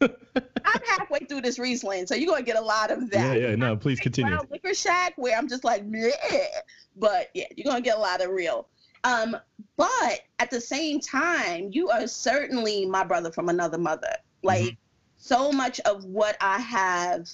I'm 0.00 0.80
halfway 0.86 1.20
through 1.20 1.42
this 1.42 1.58
Riesling, 1.58 2.06
so 2.06 2.14
you're 2.14 2.30
gonna 2.30 2.42
get 2.42 2.56
a 2.56 2.60
lot 2.60 2.90
of 2.90 3.10
that. 3.10 3.38
Yeah, 3.38 3.48
yeah, 3.48 3.54
no, 3.56 3.76
please 3.76 4.00
continue. 4.00 4.36
Liquor 4.50 4.74
Shack, 4.74 5.14
where 5.16 5.36
I'm 5.36 5.48
just 5.48 5.64
like, 5.64 5.88
Bleh. 5.88 6.10
but 6.96 7.30
yeah, 7.34 7.46
you're 7.56 7.64
gonna 7.64 7.80
get 7.80 7.96
a 7.96 8.00
lot 8.00 8.22
of 8.22 8.30
real. 8.30 8.68
Um, 9.06 9.36
but 9.76 10.20
at 10.38 10.50
the 10.50 10.60
same 10.60 11.00
time, 11.00 11.70
you 11.72 11.88
are 11.90 12.06
certainly 12.06 12.86
my 12.86 13.04
brother 13.04 13.30
from 13.30 13.48
another 13.48 13.78
mother. 13.78 14.14
Like 14.42 14.62
mm-hmm. 14.62 14.74
so 15.16 15.52
much 15.52 15.80
of 15.80 16.04
what 16.04 16.36
I 16.40 16.58
have 16.58 17.28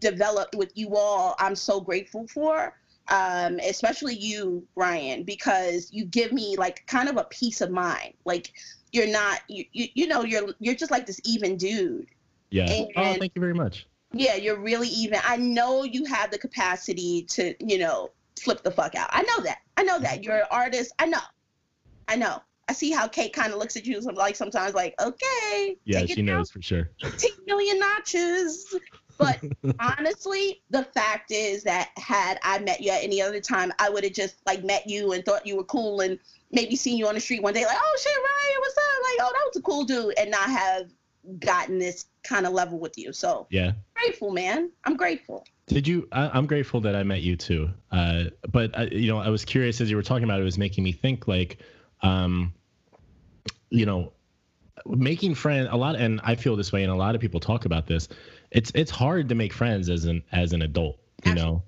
developed 0.00 0.54
with 0.54 0.72
you 0.74 0.96
all, 0.96 1.36
I'm 1.38 1.54
so 1.54 1.80
grateful 1.80 2.26
for. 2.26 2.74
Um, 3.08 3.58
especially 3.58 4.14
you, 4.14 4.66
Ryan, 4.76 5.24
because 5.24 5.92
you 5.92 6.04
give 6.04 6.32
me 6.32 6.56
like 6.56 6.86
kind 6.86 7.08
of 7.08 7.16
a 7.16 7.24
peace 7.24 7.60
of 7.60 7.70
mind. 7.70 8.14
Like 8.24 8.52
you're 8.92 9.08
not 9.08 9.40
you, 9.48 9.64
you, 9.72 9.88
you 9.94 10.06
know 10.06 10.22
you're 10.22 10.54
you're 10.60 10.74
just 10.74 10.90
like 10.90 11.06
this 11.06 11.20
even 11.24 11.56
dude 11.56 12.06
yeah. 12.52 12.70
And, 12.70 12.88
oh, 12.96 13.14
thank 13.18 13.32
you 13.34 13.40
very 13.40 13.54
much. 13.54 13.86
Yeah, 14.12 14.36
you're 14.36 14.60
really 14.60 14.88
even. 14.88 15.18
I 15.24 15.38
know 15.38 15.84
you 15.84 16.04
have 16.04 16.30
the 16.30 16.38
capacity 16.38 17.22
to, 17.30 17.54
you 17.58 17.78
know, 17.78 18.10
flip 18.40 18.62
the 18.62 18.70
fuck 18.70 18.94
out. 18.94 19.08
I 19.12 19.22
know 19.22 19.44
that. 19.44 19.58
I 19.76 19.82
know 19.82 19.98
that. 19.98 20.22
You're 20.22 20.38
an 20.38 20.46
artist. 20.50 20.92
I 20.98 21.06
know. 21.06 21.18
I 22.08 22.16
know. 22.16 22.42
I 22.68 22.72
see 22.72 22.90
how 22.90 23.08
Kate 23.08 23.32
kind 23.32 23.52
of 23.52 23.58
looks 23.58 23.76
at 23.76 23.86
you 23.86 24.00
like 24.00 24.36
sometimes 24.36 24.74
like, 24.74 24.94
okay. 25.00 25.76
Yeah, 25.84 26.06
she 26.06 26.22
knows 26.22 26.50
for 26.50 26.62
sure. 26.62 26.90
10 27.00 27.30
million 27.46 27.78
notches. 27.78 28.74
But 29.18 29.42
honestly, 29.80 30.62
the 30.70 30.84
fact 30.84 31.30
is 31.30 31.64
that 31.64 31.90
had 31.96 32.38
I 32.42 32.58
met 32.60 32.80
you 32.80 32.90
at 32.90 33.02
any 33.02 33.20
other 33.20 33.40
time, 33.40 33.72
I 33.78 33.90
would 33.90 34.04
have 34.04 34.12
just 34.12 34.36
like 34.46 34.64
met 34.64 34.88
you 34.88 35.12
and 35.12 35.24
thought 35.24 35.46
you 35.46 35.56
were 35.56 35.64
cool 35.64 36.00
and 36.00 36.18
maybe 36.50 36.76
seen 36.76 36.96
you 36.96 37.06
on 37.08 37.14
the 37.14 37.20
street 37.20 37.42
one 37.42 37.54
day 37.54 37.64
like, 37.64 37.76
oh 37.78 37.98
shit, 38.00 38.16
Ryan, 38.16 38.60
what's 38.60 38.76
up? 38.76 39.02
Like, 39.02 39.16
oh, 39.20 39.32
that 39.32 39.44
was 39.46 39.56
a 39.56 39.62
cool 39.62 39.84
dude, 39.84 40.18
and 40.18 40.30
not 40.30 40.48
have 40.48 40.90
gotten 41.38 41.78
this 41.78 42.06
kind 42.22 42.46
of 42.46 42.52
level 42.52 42.78
with 42.78 42.96
you. 42.98 43.12
So 43.12 43.46
yeah, 43.50 43.72
grateful, 43.94 44.30
man. 44.30 44.70
I'm 44.84 44.96
grateful. 44.96 45.44
Did 45.66 45.86
you? 45.86 46.08
I, 46.12 46.36
am 46.36 46.46
grateful 46.46 46.80
that 46.80 46.96
I 46.96 47.02
met 47.02 47.22
you 47.22 47.36
too. 47.36 47.70
Uh, 47.90 48.24
but 48.50 48.76
uh, 48.78 48.86
you 48.90 49.08
know, 49.08 49.18
I 49.18 49.28
was 49.28 49.44
curious 49.44 49.80
as 49.80 49.90
you 49.90 49.96
were 49.96 50.02
talking 50.02 50.24
about 50.24 50.38
it. 50.38 50.42
It 50.42 50.46
was 50.46 50.58
making 50.58 50.84
me 50.84 50.92
think 50.92 51.28
like, 51.28 51.58
um, 52.02 52.52
you 53.70 53.86
know, 53.86 54.12
making 54.86 55.34
friends 55.34 55.68
a 55.70 55.76
lot, 55.76 55.96
and 55.96 56.20
I 56.24 56.34
feel 56.34 56.56
this 56.56 56.72
way, 56.72 56.82
and 56.82 56.92
a 56.92 56.96
lot 56.96 57.14
of 57.14 57.20
people 57.20 57.40
talk 57.40 57.64
about 57.64 57.86
this. 57.86 58.08
It's 58.50 58.72
it's 58.74 58.90
hard 58.90 59.28
to 59.28 59.34
make 59.34 59.52
friends 59.52 59.88
as 59.88 60.04
an 60.04 60.22
as 60.32 60.52
an 60.52 60.62
adult, 60.62 60.98
you 61.24 61.32
Absolutely. 61.32 61.52
know. 61.52 61.62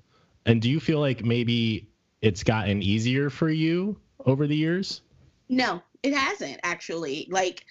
And 0.46 0.60
do 0.60 0.70
you 0.70 0.80
feel 0.80 1.00
like 1.00 1.24
maybe 1.24 1.88
it's 2.20 2.42
gotten 2.42 2.82
easier 2.82 3.30
for 3.30 3.48
you 3.48 3.96
over 4.26 4.46
the 4.46 4.56
years? 4.56 5.02
No, 5.48 5.82
it 6.02 6.14
hasn't 6.14 6.60
actually. 6.62 7.28
Like 7.30 7.64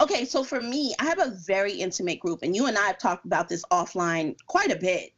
okay, 0.00 0.24
so 0.24 0.42
for 0.42 0.60
me, 0.60 0.94
I 0.98 1.04
have 1.04 1.20
a 1.20 1.30
very 1.46 1.72
intimate 1.72 2.20
group, 2.20 2.40
and 2.42 2.54
you 2.54 2.66
and 2.66 2.76
I 2.76 2.86
have 2.86 2.98
talked 2.98 3.24
about 3.24 3.48
this 3.48 3.64
offline 3.70 4.36
quite 4.46 4.70
a 4.70 4.76
bit. 4.76 5.12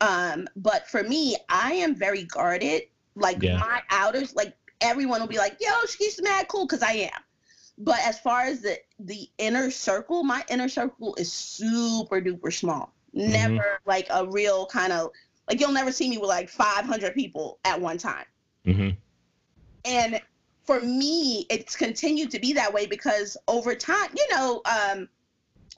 Um, 0.00 0.48
but 0.56 0.88
for 0.88 1.02
me, 1.02 1.36
I 1.48 1.74
am 1.74 1.94
very 1.94 2.24
guarded. 2.24 2.82
Like 3.14 3.42
yeah. 3.42 3.58
my 3.58 3.82
outers, 3.90 4.34
like 4.34 4.54
everyone 4.80 5.20
will 5.20 5.28
be 5.28 5.38
like, 5.38 5.56
"Yo, 5.60 5.70
she's 5.88 6.20
mad 6.22 6.48
cool," 6.48 6.66
because 6.66 6.82
I 6.82 6.92
am. 6.92 7.22
But 7.78 7.98
as 8.00 8.18
far 8.18 8.42
as 8.42 8.60
the 8.60 8.78
the 8.98 9.28
inner 9.38 9.70
circle, 9.70 10.22
my 10.22 10.44
inner 10.50 10.68
circle 10.68 11.14
is 11.16 11.32
super 11.32 12.20
duper 12.20 12.52
small. 12.52 12.94
Mm-hmm. 13.14 13.32
Never 13.32 13.80
like 13.86 14.06
a 14.10 14.26
real 14.26 14.66
kind 14.66 14.92
of 14.92 15.10
like 15.48 15.60
you'll 15.60 15.72
never 15.72 15.92
see 15.92 16.08
me 16.08 16.18
with 16.18 16.28
like 16.28 16.48
500 16.48 17.14
people 17.14 17.58
at 17.64 17.80
one 17.80 17.98
time. 17.98 18.24
Mm-hmm. 18.66 18.90
And 19.84 20.20
for 20.64 20.80
me, 20.80 21.46
it's 21.48 21.76
continued 21.76 22.30
to 22.32 22.40
be 22.40 22.52
that 22.54 22.72
way 22.72 22.86
because 22.86 23.36
over 23.46 23.74
time, 23.74 24.08
you 24.16 24.26
know, 24.30 24.62
um, 24.64 25.08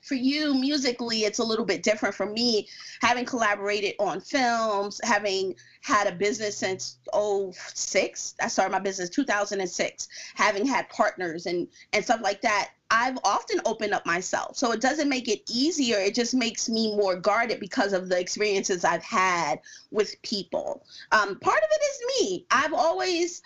for 0.08 0.14
you 0.14 0.54
musically, 0.54 1.24
it's 1.24 1.38
a 1.38 1.44
little 1.44 1.64
bit 1.64 1.82
different 1.82 2.14
for 2.14 2.26
me, 2.26 2.66
having 3.02 3.24
collaborated 3.24 3.94
on 3.98 4.20
films, 4.20 5.00
having 5.04 5.54
had 5.82 6.06
a 6.06 6.12
business 6.12 6.56
since 6.56 6.98
06. 7.12 8.34
I 8.40 8.48
started 8.48 8.72
my 8.72 8.78
business 8.78 9.10
2006, 9.10 10.08
having 10.34 10.66
had 10.66 10.88
partners 10.88 11.46
and 11.46 11.68
and 11.92 12.02
stuff 12.02 12.20
like 12.22 12.40
that. 12.40 12.70
I've 12.90 13.18
often 13.22 13.60
opened 13.66 13.92
up 13.92 14.06
myself. 14.06 14.56
So 14.56 14.72
it 14.72 14.80
doesn't 14.80 15.10
make 15.10 15.28
it 15.28 15.42
easier. 15.50 15.98
It 15.98 16.14
just 16.14 16.34
makes 16.34 16.70
me 16.70 16.96
more 16.96 17.16
guarded 17.16 17.60
because 17.60 17.92
of 17.92 18.08
the 18.08 18.18
experiences 18.18 18.82
I've 18.82 19.02
had 19.02 19.60
with 19.90 20.20
people. 20.22 20.84
Um, 21.12 21.38
part 21.38 21.58
of 21.58 21.68
it 21.70 21.82
is 21.82 22.22
me. 22.22 22.46
I've 22.50 22.72
always 22.72 23.42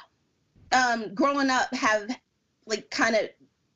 um, 0.70 1.12
growing 1.12 1.50
up 1.50 1.74
have 1.74 2.08
like 2.66 2.88
kind 2.90 3.16
of 3.16 3.28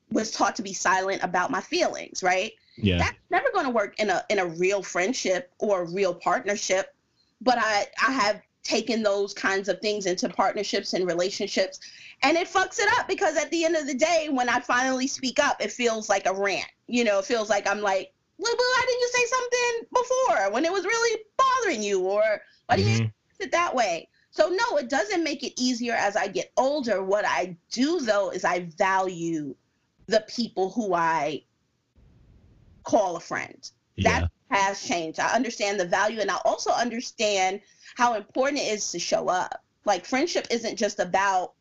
was 0.09 0.31
taught 0.31 0.55
to 0.55 0.61
be 0.61 0.71
silent 0.71 1.21
about 1.21 1.51
my 1.51 1.59
feelings, 1.59 2.23
right? 2.23 2.53
Yeah. 2.77 2.99
That's 2.99 3.17
never 3.29 3.51
going 3.51 3.65
to 3.65 3.71
work 3.71 3.99
in 3.99 4.09
a 4.09 4.23
in 4.29 4.39
a 4.39 4.45
real 4.45 4.81
friendship 4.81 5.51
or 5.59 5.81
a 5.81 5.85
real 5.85 6.13
partnership. 6.13 6.93
But 7.41 7.57
I 7.59 7.87
I 8.05 8.11
have 8.11 8.41
taken 8.63 9.01
those 9.01 9.33
kinds 9.33 9.69
of 9.69 9.79
things 9.79 10.05
into 10.05 10.27
partnerships 10.27 10.93
and 10.93 11.07
relationships 11.07 11.79
and 12.21 12.35
it 12.35 12.49
fucks 12.49 12.79
it 12.79 12.89
up 12.99 13.07
because 13.07 13.37
at 13.37 13.49
the 13.49 13.63
end 13.63 13.77
of 13.77 13.87
the 13.87 13.93
day 13.93 14.27
when 14.29 14.49
I 14.49 14.59
finally 14.59 15.07
speak 15.07 15.39
up 15.39 15.61
it 15.61 15.71
feels 15.71 16.09
like 16.09 16.25
a 16.25 16.33
rant. 16.33 16.67
You 16.87 17.03
know, 17.03 17.19
it 17.19 17.25
feels 17.25 17.49
like 17.49 17.67
I'm 17.67 17.81
like, 17.81 18.11
well, 18.37 18.53
why 18.55 18.81
didn't 18.85 18.99
you 18.99 19.09
say 19.13 19.25
something 19.25 19.87
before 19.93 20.51
when 20.51 20.65
it 20.65 20.71
was 20.71 20.83
really 20.83 21.21
bothering 21.37 21.81
you 21.81 22.01
or 22.01 22.41
why 22.67 22.75
didn't 22.75 22.93
mm-hmm. 22.93 23.03
you 23.03 23.11
it 23.39 23.51
that 23.51 23.73
way? 23.73 24.09
So 24.31 24.49
no, 24.49 24.77
it 24.77 24.89
doesn't 24.89 25.23
make 25.23 25.43
it 25.43 25.59
easier 25.59 25.93
as 25.93 26.15
I 26.15 26.27
get 26.27 26.51
older. 26.57 27.03
What 27.03 27.25
I 27.25 27.55
do 27.71 27.99
though 28.01 28.29
is 28.31 28.43
I 28.45 28.67
value 28.77 29.55
the 30.07 30.23
people 30.27 30.69
who 30.71 30.93
I 30.93 31.43
call 32.87 33.17
a 33.17 33.19
friend. 33.19 33.69
Yeah. 33.95 34.21
That 34.21 34.31
has 34.49 34.81
changed. 34.81 35.19
I 35.19 35.33
understand 35.35 35.79
the 35.79 35.85
value 35.85 36.21
and 36.21 36.31
I 36.31 36.37
also 36.45 36.71
understand 36.71 37.61
how 37.95 38.15
important 38.15 38.61
it 38.61 38.67
is 38.67 38.91
to 38.91 38.99
show 38.99 39.27
up. 39.27 39.63
Like 39.85 40.05
friendship 40.05 40.47
isn't 40.49 40.77
just 40.77 40.99
about 40.99 41.53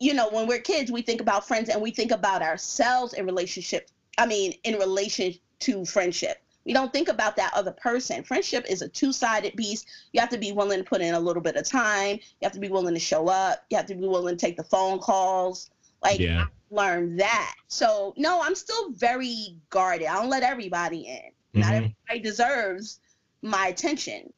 you 0.00 0.12
know, 0.12 0.28
when 0.30 0.46
we're 0.46 0.58
kids, 0.58 0.90
we 0.90 1.02
think 1.02 1.20
about 1.20 1.46
friends 1.46 1.68
and 1.68 1.80
we 1.80 1.90
think 1.90 2.10
about 2.10 2.42
ourselves 2.42 3.14
in 3.14 3.24
relationship. 3.24 3.90
I 4.18 4.26
mean, 4.26 4.52
in 4.64 4.74
relation 4.74 5.34
to 5.60 5.84
friendship. 5.84 6.42
we 6.66 6.72
don't 6.72 6.92
think 6.92 7.08
about 7.08 7.36
that 7.36 7.52
other 7.54 7.72
person. 7.72 8.22
Friendship 8.22 8.66
is 8.68 8.82
a 8.82 8.88
two-sided 8.88 9.54
beast. 9.56 9.86
You 10.12 10.20
have 10.20 10.30
to 10.30 10.38
be 10.38 10.52
willing 10.52 10.78
to 10.78 10.84
put 10.84 11.00
in 11.00 11.14
a 11.14 11.20
little 11.20 11.42
bit 11.42 11.56
of 11.56 11.66
time. 11.66 12.16
You 12.16 12.42
have 12.42 12.52
to 12.52 12.60
be 12.60 12.68
willing 12.68 12.94
to 12.94 13.00
show 13.00 13.28
up. 13.28 13.64
You 13.70 13.76
have 13.76 13.86
to 13.86 13.94
be 13.94 14.06
willing 14.06 14.36
to 14.36 14.46
take 14.46 14.56
the 14.56 14.64
phone 14.64 14.98
calls. 14.98 15.70
Like 16.04 16.20
yeah. 16.20 16.44
I 16.44 16.74
learned 16.74 17.20
that. 17.20 17.54
So 17.66 18.14
no, 18.16 18.40
I'm 18.42 18.54
still 18.54 18.92
very 18.92 19.56
guarded. 19.70 20.06
I 20.06 20.14
don't 20.14 20.30
let 20.30 20.42
everybody 20.42 21.06
in. 21.08 21.16
Mm-hmm. 21.16 21.60
Not 21.60 21.74
everybody 21.74 22.20
deserves 22.20 23.00
my 23.42 23.68
attention. 23.68 24.32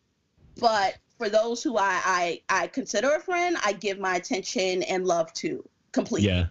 But 0.59 0.97
for 1.19 1.29
those 1.29 1.63
who 1.63 1.77
I, 1.77 2.01
I 2.05 2.43
I 2.49 2.67
consider 2.69 3.11
a 3.15 3.21
friend, 3.21 3.57
I 3.65 3.73
give 3.73 3.99
my 3.99 4.17
attention 4.17 4.83
and 4.85 5.07
love 5.07 5.33
to 5.35 5.69
completely. 5.93 6.29
Yeah. 6.29 6.47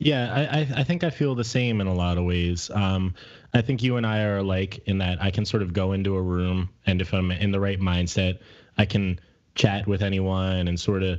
Yeah, 0.00 0.32
I, 0.32 0.80
I 0.80 0.84
think 0.84 1.02
I 1.02 1.10
feel 1.10 1.34
the 1.34 1.42
same 1.42 1.80
in 1.80 1.88
a 1.88 1.92
lot 1.92 2.18
of 2.18 2.24
ways. 2.24 2.70
Um, 2.72 3.14
I 3.52 3.62
think 3.62 3.82
you 3.82 3.96
and 3.96 4.06
I 4.06 4.22
are 4.22 4.38
alike 4.38 4.80
in 4.86 4.98
that 4.98 5.20
I 5.20 5.32
can 5.32 5.44
sort 5.44 5.60
of 5.60 5.72
go 5.72 5.90
into 5.90 6.14
a 6.14 6.22
room 6.22 6.68
and 6.86 7.00
if 7.00 7.12
I'm 7.12 7.32
in 7.32 7.50
the 7.50 7.58
right 7.58 7.80
mindset, 7.80 8.38
I 8.76 8.84
can 8.84 9.18
chat 9.56 9.88
with 9.88 10.02
anyone 10.02 10.68
and 10.68 10.78
sort 10.78 11.02
of 11.02 11.18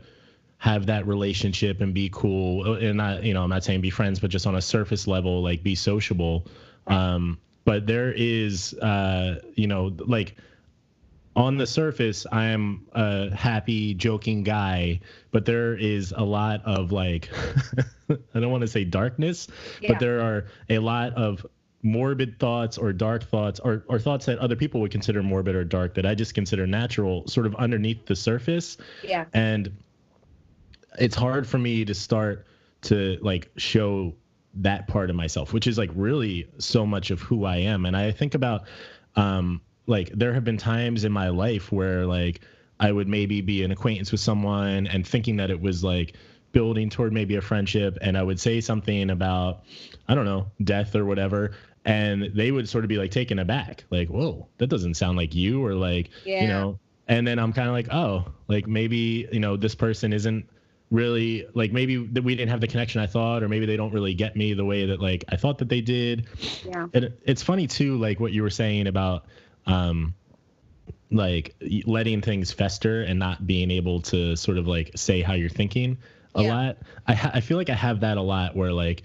have 0.60 0.86
that 0.86 1.08
relationship 1.08 1.80
and 1.80 1.94
be 1.94 2.10
cool 2.12 2.76
and 2.76 2.98
not 2.98 3.24
you 3.24 3.34
know 3.34 3.42
i'm 3.42 3.50
not 3.50 3.64
saying 3.64 3.82
be 3.82 3.90
friends 3.90 4.20
but 4.20 4.30
just 4.30 4.46
on 4.46 4.56
a 4.56 4.62
surface 4.62 5.08
level 5.08 5.42
like 5.42 5.64
be 5.64 5.74
sociable 5.74 6.46
um 6.88 7.40
but 7.66 7.88
there 7.88 8.14
is 8.16 8.74
uh 8.76 9.40
you 9.56 9.68
know 9.68 9.92
like 10.00 10.36
on 11.36 11.58
the 11.58 11.66
surface 11.66 12.26
i 12.34 12.44
am 12.44 12.86
a 12.92 13.34
happy 13.34 13.94
joking 13.94 14.44
guy 14.44 15.00
but 15.32 15.46
there 15.46 15.76
is 15.76 16.14
a 16.18 16.24
lot 16.24 16.62
of 16.66 16.92
like 16.92 17.30
i 18.10 18.40
don't 18.40 18.52
want 18.52 18.62
to 18.62 18.68
say 18.68 18.84
darkness 18.84 19.48
yeah. 19.82 19.94
but 19.94 20.00
there 20.00 20.20
are 20.20 20.46
a 20.70 20.80
lot 20.80 21.14
of 21.14 21.46
morbid 21.82 22.38
thoughts 22.40 22.78
or 22.78 22.92
dark 22.92 23.24
thoughts 23.24 23.62
or, 23.62 23.86
or 23.88 23.98
thoughts 23.98 24.26
that 24.26 24.38
other 24.40 24.58
people 24.58 24.82
would 24.82 24.92
consider 24.92 25.24
morbid 25.24 25.56
or 25.56 25.64
dark 25.64 25.94
that 25.94 26.06
I 26.06 26.14
just 26.14 26.34
consider 26.34 26.68
natural 26.68 27.26
sort 27.26 27.46
of 27.46 27.56
underneath 27.56 28.06
the 28.06 28.18
surface. 28.18 28.76
Yeah. 29.02 29.24
And 29.34 29.72
it's 30.98 31.16
hard 31.16 31.48
for 31.48 31.58
me 31.58 31.86
to 31.86 31.94
start 31.94 32.46
to 32.82 33.18
like 33.22 33.50
show 33.58 34.14
that 34.56 34.88
part 34.88 35.10
of 35.10 35.16
myself, 35.16 35.54
which 35.54 35.68
is 35.68 35.78
like 35.78 35.92
really 35.94 36.50
so 36.58 36.86
much 36.86 37.12
of 37.12 37.22
who 37.22 37.46
I 37.46 37.58
am. 37.58 37.86
And 37.86 37.96
I 37.96 38.12
think 38.12 38.36
about 38.36 38.64
um 39.16 39.62
like 39.86 40.12
there 40.14 40.34
have 40.34 40.44
been 40.44 40.58
times 40.58 41.04
in 41.04 41.12
my 41.12 41.30
life 41.30 41.72
where 41.72 42.06
like 42.06 42.42
I 42.80 42.92
would 42.92 43.08
maybe 43.08 43.42
be 43.42 43.64
an 43.64 43.72
acquaintance 43.72 44.12
with 44.12 44.22
someone 44.22 44.88
and 44.88 45.06
thinking 45.06 45.38
that 45.38 45.52
it 45.52 45.60
was 45.60 45.84
like 45.84 46.16
building 46.52 46.90
toward 46.90 47.14
maybe 47.14 47.36
a 47.36 47.42
friendship 47.42 47.98
and 48.02 48.18
I 48.18 48.24
would 48.24 48.40
say 48.40 48.62
something 48.62 49.10
about 49.10 49.64
I 50.08 50.16
don't 50.16 50.26
know, 50.26 50.48
death 50.64 50.96
or 50.96 51.06
whatever 51.06 51.52
and 51.86 52.32
they 52.34 52.52
would 52.52 52.68
sort 52.68 52.84
of 52.84 52.90
be 52.90 52.98
like 52.98 53.12
taken 53.12 53.40
aback 53.40 53.84
like 53.90 54.10
whoa 54.10 54.48
that 54.58 54.68
doesn't 54.68 54.96
sound 54.96 55.18
like 55.18 55.34
you 55.34 55.66
or 55.66 55.74
like 55.74 56.10
yeah. 56.26 56.42
you 56.42 56.48
know 56.48 56.78
and 57.08 57.26
then 57.26 57.40
i'm 57.40 57.54
kind 57.54 57.68
of 57.68 57.74
like 57.74 57.88
oh 57.92 58.26
like 58.48 58.68
maybe 58.68 59.28
you 59.32 59.40
know 59.40 59.56
this 59.56 59.76
person 59.76 60.12
isn't 60.12 60.48
really 60.92 61.46
like 61.54 61.72
maybe 61.72 61.98
that 61.98 62.24
we 62.24 62.36
didn't 62.36 62.50
have 62.50 62.62
the 62.62 62.68
connection 62.68 63.00
i 63.00 63.06
thought 63.06 63.44
or 63.44 63.48
maybe 63.50 63.66
they 63.66 63.78
don't 63.78 63.94
really 63.94 64.16
get 64.16 64.36
me 64.36 64.54
the 64.54 64.66
way 64.66 64.88
that 64.88 65.00
like 65.00 65.24
i 65.30 65.36
thought 65.36 65.60
that 65.60 65.70
they 65.70 65.82
did. 65.82 66.26
Yeah. 66.66 66.88
And 66.94 67.14
it's 67.24 67.44
funny 67.44 67.68
too 67.68 67.98
like 67.98 68.20
what 68.20 68.32
you 68.32 68.42
were 68.42 68.50
saying 68.50 68.88
about 68.88 69.26
um 69.68 70.16
like 71.12 71.56
letting 71.86 72.22
things 72.22 72.52
fester 72.52 73.04
and 73.04 73.20
not 73.20 73.46
being 73.46 73.72
able 73.72 74.02
to 74.02 74.36
sort 74.36 74.58
of 74.58 74.68
like 74.68 74.92
say 74.96 75.22
how 75.22 75.34
you're 75.34 75.50
thinking 75.50 75.98
a 76.36 76.44
yeah. 76.44 76.56
lot. 76.56 76.78
I 77.08 77.14
ha- 77.14 77.32
i 77.34 77.42
feel 77.42 77.58
like 77.58 77.70
i 77.70 77.76
have 77.76 78.00
that 78.00 78.18
a 78.18 78.22
lot 78.22 78.56
where 78.56 78.72
like 78.72 79.04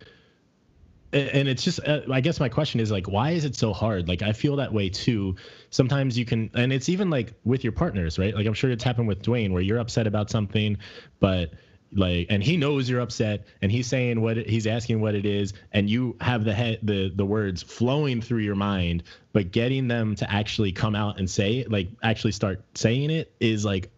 and 1.13 1.47
it's 1.47 1.63
just 1.63 1.81
uh, 1.87 2.01
i 2.11 2.21
guess 2.21 2.41
my 2.41 2.49
question 2.49 2.81
is 2.81 2.91
like 2.91 3.07
why 3.09 3.31
is 3.31 3.45
it 3.45 3.57
so 3.57 3.75
hard? 3.75 4.09
Like 4.09 4.23
i 4.23 4.33
feel 4.33 4.57
that 4.57 4.73
way 4.73 4.89
too. 4.89 5.37
Sometimes 5.69 6.19
you 6.19 6.25
can 6.25 6.51
and 6.55 6.73
it's 6.73 6.89
even 6.89 7.11
like 7.11 7.35
with 7.45 7.63
your 7.63 7.73
partners 7.73 8.19
right? 8.19 8.35
Like 8.35 8.47
i'm 8.47 8.55
sure 8.55 8.71
it's 8.71 8.85
happened 8.85 9.07
with 9.07 9.23
dwayne 9.23 9.53
where 9.53 9.63
you're 9.63 9.79
upset 9.79 10.07
about 10.07 10.31
something 10.31 10.79
but 11.21 11.53
like 11.93 12.27
and 12.31 12.43
he 12.43 12.57
knows 12.57 12.89
you're 12.89 13.01
upset 13.01 13.47
and 13.63 13.71
he's 13.71 13.87
saying 13.87 14.21
what 14.21 14.39
it, 14.39 14.49
he's 14.49 14.67
asking 14.67 15.01
what 15.01 15.15
it 15.15 15.25
is 15.25 15.53
and 15.73 15.89
you 15.89 16.17
have 16.21 16.45
the 16.45 16.53
head 16.53 16.79
the 16.83 17.13
the 17.15 17.25
words 17.25 17.63
flowing 17.63 18.21
through 18.21 18.39
your 18.39 18.57
mind 18.57 19.03
but 19.33 19.53
getting 19.53 19.87
them 19.87 20.15
to 20.15 20.31
actually 20.31 20.73
come 20.73 20.95
out 20.95 21.19
and 21.19 21.31
say 21.31 21.65
like 21.69 21.89
actually 22.03 22.33
start 22.33 22.65
saying 22.75 23.11
it 23.11 23.33
is 23.39 23.65
like 23.65 23.91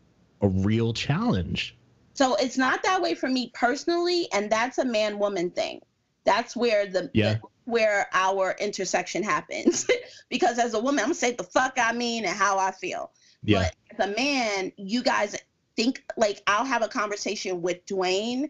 a 0.43 0.49
real 0.49 0.93
challenge 0.93 1.77
so 2.13 2.35
it's 2.37 2.59
not 2.59 2.83
that 2.83 3.01
way 3.01 3.15
for 3.15 3.29
me 3.29 3.51
personally 3.55 4.29
and 4.33 4.51
that's 4.51 4.79
a 4.79 4.85
man 4.85 5.19
woman 5.19 5.51
thing 5.51 5.81
that's 6.25 6.55
where 6.55 6.87
the, 6.87 7.11
yeah. 7.15 7.35
the 7.35 7.41
where 7.67 8.09
our 8.13 8.57
intersection 8.59 9.23
happens. 9.23 9.87
because 10.31 10.59
as 10.59 10.75
a 10.75 10.81
woman, 10.81 11.01
I'm 11.01 11.07
gonna 11.07 11.15
say 11.15 11.33
the 11.33 11.45
fuck 11.45 11.75
I 11.79 11.93
mean 11.93 12.25
and 12.25 12.35
how 12.35 12.59
I 12.59 12.73
feel. 12.73 13.11
Yeah. 13.45 13.71
But 13.91 14.01
as 14.01 14.11
a 14.11 14.17
man, 14.17 14.73
you 14.77 15.03
guys 15.03 15.37
think 15.77 16.03
like 16.17 16.43
I'll 16.47 16.65
have 16.65 16.83
a 16.83 16.89
conversation 16.89 17.63
with 17.63 17.85
Dwayne 17.87 18.49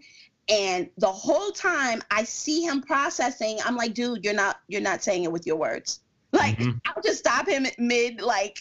and 0.49 0.89
the 0.97 1.11
whole 1.11 1.51
time 1.51 2.03
I 2.11 2.25
see 2.25 2.63
him 2.63 2.81
processing, 2.81 3.59
I'm 3.65 3.77
like, 3.77 3.95
dude, 3.95 4.25
you're 4.25 4.35
not 4.35 4.61
you're 4.69 4.81
not 4.81 5.03
saying 5.03 5.25
it 5.25 5.33
with 5.33 5.47
your 5.47 5.57
words. 5.57 6.01
Like 6.33 6.59
mm-hmm. 6.59 6.77
I'll 6.85 7.03
just 7.03 7.21
stop 7.21 7.49
him 7.49 7.67
mid 7.79 8.21
like 8.21 8.59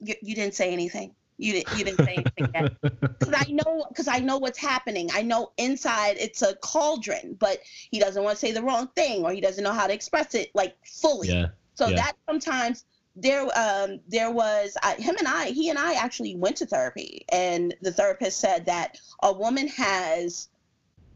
you, 0.00 0.14
you 0.22 0.34
didn't 0.34 0.54
say 0.54 0.72
anything. 0.72 1.14
You 1.36 1.54
didn't 1.54 1.78
you 1.78 1.84
didn't 1.84 2.06
say 2.06 2.14
anything 2.14 2.48
yet. 2.54 2.72
Because 3.00 3.34
I 3.34 3.50
know 3.50 3.84
because 3.88 4.08
I 4.08 4.18
know 4.18 4.38
what's 4.38 4.58
happening. 4.58 5.10
I 5.12 5.20
know 5.20 5.50
inside 5.58 6.16
it's 6.18 6.40
a 6.40 6.54
cauldron, 6.54 7.36
but 7.38 7.58
he 7.90 7.98
doesn't 7.98 8.22
want 8.22 8.38
to 8.38 8.40
say 8.40 8.52
the 8.52 8.62
wrong 8.62 8.88
thing 8.94 9.24
or 9.24 9.32
he 9.32 9.42
doesn't 9.42 9.62
know 9.62 9.72
how 9.72 9.88
to 9.88 9.92
express 9.92 10.34
it 10.34 10.52
like 10.54 10.76
fully. 10.86 11.28
Yeah. 11.28 11.48
So 11.74 11.88
yeah. 11.88 11.96
that 11.96 12.12
sometimes 12.24 12.84
there 13.14 13.42
um 13.58 14.00
there 14.08 14.30
was 14.30 14.76
uh, 14.82 14.94
him 14.94 15.16
and 15.18 15.28
I 15.28 15.46
he 15.46 15.68
and 15.68 15.78
I 15.78 15.94
actually 15.94 16.34
went 16.36 16.56
to 16.56 16.66
therapy 16.66 17.24
and 17.30 17.74
the 17.82 17.92
therapist 17.92 18.38
said 18.38 18.64
that 18.66 18.98
a 19.22 19.32
woman 19.32 19.68
has 19.68 20.48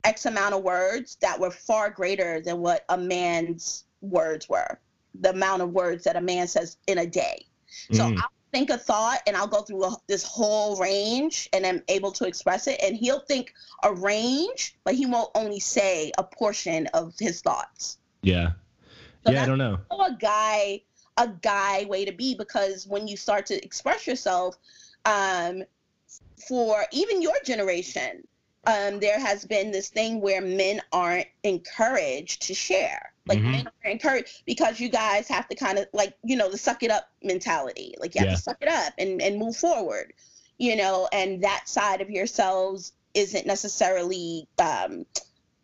x 0.05 0.27
amount 0.27 0.55
of 0.55 0.63
words 0.63 1.17
that 1.23 1.41
were 1.41 1.51
far 1.51 1.91
greater 1.91 2.41
than 2.41 2.59
what 2.59 2.85
a 2.91 2.99
man's 2.99 3.85
words 4.03 4.49
were 4.49 4.79
the 5.21 5.31
amount 5.31 5.63
of 5.63 5.71
words 5.71 6.05
that 6.05 6.17
a 6.17 6.21
man 6.21 6.47
says 6.47 6.77
in 6.87 6.99
a 6.99 7.07
day 7.07 7.47
so 7.93 8.05
mm. 8.05 8.19
I 8.19 8.27
think 8.53 8.71
a 8.71 8.79
thought 8.79 9.21
and 9.27 9.37
I'll 9.37 9.47
go 9.47 9.63
through 9.63 9.85
a, 9.85 9.97
this 10.07 10.23
whole 10.23 10.77
range 10.77 11.49
and 11.53 11.67
I'm 11.67 11.83
able 11.89 12.13
to 12.13 12.27
express 12.27 12.67
it. 12.67 12.81
And 12.83 12.97
he'll 12.97 13.21
think 13.21 13.53
a 13.83 13.93
range, 13.93 14.77
but 14.85 14.95
he 14.95 15.07
won't 15.07 15.31
only 15.35 15.61
say 15.61 16.13
a 16.17 16.25
portion 16.25 16.87
of 16.95 17.15
his 17.19 17.43
thoughts. 17.43 17.99
Yeah. 18.23 18.53
So 19.27 19.33
yeah, 19.33 19.43
I 19.43 19.47
don't 19.47 19.59
know. 19.59 19.79
A 19.91 20.15
guy, 20.19 20.83
a 21.17 21.29
guy 21.29 21.85
way 21.87 22.05
to 22.05 22.13
be 22.13 22.35
because 22.35 22.87
when 22.87 23.09
you 23.09 23.17
start 23.17 23.47
to 23.47 23.65
express 23.65 24.07
yourself, 24.07 24.57
um, 25.05 25.63
for 26.49 26.85
even 26.93 27.23
your 27.23 27.37
generation, 27.45 28.27
um, 28.67 28.99
there 28.99 29.19
has 29.19 29.45
been 29.45 29.71
this 29.71 29.89
thing 29.89 30.21
where 30.21 30.41
men 30.41 30.83
aren't 30.93 31.29
encouraged 31.45 32.43
to 32.43 32.55
share. 32.55 33.13
Like 33.27 33.39
mm-hmm. 33.39 33.51
men 33.53 33.69
are 33.85 33.91
encouraged 33.91 34.43
because 34.45 34.81
you 34.81 34.89
guys 34.89 35.29
have 35.29 35.49
to 35.49 35.55
kind 35.55 35.79
of 35.79 35.87
like, 35.93 36.15
you 36.23 36.37
know, 36.37 36.51
the 36.51 36.59
suck 36.59 36.83
it 36.83 36.91
up 36.91 37.09
mentality. 37.23 37.95
Like 37.99 38.15
you 38.15 38.21
have 38.21 38.31
yeah. 38.31 38.37
to 38.37 38.41
suck 38.41 38.59
it 38.61 38.69
up 38.69 38.93
and, 38.99 39.23
and 39.23 39.39
move 39.39 39.57
forward, 39.57 40.13
you 40.59 40.77
know, 40.77 41.09
and 41.13 41.43
that 41.43 41.69
side 41.69 42.01
of 42.01 42.11
yourselves 42.11 42.93
isn't 43.15 43.47
necessarily 43.47 44.47
um 44.59 45.07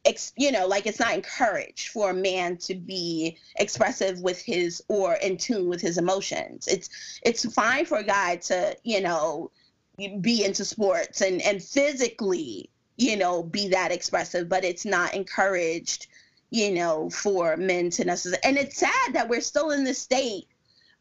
ex, 0.04 0.32
you 0.36 0.52
know, 0.52 0.66
like 0.66 0.86
it's 0.86 1.00
not 1.00 1.14
encouraged 1.14 1.88
for 1.88 2.10
a 2.10 2.14
man 2.14 2.56
to 2.58 2.74
be 2.74 3.38
expressive 3.56 4.20
with 4.20 4.40
his 4.40 4.82
or 4.88 5.14
in 5.14 5.36
tune 5.36 5.68
with 5.68 5.80
his 5.80 5.98
emotions. 5.98 6.66
It's 6.68 7.20
it's 7.22 7.52
fine 7.54 7.84
for 7.84 7.98
a 7.98 8.04
guy 8.04 8.36
to, 8.36 8.76
you 8.84 9.00
know, 9.00 9.50
be 10.20 10.44
into 10.44 10.64
sports 10.64 11.20
and 11.20 11.40
and 11.42 11.62
physically 11.62 12.70
you 12.96 13.16
know, 13.16 13.42
be 13.42 13.68
that 13.68 13.92
expressive, 13.92 14.48
but 14.48 14.64
it's 14.64 14.84
not 14.84 15.14
encouraged, 15.14 16.06
you 16.50 16.72
know, 16.72 17.10
for 17.10 17.56
men 17.56 17.90
to 17.90 18.04
necessarily. 18.04 18.40
And 18.44 18.56
it's 18.56 18.76
sad 18.76 19.12
that 19.12 19.28
we're 19.28 19.40
still 19.40 19.70
in 19.70 19.84
this 19.84 19.98
state 19.98 20.46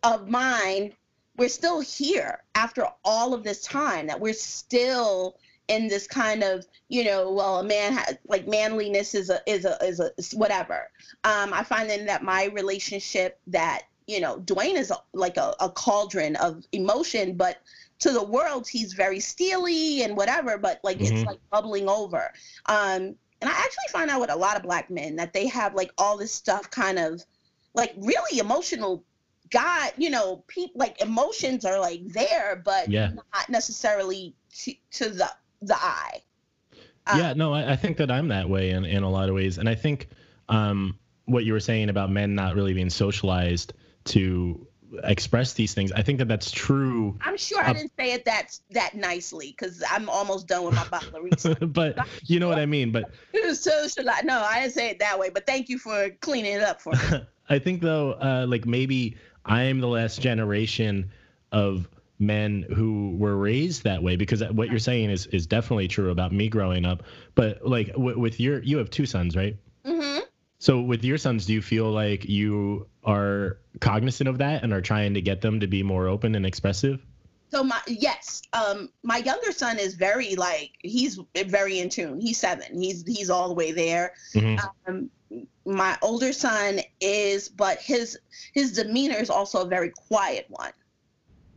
of 0.03 0.27
mind. 0.29 0.93
We're 1.37 1.49
still 1.49 1.79
here 1.79 2.43
after 2.55 2.87
all 3.03 3.33
of 3.33 3.43
this 3.43 3.61
time, 3.61 4.07
that 4.07 4.19
we're 4.19 4.33
still 4.33 5.37
in 5.71 5.87
this 5.87 6.05
kind 6.05 6.43
of, 6.43 6.65
you 6.89 7.03
know, 7.05 7.31
well, 7.31 7.59
a 7.59 7.63
man 7.63 7.93
has 7.93 8.17
like 8.27 8.47
manliness 8.47 9.15
is 9.15 9.29
a, 9.29 9.39
is 9.47 9.63
a, 9.63 9.77
is 9.83 9.99
a, 9.99 10.11
is 10.17 10.33
whatever. 10.33 10.89
Um, 11.23 11.53
I 11.53 11.63
find 11.63 11.89
in 11.89 12.05
that 12.07 12.23
my 12.23 12.45
relationship 12.53 13.39
that, 13.47 13.83
you 14.05 14.19
know, 14.19 14.39
Dwayne 14.41 14.75
is 14.75 14.91
a, 14.91 14.97
like 15.13 15.37
a, 15.37 15.55
a 15.61 15.69
cauldron 15.69 16.35
of 16.35 16.65
emotion, 16.73 17.35
but 17.35 17.61
to 17.99 18.11
the 18.11 18.23
world 18.23 18.67
he's 18.67 18.93
very 18.93 19.19
steely 19.19 20.01
and 20.01 20.17
whatever 20.17 20.57
but 20.57 20.79
like 20.83 20.97
mm-hmm. 20.97 21.15
it's 21.17 21.25
like 21.25 21.39
bubbling 21.51 21.87
over 21.87 22.33
um 22.65 23.15
and 23.41 23.43
i 23.43 23.51
actually 23.51 23.91
find 23.91 24.09
out 24.09 24.19
with 24.19 24.31
a 24.31 24.35
lot 24.35 24.57
of 24.57 24.63
black 24.63 24.89
men 24.89 25.15
that 25.15 25.33
they 25.33 25.45
have 25.47 25.75
like 25.75 25.91
all 25.99 26.17
this 26.17 26.33
stuff 26.33 26.67
kind 26.71 26.97
of 26.97 27.23
like 27.75 27.93
really 27.97 28.39
emotional 28.39 29.03
god 29.51 29.91
you 29.97 30.09
know 30.09 30.43
people 30.47 30.73
like 30.79 30.99
emotions 30.99 31.63
are 31.63 31.79
like 31.79 32.03
there 32.07 32.59
but 32.65 32.89
yeah. 32.89 33.11
not 33.13 33.49
necessarily 33.49 34.33
to, 34.51 34.73
to 34.89 35.09
the 35.09 35.29
the 35.61 35.75
eye 35.75 36.21
um, 37.07 37.19
yeah 37.19 37.33
no 37.33 37.53
I, 37.53 37.73
I 37.73 37.75
think 37.75 37.97
that 37.97 38.11
i'm 38.11 38.29
that 38.29 38.49
way 38.49 38.71
in, 38.71 38.85
in 38.85 39.03
a 39.03 39.09
lot 39.09 39.29
of 39.29 39.35
ways 39.35 39.57
and 39.57 39.67
i 39.67 39.75
think 39.75 40.07
um 40.49 40.97
what 41.25 41.45
you 41.45 41.53
were 41.53 41.59
saying 41.59 41.89
about 41.89 42.11
men 42.11 42.35
not 42.35 42.55
really 42.55 42.73
being 42.73 42.89
socialized 42.89 43.73
to 44.03 44.67
express 45.03 45.53
these 45.53 45.73
things. 45.73 45.91
I 45.91 46.01
think 46.01 46.19
that 46.19 46.27
that's 46.27 46.51
true. 46.51 47.17
I'm 47.21 47.37
sure 47.37 47.61
I 47.61 47.73
didn't 47.73 47.93
say 47.97 48.13
it 48.13 48.25
that 48.25 48.57
that 48.71 48.95
nicely 48.95 49.55
because 49.57 49.83
I'm 49.89 50.09
almost 50.09 50.47
done 50.47 50.65
with 50.65 50.75
my 50.75 50.87
bottle 50.87 51.15
of 51.15 51.23
Riesling. 51.23 51.55
but 51.73 51.97
you 52.25 52.39
know 52.39 52.47
what 52.47 52.59
I 52.59 52.65
mean. 52.65 52.91
But 52.91 53.11
so 53.53 53.87
should 53.87 54.07
I? 54.07 54.21
No, 54.21 54.41
I 54.41 54.61
didn't 54.61 54.73
say 54.73 54.89
it 54.89 54.99
that 54.99 55.17
way. 55.17 55.29
But 55.29 55.45
thank 55.45 55.69
you 55.69 55.77
for 55.77 56.09
cleaning 56.21 56.53
it 56.53 56.61
up 56.61 56.81
for 56.81 56.93
me. 56.93 57.25
I 57.49 57.59
think 57.59 57.81
though, 57.81 58.13
uh, 58.13 58.45
like 58.47 58.65
maybe 58.65 59.17
I 59.45 59.63
am 59.63 59.79
the 59.79 59.87
last 59.87 60.21
generation 60.21 61.11
of 61.51 61.87
men 62.21 62.65
who 62.73 63.15
were 63.17 63.35
raised 63.35 63.83
that 63.83 64.01
way 64.01 64.15
because 64.15 64.43
what 64.51 64.69
you're 64.69 64.79
saying 64.79 65.09
is 65.09 65.25
is 65.27 65.47
definitely 65.47 65.87
true 65.87 66.11
about 66.11 66.31
me 66.31 66.47
growing 66.47 66.85
up. 66.85 67.03
But 67.35 67.65
like 67.65 67.87
w- 67.93 68.19
with 68.19 68.39
your, 68.39 68.61
you 68.61 68.77
have 68.77 68.89
two 68.89 69.05
sons, 69.05 69.35
right? 69.35 69.57
Mm-hmm. 69.85 70.19
So 70.59 70.79
with 70.79 71.03
your 71.03 71.17
sons, 71.17 71.47
do 71.47 71.53
you 71.53 71.61
feel 71.61 71.89
like 71.91 72.25
you 72.25 72.87
are 73.03 73.57
cognizant 73.79 74.29
of 74.29 74.37
that 74.37 74.63
and 74.63 74.71
are 74.71 74.81
trying 74.81 75.15
to 75.15 75.21
get 75.21 75.41
them 75.41 75.59
to 75.59 75.67
be 75.67 75.81
more 75.81 76.07
open 76.07 76.35
and 76.35 76.45
expressive? 76.45 77.03
So 77.49 77.63
my 77.63 77.81
yes, 77.87 78.43
um, 78.53 78.89
my 79.03 79.17
younger 79.17 79.51
son 79.51 79.77
is 79.77 79.95
very 79.95 80.35
like 80.35 80.71
he's 80.79 81.19
very 81.35 81.79
in 81.79 81.89
tune. 81.89 82.21
He's 82.21 82.37
seven. 82.37 82.79
He's 82.79 83.03
he's 83.05 83.29
all 83.29 83.49
the 83.49 83.53
way 83.55 83.71
there. 83.71 84.13
Mm-hmm. 84.33 84.65
Um, 84.87 85.09
my 85.65 85.97
older 86.01 86.31
son 86.31 86.79
is, 87.01 87.49
but 87.49 87.79
his 87.79 88.17
his 88.53 88.71
demeanor 88.71 89.17
is 89.17 89.29
also 89.29 89.63
a 89.63 89.67
very 89.67 89.89
quiet 89.89 90.45
one. 90.49 90.71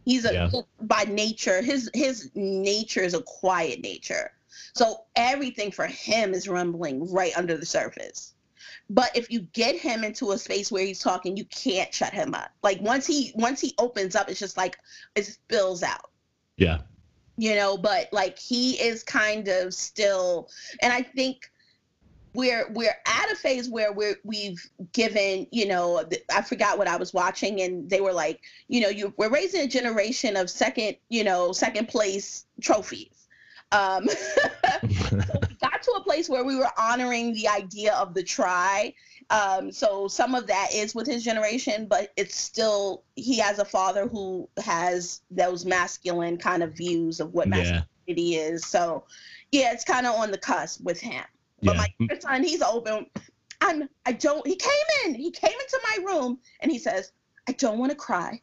He's 0.05 0.24
a 0.24 0.32
Yeah. 0.32 0.50
by 0.82 1.05
nature 1.05 1.62
his 1.62 1.90
his 1.94 2.30
nature 2.34 3.00
is 3.02 3.14
a 3.14 3.22
quiet 3.22 3.80
nature. 3.80 4.32
So 4.74 5.05
everything 5.16 5.70
for 5.70 5.86
him 5.86 6.34
is 6.34 6.48
rumbling 6.48 7.11
right 7.12 7.36
under 7.36 7.57
the 7.57 7.66
surface. 7.66 8.34
But 8.90 9.11
if 9.16 9.30
you 9.30 9.40
get 9.52 9.76
him 9.76 10.05
into 10.05 10.32
a 10.32 10.38
space 10.38 10.70
where 10.70 10.84
he's 10.84 10.98
talking, 10.98 11.36
you 11.36 11.44
can't 11.46 11.92
shut 11.92 12.12
him 12.12 12.34
up. 12.34 12.50
Like 12.62 12.80
once 12.80 13.07
he 13.07 13.32
once 13.34 13.61
he 13.61 13.74
opens 13.78 14.14
up, 14.14 14.28
it's 14.28 14.40
just 14.40 14.57
like 14.57 14.76
it 15.14 15.24
spills 15.24 15.82
out 15.82 16.11
Yeah. 16.57 16.78
you 17.36 17.55
know 17.57 17.76
but 17.76 18.09
like 18.12 18.38
he 18.38 18.74
is 18.80 19.02
kind 19.02 19.48
of 19.48 19.74
still 19.74 20.48
and 20.82 20.92
i 20.92 21.02
think 21.02 21.50
we're 22.35 22.68
we're 22.72 22.97
at 23.07 23.32
a 23.32 23.37
phase 23.37 23.68
where 23.68 23.93
we're 23.93 24.16
we've 24.24 24.68
given 24.93 25.47
you 25.53 25.66
know 25.66 26.05
i 26.35 26.43
forgot 26.43 26.76
what 26.76 26.89
i 26.89 26.97
was 26.97 27.14
watching 27.14 27.62
and 27.62 27.89
they 27.89 28.01
were 28.01 28.12
like 28.12 28.41
you 28.68 28.80
know 28.80 28.89
you 28.89 29.14
we're 29.16 29.30
raising 29.30 29.61
a 29.62 29.66
generation 29.66 30.37
of 30.37 30.51
second 30.51 30.97
you 31.09 31.24
know 31.24 31.53
second 31.53 31.89
place 31.89 32.47
trophies. 32.61 33.28
Um 33.72 34.05
we 34.82 34.89
got 35.61 35.82
to 35.82 35.95
a 35.97 36.03
place 36.03 36.28
where 36.28 36.45
we 36.45 36.57
were 36.57 36.70
honoring 36.78 37.35
the 37.35 37.49
idea 37.49 37.95
of 37.95 38.14
the 38.14 38.22
try. 38.22 38.95
Um, 39.30 39.72
so 39.72 40.07
some 40.07 40.35
of 40.35 40.47
that 40.49 40.68
is 40.74 40.95
with 40.95 41.07
his 41.07 41.24
generation 41.24 41.87
but 41.87 42.12
it's 42.16 42.37
still 42.37 43.05
he 43.16 43.39
has 43.39 43.59
a 43.59 43.64
father 43.64 44.07
who 44.07 44.49
has 44.62 45.22
those 45.30 45.64
masculine 45.64 46.37
kind 46.37 46.62
of 46.62 46.76
views 46.76 47.20
of 47.20 47.32
what 47.32 47.49
yeah. 47.49 47.82
masculinity 48.07 48.35
is. 48.37 48.66
So 48.66 49.05
yeah 49.51 49.72
it's 49.72 49.85
kind 49.85 50.07
of 50.07 50.14
on 50.14 50.30
the 50.30 50.39
cusp 50.39 50.82
with 50.82 51.01
him 51.01 51.24
but 51.64 51.76
Yeah. 51.76 51.86
my 52.08 52.18
son 52.20 52.42
he's 52.44 52.62
open 52.62 53.06
i'm 53.60 53.88
i 54.06 54.12
don't 54.12 54.46
he 54.46 54.56
came 54.56 54.70
in 55.06 55.14
he 55.14 55.30
came 55.30 55.52
into 55.52 55.80
my 55.82 56.04
room 56.12 56.38
and 56.60 56.70
he 56.70 56.78
says 56.78 57.12
i 57.48 57.52
don't 57.52 57.78
want 57.78 57.90
to 57.90 57.96
cry 57.96 58.40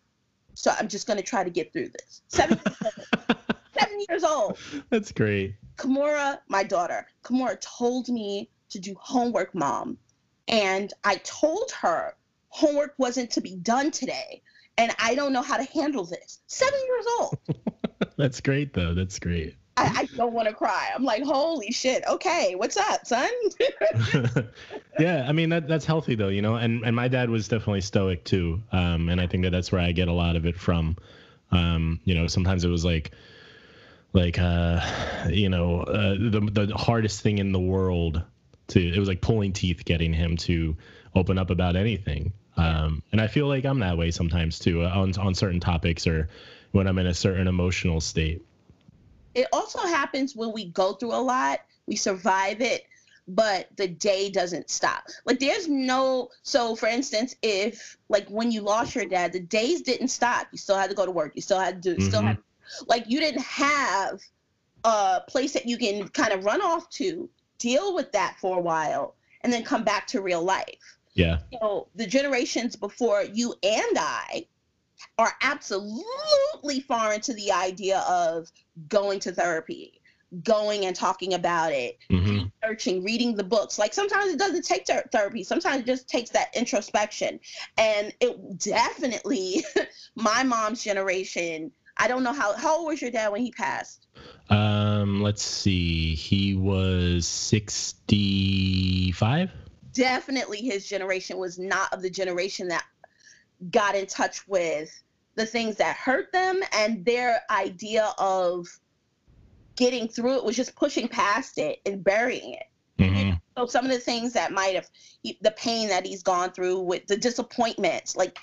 so 0.55 0.71
i'm 0.79 0.87
just 0.87 1.07
going 1.07 1.17
to 1.17 1.23
try 1.23 1.43
to 1.43 1.49
get 1.49 1.71
through 1.71 1.89
this 1.89 2.21
seven, 2.27 2.59
seven 3.79 4.05
years 4.09 4.23
old 4.23 4.57
That's 4.89 5.11
great. 5.11 5.55
Kimura, 5.77 6.39
my 6.47 6.63
daughter, 6.63 7.07
Kimura 7.23 7.57
told 7.61 8.07
me 8.09 8.49
to 8.69 8.77
do 8.77 8.93
homework, 8.99 9.55
mom. 9.55 9.97
And 10.47 10.93
I 11.03 11.15
told 11.23 11.71
her 11.81 12.15
homework 12.49 12.93
wasn't 12.99 13.31
to 13.31 13.41
be 13.41 13.55
done 13.55 13.89
today. 13.89 14.43
And 14.77 14.93
I 14.99 15.15
don't 15.15 15.33
know 15.33 15.41
how 15.41 15.57
to 15.57 15.63
handle 15.73 16.05
this. 16.05 16.39
Seven 16.47 16.79
years 16.87 17.05
old. 17.19 17.37
That's 18.17 18.41
great 18.41 18.73
though. 18.73 18.93
That's 18.93 19.17
great. 19.17 19.55
I, 19.81 20.01
I 20.01 20.05
don't 20.15 20.33
want 20.33 20.47
to 20.47 20.53
cry. 20.53 20.89
I'm 20.93 21.03
like, 21.03 21.23
holy 21.23 21.71
shit. 21.71 22.03
Okay, 22.07 22.55
what's 22.55 22.77
up, 22.77 23.05
son? 23.05 23.29
yeah, 24.99 25.25
I 25.27 25.31
mean 25.31 25.49
that 25.49 25.67
that's 25.67 25.85
healthy 25.85 26.15
though, 26.15 26.27
you 26.27 26.41
know. 26.41 26.55
And 26.55 26.83
and 26.83 26.95
my 26.95 27.07
dad 27.07 27.29
was 27.29 27.47
definitely 27.47 27.81
stoic 27.81 28.23
too. 28.23 28.61
Um, 28.71 29.09
and 29.09 29.19
I 29.19 29.27
think 29.27 29.43
that 29.43 29.51
that's 29.51 29.71
where 29.71 29.81
I 29.81 29.91
get 29.91 30.07
a 30.07 30.13
lot 30.13 30.35
of 30.35 30.45
it 30.45 30.55
from. 30.55 30.97
Um, 31.51 31.99
you 32.05 32.15
know, 32.15 32.27
sometimes 32.27 32.63
it 32.63 32.69
was 32.69 32.85
like, 32.85 33.11
like 34.13 34.37
uh, 34.39 34.81
you 35.29 35.49
know, 35.49 35.81
uh, 35.81 36.13
the 36.13 36.67
the 36.67 36.77
hardest 36.77 37.21
thing 37.21 37.39
in 37.39 37.51
the 37.51 37.59
world 37.59 38.21
to 38.67 38.79
it 38.79 38.97
was 38.97 39.07
like 39.07 39.21
pulling 39.21 39.53
teeth 39.53 39.83
getting 39.83 40.13
him 40.13 40.37
to 40.37 40.77
open 41.15 41.37
up 41.37 41.49
about 41.49 41.75
anything. 41.75 42.33
Um, 42.57 43.01
and 43.11 43.19
I 43.19 43.27
feel 43.27 43.47
like 43.47 43.65
I'm 43.65 43.79
that 43.79 43.97
way 43.97 44.11
sometimes 44.11 44.59
too 44.59 44.83
on 44.83 45.17
on 45.17 45.33
certain 45.33 45.59
topics 45.59 46.05
or 46.05 46.29
when 46.71 46.87
I'm 46.87 46.97
in 46.99 47.07
a 47.07 47.13
certain 47.13 47.47
emotional 47.47 48.01
state. 48.01 48.45
It 49.35 49.47
also 49.53 49.79
happens 49.79 50.35
when 50.35 50.51
we 50.51 50.65
go 50.65 50.93
through 50.93 51.13
a 51.13 51.21
lot, 51.21 51.61
we 51.87 51.95
survive 51.95 52.61
it, 52.61 52.85
but 53.27 53.69
the 53.77 53.87
day 53.87 54.29
doesn't 54.29 54.69
stop. 54.69 55.03
Like 55.25 55.39
there's 55.39 55.67
no 55.67 56.29
so 56.43 56.75
for 56.75 56.87
instance, 56.87 57.35
if 57.41 57.97
like 58.09 58.27
when 58.29 58.51
you 58.51 58.61
lost 58.61 58.95
your 58.95 59.05
dad, 59.05 59.31
the 59.33 59.39
days 59.39 59.81
didn't 59.81 60.09
stop. 60.09 60.47
You 60.51 60.57
still 60.57 60.77
had 60.77 60.89
to 60.89 60.95
go 60.95 61.05
to 61.05 61.11
work. 61.11 61.33
You 61.35 61.41
still 61.41 61.59
had 61.59 61.81
to 61.81 61.95
do 61.95 62.01
still 62.01 62.21
Mhm. 62.21 62.27
had 62.27 62.37
like 62.87 63.05
you 63.07 63.19
didn't 63.19 63.41
have 63.43 64.19
a 64.83 65.21
place 65.27 65.53
that 65.53 65.65
you 65.65 65.77
can 65.77 66.07
kind 66.09 66.33
of 66.33 66.43
run 66.45 66.61
off 66.61 66.89
to, 66.91 67.29
deal 67.57 67.93
with 67.93 68.11
that 68.11 68.35
for 68.41 68.57
a 68.57 68.61
while, 68.61 69.13
and 69.41 69.53
then 69.53 69.63
come 69.63 69.83
back 69.83 70.07
to 70.07 70.21
real 70.21 70.41
life 70.43 70.97
Yeah. 71.13 71.39
So 71.59 71.89
the 71.95 72.07
generations 72.07 72.75
before 72.75 73.23
you 73.23 73.53
and 73.63 73.97
I 73.99 74.47
are 75.17 75.33
absolutely 75.41 76.79
foreign 76.87 77.21
to 77.21 77.33
the 77.33 77.51
idea 77.51 77.99
of 78.09 78.49
going 78.87 79.19
to 79.19 79.31
therapy, 79.31 80.01
going 80.43 80.85
and 80.85 80.95
talking 80.95 81.33
about 81.33 81.73
it, 81.73 81.97
hmm 82.09 82.43
searching, 82.63 83.03
reading 83.03 83.35
the 83.35 83.43
books. 83.43 83.79
Like 83.79 83.93
sometimes 83.93 84.31
it 84.31 84.37
doesn't 84.37 84.63
take 84.63 84.85
ther- 84.85 85.09
therapy. 85.11 85.43
Sometimes 85.43 85.81
it 85.81 85.87
just 85.87 86.07
takes 86.07 86.29
that 86.29 86.49
introspection. 86.55 87.39
And 87.77 88.13
it 88.19 88.59
definitely, 88.59 89.65
my 90.15 90.43
mom's 90.43 90.83
generation. 90.83 91.71
I 91.97 92.07
don't 92.07 92.23
know 92.23 92.33
how 92.33 92.55
how 92.55 92.77
old 92.77 92.87
was 92.87 93.01
your 93.01 93.11
dad 93.11 93.31
when 93.31 93.41
he 93.41 93.51
passed? 93.51 94.07
Um, 94.49 95.21
let's 95.21 95.43
see. 95.43 96.15
He 96.15 96.55
was 96.55 97.27
65. 97.27 99.51
definitely 99.93 100.61
his 100.61 100.87
generation 100.87 101.37
was 101.37 101.59
not 101.59 101.91
of 101.93 102.01
the 102.01 102.09
generation 102.09 102.69
that 102.69 102.85
got 103.69 103.95
in 103.95 104.05
touch 104.05 104.47
with 104.47 104.91
the 105.35 105.45
things 105.45 105.75
that 105.77 105.95
hurt 105.95 106.31
them 106.31 106.61
and 106.73 107.05
their 107.05 107.41
idea 107.49 108.13
of 108.17 108.67
getting 109.75 110.07
through 110.07 110.37
it 110.37 110.43
was 110.43 110.55
just 110.55 110.75
pushing 110.75 111.07
past 111.07 111.57
it 111.57 111.79
and 111.85 112.03
burying 112.03 112.55
it. 112.55 112.63
Hmm 112.99 113.31
so 113.57 113.65
some 113.65 113.85
of 113.85 113.91
the 113.91 113.99
things 113.99 114.33
that 114.33 114.51
might 114.51 114.75
have 114.75 114.89
the 115.41 115.51
pain 115.51 115.87
that 115.89 116.05
he's 116.05 116.23
gone 116.23 116.51
through 116.51 116.79
with 116.79 117.05
the 117.07 117.17
disappointments 117.17 118.15
like 118.15 118.37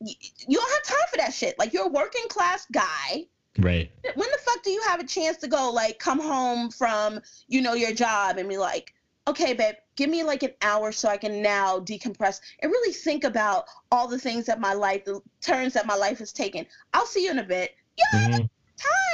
y- 0.00 0.14
you 0.46 0.58
don't 0.58 0.70
have 0.70 0.82
time 0.82 1.06
for 1.10 1.16
that 1.18 1.34
shit. 1.34 1.58
Like 1.58 1.72
you're 1.72 1.86
a 1.86 1.90
working 1.90 2.26
class 2.28 2.66
guy. 2.72 3.26
Right. 3.58 3.88
when 4.16 4.28
the 4.32 4.38
fuck 4.44 4.64
do 4.64 4.70
you 4.70 4.82
have 4.88 4.98
a 4.98 5.06
chance 5.06 5.36
to 5.38 5.46
go 5.46 5.70
like 5.70 6.00
come 6.00 6.18
home 6.18 6.70
from 6.70 7.20
you 7.46 7.62
know 7.62 7.74
your 7.74 7.92
job 7.92 8.36
and 8.36 8.48
be 8.48 8.58
like 8.58 8.93
okay 9.26 9.54
babe 9.54 9.74
give 9.96 10.10
me 10.10 10.22
like 10.22 10.42
an 10.42 10.52
hour 10.62 10.92
so 10.92 11.08
i 11.08 11.16
can 11.16 11.40
now 11.42 11.80
decompress 11.80 12.40
and 12.60 12.70
really 12.70 12.92
think 12.92 13.24
about 13.24 13.64
all 13.90 14.06
the 14.06 14.18
things 14.18 14.44
that 14.44 14.60
my 14.60 14.74
life 14.74 15.04
the 15.04 15.20
turns 15.40 15.72
that 15.72 15.86
my 15.86 15.96
life 15.96 16.18
has 16.18 16.32
taken 16.32 16.66
i'll 16.92 17.06
see 17.06 17.24
you 17.24 17.30
in 17.30 17.38
a 17.38 17.44
bit. 17.44 17.72
You 17.96 18.04
don't 18.12 18.32
have 18.32 18.40
Mhm. 18.40 18.48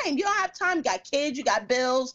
time. 0.04 0.16
You 0.16 0.24
don't 0.24 0.36
have 0.36 0.58
time. 0.58 0.78
You 0.78 0.82
got 0.82 1.04
kids. 1.04 1.36
You 1.36 1.44
got 1.44 1.68
bills. 1.68 2.14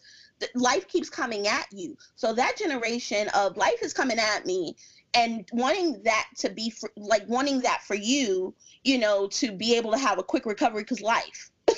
Life 0.55 0.87
keeps 0.87 1.09
coming 1.09 1.47
at 1.47 1.67
you. 1.71 1.95
So 2.15 2.33
that 2.33 2.57
generation 2.57 3.29
of 3.29 3.55
life 3.55 3.81
is 3.81 3.93
coming 3.93 4.19
at 4.19 4.45
me 4.45 4.75
and 5.15 5.47
wanting 5.53 6.01
that 6.03 6.27
to 6.37 6.49
be 6.49 6.69
for, 6.69 6.91
like 6.97 7.27
wanting 7.27 7.61
that 7.61 7.81
for 7.83 7.95
you 7.95 8.53
you 8.83 8.97
know 8.97 9.27
to 9.27 9.51
be 9.51 9.75
able 9.75 9.91
to 9.91 9.97
have 9.97 10.19
a 10.19 10.23
quick 10.23 10.45
recovery 10.45 10.83
because 10.83 11.01
life 11.01 11.51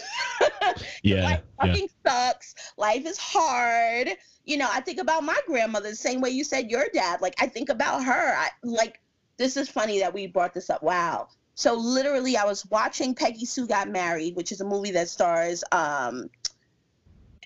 Yeah. 1.04 1.24
life 1.24 1.42
Yeah. 1.64 1.66
fucking 1.66 1.90
sucks. 2.06 2.56
Life 2.78 3.06
is 3.06 3.18
hard. 3.18 4.10
You 4.46 4.58
know, 4.58 4.68
I 4.72 4.82
think 4.82 5.00
about 5.00 5.24
my 5.24 5.40
grandmother 5.48 5.90
the 5.90 5.96
same 5.96 6.22
way 6.22 6.30
you 6.30 6.44
said 6.44 6.70
your 6.70 6.88
dad. 6.94 7.22
Like 7.22 7.36
I 7.40 7.48
think 7.48 7.70
about 7.70 8.04
her. 8.04 8.36
I 8.38 8.50
like 8.64 9.02
this 9.38 9.58
is 9.58 9.70
funny 9.70 10.00
that 10.00 10.14
we 10.14 10.28
brought 10.28 10.54
this 10.54 10.70
up. 10.70 10.84
Wow. 10.84 11.28
So 11.56 11.74
literally 11.74 12.38
I 12.38 12.46
was 12.46 12.66
watching 12.68 13.16
Peggy 13.16 13.46
Sue 13.46 13.68
Got 13.68 13.90
Married, 13.90 14.36
which 14.36 14.52
is 14.52 14.62
a 14.62 14.66
movie 14.66 14.92
that 14.92 15.10
stars 15.10 15.64
um 15.72 16.30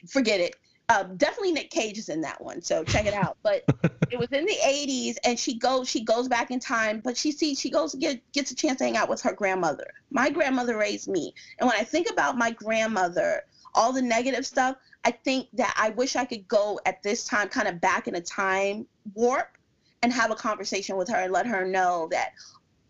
forget 0.07 0.39
it. 0.39 0.55
Um, 0.89 1.15
definitely 1.15 1.53
Nick 1.53 1.69
Cage 1.69 1.97
is 1.97 2.09
in 2.09 2.21
that 2.21 2.41
one, 2.43 2.61
so 2.61 2.83
check 2.83 3.05
it 3.05 3.13
out. 3.13 3.37
But 3.43 3.63
it 4.11 4.19
was 4.19 4.29
in 4.31 4.45
the 4.45 4.57
'80s, 4.65 5.15
and 5.23 5.39
she 5.39 5.57
goes 5.57 5.89
she 5.89 6.03
goes 6.03 6.27
back 6.27 6.51
in 6.51 6.59
time, 6.59 6.99
but 7.03 7.15
she 7.15 7.31
sees 7.31 7.59
she 7.59 7.69
goes 7.69 7.95
get 7.95 8.21
gets 8.33 8.51
a 8.51 8.55
chance 8.55 8.79
to 8.79 8.83
hang 8.83 8.97
out 8.97 9.07
with 9.07 9.21
her 9.21 9.33
grandmother. 9.33 9.87
My 10.09 10.29
grandmother 10.29 10.77
raised 10.77 11.07
me, 11.07 11.33
and 11.59 11.67
when 11.69 11.77
I 11.79 11.83
think 11.83 12.09
about 12.09 12.37
my 12.37 12.51
grandmother, 12.51 13.43
all 13.73 13.93
the 13.93 14.01
negative 14.01 14.45
stuff, 14.45 14.75
I 15.05 15.11
think 15.11 15.47
that 15.53 15.73
I 15.77 15.91
wish 15.91 16.15
I 16.15 16.25
could 16.25 16.47
go 16.47 16.79
at 16.85 17.01
this 17.03 17.23
time, 17.23 17.47
kind 17.47 17.67
of 17.67 17.79
back 17.79 18.07
in 18.07 18.15
a 18.15 18.21
time 18.21 18.85
warp, 19.13 19.57
and 20.03 20.11
have 20.11 20.31
a 20.31 20.35
conversation 20.35 20.97
with 20.97 21.09
her 21.09 21.17
and 21.17 21.31
let 21.31 21.45
her 21.45 21.65
know 21.65 22.07
that 22.11 22.31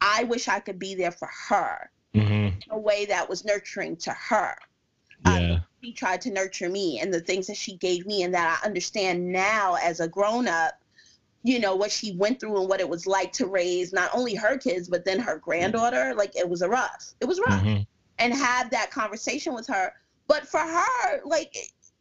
I 0.02 0.24
wish 0.24 0.48
I 0.48 0.60
could 0.60 0.80
be 0.80 0.96
there 0.96 1.12
for 1.12 1.30
her 1.50 1.90
mm-hmm. 2.16 2.32
in 2.32 2.62
a 2.70 2.80
way 2.80 3.06
that 3.06 3.30
was 3.30 3.46
nurturing 3.46 3.98
to 3.98 4.12
her. 4.12 4.56
Yeah. 5.26 5.34
Um, 5.34 5.64
she 5.82 5.94
tried 5.94 6.22
to 6.22 6.32
nurture 6.32 6.70
me 6.70 7.00
and 7.00 7.14
the 7.14 7.20
things 7.20 7.48
that 7.48 7.58
she 7.58 7.76
gave 7.78 8.06
me, 8.06 8.24
and 8.24 8.34
that 8.34 8.60
I 8.62 8.66
understand 8.66 9.32
now 9.32 9.76
as 9.76 10.00
a 10.00 10.08
grown 10.08 10.48
up, 10.48 10.74
you 11.44 11.60
know, 11.60 11.76
what 11.76 11.92
she 11.92 12.16
went 12.16 12.40
through 12.40 12.60
and 12.60 12.70
what 12.70 12.80
it 12.80 12.88
was 12.88 13.08
like 13.08 13.34
to 13.34 13.48
raise 13.48 13.92
not 13.92 14.12
only 14.14 14.36
her 14.36 14.58
kids, 14.58 14.88
but 14.88 15.06
then 15.06 15.20
her 15.20 15.38
granddaughter. 15.38 16.14
Like 16.16 16.36
it 16.36 16.48
was 16.48 16.62
a 16.62 16.70
rough. 16.70 17.14
It 17.20 17.26
was 17.26 17.40
rough. 17.40 17.64
Mhm. 17.64 17.88
And 18.20 18.34
have 18.34 18.70
that 18.70 18.92
conversation 18.92 19.54
with 19.56 19.66
her. 19.68 19.94
But 20.28 20.48
for 20.48 20.60
her, 20.60 21.22
like, 21.26 21.56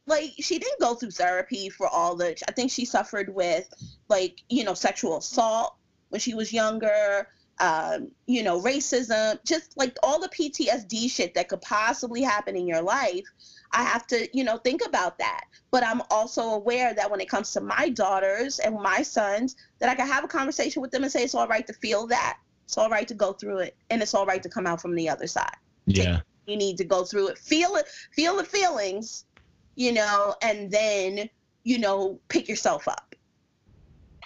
like 0.07 0.33
she 0.39 0.59
didn't 0.59 0.81
go 0.81 0.95
through 0.95 1.13
therapy 1.13 1.71
for 1.71 1.89
all 1.89 2.15
the. 2.15 2.37
I 2.49 2.53
think 2.53 2.71
she 2.71 2.85
suffered 2.85 3.35
with, 3.35 3.73
like, 4.09 4.43
you 4.51 4.65
know, 4.65 4.75
sexual 4.75 5.17
assault 5.17 5.77
when 6.11 6.21
she 6.21 6.35
was 6.35 6.53
younger. 6.53 7.29
Um, 7.61 8.11
you 8.27 8.43
know, 8.43 8.59
racism, 8.61 9.39
just 9.45 9.77
like 9.77 9.95
all 10.03 10.19
the 10.19 10.31
PTSD 10.31 11.11
shit 11.11 11.35
that 11.35 11.49
could 11.49 11.61
possibly 11.61 12.23
happen 12.23 12.57
in 12.57 12.67
your 12.67 12.81
life. 12.81 13.27
I 13.73 13.83
have 13.83 14.07
to, 14.09 14.29
you 14.37 14.45
know, 14.45 14.57
think 14.57 14.85
about 14.85 15.19
that. 15.19 15.45
But 15.71 15.85
I'm 15.85 16.03
also 16.11 16.43
aware 16.43 16.93
that 16.95 17.11
when 17.11 17.21
it 17.21 17.29
comes 17.29 17.53
to 17.53 17.61
my 17.61 17.89
daughters 17.89 18.59
and 18.59 18.75
my 18.75 19.03
sons, 19.03 19.57
that 19.79 19.89
I 19.89 19.95
can 19.95 20.07
have 20.07 20.25
a 20.25 20.29
conversation 20.29 20.83
with 20.83 20.91
them 20.91 21.03
and 21.03 21.13
say 21.13 21.23
it's 21.23 21.35
all 21.35 21.47
right 21.47 21.67
to 21.67 21.73
feel 21.73 22.07
that. 22.09 22.39
It's 22.65 22.79
all 22.79 22.89
right 22.89 23.07
to 23.09 23.15
go 23.15 23.33
through 23.33 23.59
it, 23.59 23.77
and 23.91 24.01
it's 24.01 24.15
all 24.15 24.27
right 24.27 24.43
to 24.43 24.49
come 24.49 24.67
out 24.67 24.81
from 24.81 24.95
the 24.95 25.09
other 25.09 25.27
side. 25.27 25.57
Yeah. 25.87 26.21
You 26.47 26.57
need 26.57 26.79
to 26.79 26.85
go 26.85 27.05
through 27.05 27.29
it, 27.29 27.39
feel 27.39 27.77
it, 27.77 27.87
feel 28.13 28.37
the 28.37 28.45
feelings, 28.45 29.25
you 29.75 29.93
know, 29.93 30.35
and 30.43 30.71
then, 30.71 31.29
you 31.65 31.79
know, 31.79 32.21
pick 32.29 32.49
yourself 32.49 32.87
up. 32.87 33.15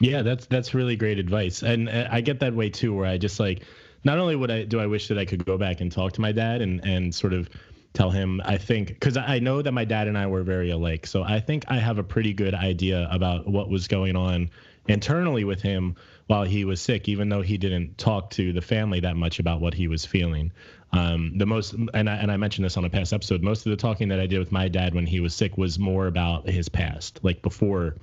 Yeah, 0.01 0.23
that's 0.23 0.47
that's 0.47 0.75
really 0.75 0.97
great 0.97 1.19
advice, 1.19 1.63
and 1.63 1.89
I 1.89 2.21
get 2.21 2.41
that 2.41 2.55
way 2.55 2.69
too. 2.69 2.93
Where 2.95 3.07
I 3.07 3.17
just 3.17 3.39
like, 3.39 3.63
not 4.03 4.19
only 4.19 4.37
would 4.37 4.51
I 4.51 4.65
do 4.65 4.81
I 4.81 4.87
wish 4.87 5.09
that 5.09 5.19
I 5.19 5.25
could 5.25 5.45
go 5.47 5.57
back 5.57 5.81
and 5.81 5.91
talk 5.91 6.13
to 6.15 6.21
my 6.21 6.33
dad 6.33 6.63
and 6.63 6.85
and 6.85 7.15
sort 7.15 7.33
of 7.33 7.49
tell 7.95 8.11
him 8.11 8.43
I 8.45 8.59
think 8.59 8.89
because 8.89 9.17
I 9.17 9.39
know 9.39 9.63
that 9.63 9.73
my 9.73 9.85
dad 9.85 10.09
and 10.09 10.19
I 10.19 10.27
were 10.27 10.43
very 10.43 10.71
alike, 10.71 11.07
so 11.07 11.23
I 11.23 11.41
think 11.41 11.65
I 11.69 11.79
have 11.79 11.99
a 11.99 12.03
pretty 12.03 12.35
good 12.35 12.55
idea 12.55 13.09
about 13.11 13.47
what 13.47 13.71
was 13.71 13.89
going 13.89 14.17
on 14.17 14.51
internally 14.87 15.45
with 15.45 15.63
him 15.63 15.97
while 16.27 16.45
he 16.45 16.65
was 16.65 16.81
sick, 16.81 17.09
even 17.09 17.29
though 17.29 17.43
he 17.43 17.57
didn't 17.57 17.97
talk 17.99 18.31
to 18.31 18.53
the 18.53 18.61
family 18.61 19.01
that 19.01 19.17
much 19.17 19.39
about 19.39 19.61
what 19.61 19.75
he 19.75 19.89
was 19.89 20.05
feeling. 20.05 20.53
Um, 20.93 21.37
the 21.37 21.47
most, 21.47 21.73
and 21.73 22.09
I, 22.09 22.17
and 22.17 22.31
I 22.31 22.37
mentioned 22.37 22.65
this 22.65 22.77
on 22.77 22.85
a 22.85 22.91
past 22.91 23.13
episode, 23.13 23.43
most 23.43 23.67
of 23.67 23.71
the 23.71 23.77
talking 23.77 24.09
that 24.09 24.21
I 24.21 24.27
did 24.27 24.39
with 24.39 24.53
my 24.53 24.69
dad 24.69 24.95
when 24.95 25.07
he 25.07 25.21
was 25.21 25.35
sick 25.35 25.59
was 25.59 25.79
more 25.79 26.07
about 26.07 26.49
his 26.49 26.69
past, 26.69 27.21
like 27.23 27.43
before 27.43 27.97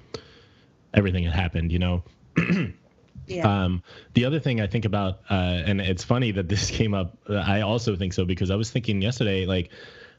everything 0.93 1.23
had 1.23 1.33
happened, 1.33 1.71
you 1.71 1.79
know? 1.79 2.03
Yeah. 3.27 3.47
Um, 3.63 3.83
the 4.13 4.25
other 4.25 4.39
thing 4.39 4.59
I 4.61 4.67
think 4.67 4.85
about, 4.85 5.19
uh, 5.29 5.33
and 5.65 5.79
it's 5.79 6.03
funny 6.03 6.31
that 6.31 6.49
this 6.49 6.69
came 6.77 6.93
up. 6.93 7.17
I 7.29 7.61
also 7.61 7.95
think 7.95 8.13
so 8.13 8.25
because 8.25 8.51
I 8.51 8.55
was 8.55 8.69
thinking 8.71 9.01
yesterday, 9.01 9.45
like 9.45 9.69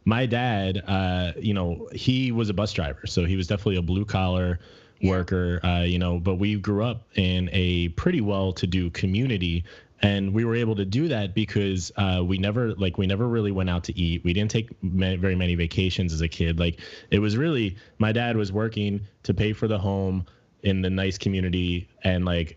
my 0.04 0.26
dad, 0.26 0.82
uh, 0.86 1.32
you 1.38 1.54
know, 1.54 1.88
he 1.92 2.32
was 2.32 2.48
a 2.48 2.54
bus 2.54 2.72
driver, 2.72 3.06
so 3.06 3.24
he 3.24 3.36
was 3.36 3.46
definitely 3.46 3.76
a 3.76 3.82
blue 3.82 4.04
collar 4.04 4.58
Yeah. 5.00 5.10
worker, 5.10 5.60
uh, 5.64 5.82
you 5.82 5.98
know. 5.98 6.18
But 6.18 6.36
we 6.36 6.56
grew 6.56 6.84
up 6.84 7.02
in 7.14 7.50
a 7.52 7.88
pretty 7.90 8.20
well-to-do 8.20 8.90
community, 8.90 9.64
and 10.00 10.32
we 10.34 10.44
were 10.44 10.56
able 10.56 10.74
to 10.76 10.84
do 10.84 11.06
that 11.08 11.34
because 11.34 11.92
uh, 11.96 12.22
we 12.24 12.38
never, 12.38 12.74
like, 12.74 12.98
we 12.98 13.06
never 13.06 13.28
really 13.28 13.52
went 13.52 13.70
out 13.70 13.84
to 13.84 13.96
eat. 13.98 14.24
We 14.24 14.32
didn't 14.32 14.50
take 14.50 14.70
ma- 14.82 15.14
very 15.16 15.36
many 15.36 15.54
vacations 15.54 16.12
as 16.12 16.20
a 16.20 16.28
kid. 16.28 16.58
Like, 16.58 16.80
it 17.10 17.20
was 17.20 17.36
really 17.36 17.76
my 17.98 18.10
dad 18.10 18.36
was 18.36 18.50
working 18.50 19.02
to 19.24 19.34
pay 19.34 19.52
for 19.52 19.68
the 19.68 19.78
home 19.78 20.26
in 20.64 20.82
the 20.82 20.90
nice 20.90 21.18
community, 21.18 21.88
and 22.02 22.24
like 22.24 22.56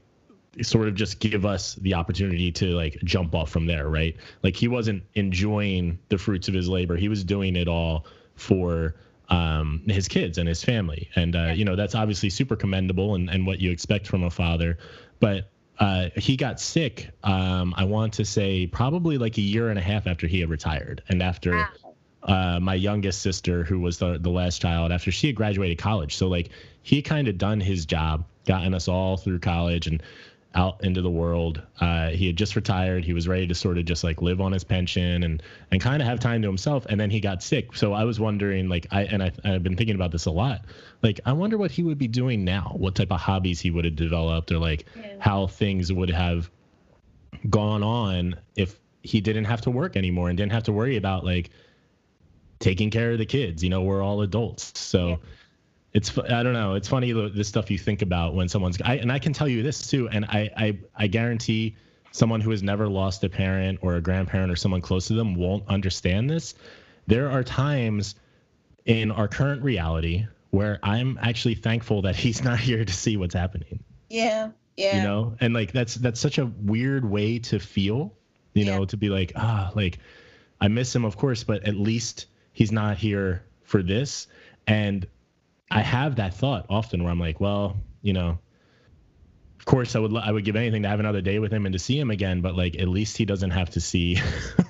sort 0.62 0.88
of 0.88 0.96
just 0.96 1.20
give 1.20 1.46
us 1.46 1.76
the 1.76 1.94
opportunity 1.94 2.52
to 2.52 2.68
like 2.72 2.98
jump 3.04 3.36
off 3.36 3.50
from 3.50 3.66
there, 3.66 3.90
right? 3.90 4.16
Like 4.44 4.56
he 4.56 4.68
wasn't 4.68 5.04
enjoying 5.14 6.00
the 6.10 6.18
fruits 6.18 6.48
of 6.48 6.54
his 6.54 6.70
labor. 6.70 6.96
He 6.96 7.10
was 7.10 7.24
doing 7.24 7.56
it 7.56 7.68
all 7.68 8.06
for 8.36 8.96
um, 9.30 9.82
his 9.88 10.08
kids 10.08 10.38
and 10.38 10.48
his 10.48 10.64
family. 10.64 11.10
And, 11.16 11.36
uh, 11.36 11.54
you 11.56 11.66
know, 11.66 11.76
that's 11.76 11.96
obviously 11.96 12.30
super 12.30 12.56
commendable 12.56 13.16
and, 13.16 13.30
and 13.30 13.46
what 13.46 13.60
you 13.60 13.72
expect 13.72 14.08
from 14.08 14.24
a 14.24 14.30
father. 14.30 14.78
But 15.20 15.50
uh, 15.80 16.10
he 16.16 16.38
got 16.38 16.60
sick, 16.60 17.10
um, 17.24 17.74
I 17.76 17.84
want 17.84 18.14
to 18.14 18.26
say 18.26 18.68
probably 18.68 19.18
like 19.18 19.38
a 19.38 19.42
year 19.42 19.70
and 19.70 19.80
a 19.80 19.82
half 19.82 20.08
after 20.08 20.28
he 20.28 20.40
had 20.40 20.50
retired. 20.50 21.04
And 21.10 21.22
after 21.22 21.52
Wow. 21.54 21.68
uh, 22.24 22.60
my 22.60 22.76
youngest 22.76 23.22
sister, 23.22 23.64
who 23.64 23.80
was 23.80 23.98
the, 23.98 24.18
the 24.20 24.30
last 24.30 24.62
child, 24.62 24.92
after 24.92 25.12
she 25.12 25.28
had 25.28 25.36
graduated 25.36 25.78
college. 25.78 26.16
So, 26.16 26.28
like, 26.28 26.50
he 26.82 27.02
kind 27.02 27.28
of 27.28 27.38
done 27.38 27.60
his 27.60 27.86
job, 27.86 28.26
gotten 28.46 28.74
us 28.74 28.88
all 28.88 29.18
through 29.18 29.40
college 29.40 29.88
and 29.88 30.02
out 30.56 30.84
into 30.84 31.02
the 31.02 31.10
world. 31.10 31.62
Uh, 31.82 32.10
he 32.10 32.28
had 32.28 32.38
just 32.38 32.56
retired. 32.56 33.04
He 33.04 33.12
was 33.14 33.28
ready 33.28 33.46
to 33.48 33.54
sort 33.54 33.78
of 33.78 33.86
just 33.86 34.04
like 34.04 34.22
live 34.22 34.40
on 34.40 34.54
his 34.54 34.64
pension 34.64 35.24
and 35.24 35.44
and 35.70 35.82
kind 35.82 36.02
of 36.02 36.08
have 36.08 36.20
time 36.20 36.42
to 36.42 36.48
himself. 36.48 36.86
And 36.88 37.00
then 37.00 37.10
he 37.12 37.20
got 37.20 37.44
sick. 37.44 37.76
So 37.76 37.92
I 37.94 38.06
was 38.06 38.20
wondering, 38.20 38.70
like, 38.70 38.88
I 38.92 39.02
and 39.04 39.22
I, 39.22 39.32
I've 39.44 39.64
been 39.64 39.76
thinking 39.76 39.96
about 39.96 40.12
this 40.12 40.26
a 40.26 40.32
lot. 40.32 40.62
Like, 41.04 41.20
I 41.26 41.34
wonder 41.34 41.58
what 41.58 41.72
he 41.72 41.84
would 41.84 41.98
be 41.98 42.08
doing 42.08 42.44
now. 42.46 42.74
What 42.78 42.96
type 42.96 43.12
of 43.12 43.20
hobbies 43.20 43.60
he 43.60 43.70
would 43.70 43.86
have 43.86 43.96
developed, 43.96 44.52
or 44.52 44.58
like 44.60 44.86
Yeah. 44.96 45.18
how 45.20 45.48
things 45.48 45.92
would 45.92 46.10
have 46.10 46.50
gone 47.50 47.84
on 47.84 48.36
if 48.56 48.80
he 49.04 49.22
didn't 49.22 49.46
have 49.46 49.62
to 49.62 49.70
work 49.72 49.96
anymore 49.98 50.30
and 50.30 50.38
didn't 50.38 50.54
have 50.54 50.64
to 50.64 50.72
worry 50.72 50.96
about 50.96 51.26
like 51.26 51.50
taking 52.60 52.90
care 52.90 53.12
of 53.12 53.18
the 53.18 53.26
kids. 53.26 53.64
You 53.64 53.70
know, 53.70 53.82
we're 53.82 54.02
all 54.02 54.22
adults, 54.22 54.80
so. 54.80 55.08
Yeah. 55.10 55.16
It's 55.96 56.16
I 56.18 56.44
don't 56.44 56.52
know. 56.54 56.74
It's 56.76 56.90
funny 56.90 57.14
the, 57.14 57.30
the 57.30 57.44
stuff 57.46 57.72
you 57.72 57.78
think 57.78 58.02
about 58.02 58.36
when 58.36 58.50
someone's 58.50 58.78
I, 58.84 58.96
and 58.96 59.10
I 59.10 59.18
can 59.18 59.32
tell 59.32 59.48
you 59.48 59.64
this 59.64 59.88
too, 59.88 60.10
and 60.10 60.26
I, 60.26 60.52
I 60.58 60.78
I 60.98 61.08
guarantee 61.08 61.78
someone 62.12 62.42
who 62.42 62.52
has 62.52 62.62
never 62.62 62.88
lost 62.90 63.24
a 63.24 63.30
parent 63.30 63.80
or 63.82 63.96
a 63.96 64.02
grandparent 64.02 64.52
or 64.52 64.58
someone 64.58 64.82
close 64.82 65.08
to 65.08 65.14
them 65.14 65.36
won't 65.36 65.64
understand 65.70 66.30
this. 66.30 66.54
There 67.08 67.32
are 67.32 67.44
times 67.46 68.16
in 68.86 69.10
our 69.10 69.30
current 69.30 69.64
reality 69.64 70.26
where 70.52 70.80
I'm 70.84 71.18
actually 71.22 71.56
thankful 71.56 72.02
that 72.02 72.16
he's 72.18 72.44
not 72.50 72.60
here 72.60 72.84
to 72.84 72.94
see 72.94 73.16
what's 73.16 73.34
happening. 73.34 73.82
Yeah. 74.10 74.50
Yeah. 74.76 74.98
You 74.98 75.04
know, 75.04 75.38
and 75.40 75.54
like 75.54 75.72
that's 75.72 75.96
that's 75.96 76.20
such 76.20 76.40
a 76.40 76.46
weird 76.46 77.10
way 77.10 77.40
to 77.40 77.58
feel. 77.58 78.12
You 78.54 78.66
Yeah. 78.66 78.80
know, 78.80 78.86
to 78.86 78.98
be 78.98 79.08
like 79.08 79.32
ah, 79.38 79.72
like 79.76 80.00
I 80.60 80.68
miss 80.68 80.94
him, 80.94 81.06
of 81.06 81.16
course, 81.16 81.46
but 81.46 81.64
at 81.66 81.76
least 81.76 82.26
he's 82.52 82.74
not 82.74 82.98
here 82.98 83.44
for 83.64 83.82
this. 83.82 84.28
And 84.68 85.08
I 85.76 85.82
have 85.82 86.16
that 86.16 86.34
thought 86.34 86.66
often 86.70 87.04
where 87.04 87.12
I'm 87.12 87.20
like, 87.20 87.42
well, 87.42 87.76
you 88.02 88.14
know, 88.14 88.40
of 89.60 89.66
course 89.66 89.94
I 89.96 90.00
would 90.00 90.16
I 90.16 90.32
would 90.32 90.46
give 90.46 90.56
anything 90.56 90.84
to 90.84 90.88
have 90.88 91.02
another 91.02 91.20
day 91.20 91.40
with 91.40 91.52
him 91.52 91.66
and 91.66 91.74
to 91.74 91.80
see 91.80 92.00
him 92.00 92.12
again, 92.12 92.40
but 92.40 92.56
like 92.56 92.80
at 92.80 92.88
least 92.88 93.18
he 93.18 93.26
doesn't 93.26 93.52
have 93.52 93.72
to 93.72 93.82
see 93.82 94.16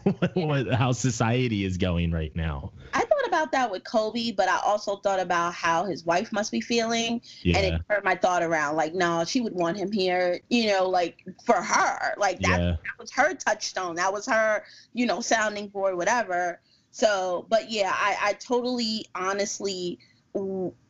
what, 0.04 0.36
what, 0.36 0.74
how 0.74 0.94
society 0.94 1.64
is 1.64 1.78
going 1.78 2.12
right 2.12 2.36
now. 2.36 2.72
I 2.94 3.02
thought 3.02 3.28
about 3.28 3.52
that 3.52 3.70
with 3.70 3.84
Kobe, 3.84 4.32
but 4.32 4.50
I 4.50 4.60
also 4.66 4.96
thought 4.96 5.20
about 5.20 5.54
how 5.54 5.86
his 5.86 6.06
wife 6.06 6.32
must 6.32 6.52
be 6.52 6.60
feeling. 6.60 7.22
Yeah, 7.44 7.58
And 7.58 7.76
it 7.76 7.82
turned 7.88 8.04
my 8.04 8.16
thought 8.16 8.42
around 8.42 8.76
like, 8.76 8.96
no, 8.96 9.26
she 9.26 9.42
would 9.42 9.54
want 9.54 9.78
him 9.78 9.92
here, 9.92 10.40
you 10.50 10.72
know, 10.72 10.90
like 10.90 11.24
for 11.46 11.62
her. 11.62 12.16
Like 12.18 12.40
that, 12.40 12.60
yeah, 12.60 12.72
that 12.72 12.98
was 13.00 13.12
her 13.12 13.36
touchstone. 13.36 13.96
That 13.98 14.12
was 14.12 14.26
her, 14.26 14.64
you 14.94 15.06
know, 15.06 15.22
sounding 15.22 15.68
board, 15.68 15.98
whatever. 15.98 16.62
So, 16.90 17.46
but 17.48 17.70
yeah, 17.70 17.94
I, 17.94 18.18
I 18.22 18.34
totally 18.34 19.06
honestly 19.14 20.00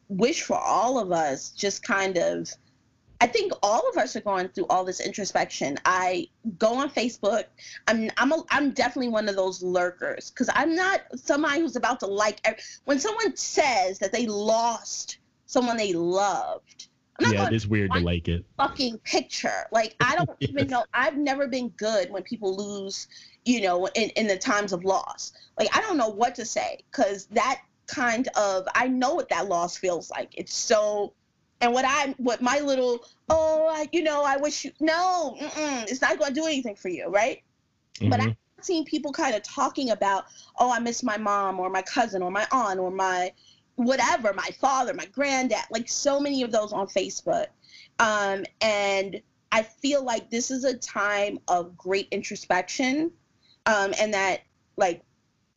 wish 0.09 0.43
for 0.43 0.57
all 0.57 0.99
of 0.99 1.11
us 1.11 1.49
just 1.49 1.83
kind 1.83 2.17
of 2.17 2.49
I 3.21 3.27
think 3.27 3.53
all 3.63 3.81
of 3.89 3.97
us 3.97 4.15
are 4.15 4.21
going 4.21 4.49
through 4.49 4.67
all 4.67 4.83
this 4.83 4.99
introspection. 4.99 5.77
I 5.85 6.27
go 6.59 6.75
on 6.75 6.89
Facebook. 6.89 7.45
I'm 7.87 8.11
I'm 8.17 8.31
a, 8.31 8.43
I'm 8.49 8.71
definitely 8.71 9.09
one 9.09 9.29
of 9.29 9.35
those 9.35 9.63
lurkers 9.63 10.29
because 10.29 10.49
I'm 10.53 10.75
not 10.75 11.01
somebody 11.15 11.61
who's 11.61 11.75
about 11.75 11.99
to 12.01 12.07
like 12.07 12.45
when 12.83 12.99
someone 12.99 13.35
says 13.35 13.99
that 13.99 14.11
they 14.11 14.27
lost 14.27 15.19
someone 15.45 15.77
they 15.77 15.93
loved. 15.93 16.87
I'm 17.17 17.29
not 17.29 17.33
yeah. 17.35 17.47
It 17.47 17.53
is 17.53 17.67
weird 17.67 17.93
to 17.93 17.99
like 17.99 18.27
it. 18.27 18.43
fucking 18.57 18.97
picture. 18.99 19.65
Like 19.71 19.95
I 20.01 20.17
don't 20.17 20.29
even 20.41 20.67
know. 20.67 20.83
I've 20.93 21.17
never 21.17 21.47
been 21.47 21.69
good 21.69 22.11
when 22.11 22.23
people 22.23 22.55
lose, 22.55 23.07
you 23.45 23.61
know, 23.61 23.85
in, 23.87 24.09
in 24.11 24.27
the 24.27 24.37
times 24.37 24.73
of 24.73 24.83
loss. 24.83 25.31
Like 25.57 25.69
I 25.75 25.81
don't 25.81 25.97
know 25.97 26.09
what 26.09 26.35
to 26.35 26.45
say 26.45 26.83
because 26.91 27.27
that 27.27 27.61
kind 27.87 28.27
of 28.35 28.67
I 28.75 28.87
know 28.87 29.15
what 29.15 29.29
that 29.29 29.47
loss 29.47 29.77
feels 29.77 30.09
like. 30.09 30.33
It's 30.37 30.53
so, 30.53 31.13
and 31.61 31.73
what 31.73 31.85
I 31.85 32.13
what 32.17 32.41
my 32.41 32.59
little 32.59 33.05
oh 33.29 33.67
I, 33.71 33.87
you 33.91 34.03
know 34.03 34.23
I 34.23 34.37
wish 34.37 34.65
you 34.65 34.71
no 34.79 35.35
it's 35.39 36.01
not 36.01 36.19
going 36.19 36.33
to 36.33 36.39
do 36.39 36.45
anything 36.45 36.75
for 36.75 36.89
you, 36.89 37.07
right? 37.07 37.41
But 38.09 38.19
Mhm. 38.19 38.21
I've 38.21 38.35
seen 38.61 38.85
people 38.85 39.11
kind 39.11 39.35
of 39.35 39.43
talking 39.43 39.91
about 39.91 40.25
oh 40.59 40.71
I 40.71 40.79
miss 40.79 41.03
my 41.03 41.17
mom 41.17 41.59
or 41.59 41.69
my 41.69 41.81
cousin 41.81 42.21
or 42.21 42.31
my 42.31 42.47
aunt 42.51 42.79
or 42.79 42.91
my 42.91 43.31
whatever 43.75 44.33
my 44.33 44.49
father 44.59 44.93
my 44.93 45.05
granddad 45.07 45.63
like 45.69 45.89
so 45.89 46.19
many 46.19 46.43
of 46.43 46.51
those 46.51 46.71
on 46.71 46.87
facebook 46.87 47.47
um, 47.99 48.45
and 48.61 49.21
i 49.51 49.61
feel 49.61 50.03
like 50.03 50.29
this 50.29 50.49
is 50.49 50.63
a 50.63 50.77
time 50.77 51.39
of 51.47 51.77
great 51.77 52.07
introspection 52.11 53.11
um, 53.65 53.93
and 53.99 54.13
that 54.13 54.41
like 54.77 55.01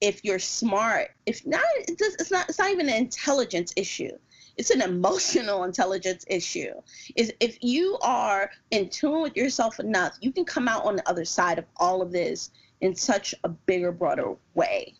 if 0.00 0.24
you're 0.24 0.38
smart 0.38 1.08
if 1.26 1.44
not 1.46 1.64
it's, 1.76 1.98
just, 1.98 2.20
it's 2.20 2.30
not 2.30 2.48
it's 2.48 2.58
not 2.58 2.70
even 2.70 2.88
an 2.88 2.94
intelligence 2.94 3.72
issue 3.76 4.12
it's 4.56 4.70
an 4.70 4.82
emotional 4.82 5.64
intelligence 5.64 6.24
issue 6.28 6.72
is 7.16 7.32
if 7.40 7.58
you 7.62 7.98
are 8.02 8.50
in 8.70 8.88
tune 8.88 9.22
with 9.22 9.36
yourself 9.36 9.78
enough 9.80 10.16
you 10.20 10.32
can 10.32 10.44
come 10.44 10.68
out 10.68 10.84
on 10.84 10.96
the 10.96 11.08
other 11.08 11.24
side 11.24 11.58
of 11.58 11.64
all 11.76 12.02
of 12.02 12.12
this 12.12 12.50
in 12.80 12.94
such 12.94 13.34
a 13.44 13.48
bigger, 13.48 13.92
broader 13.92 14.34
way. 14.54 14.94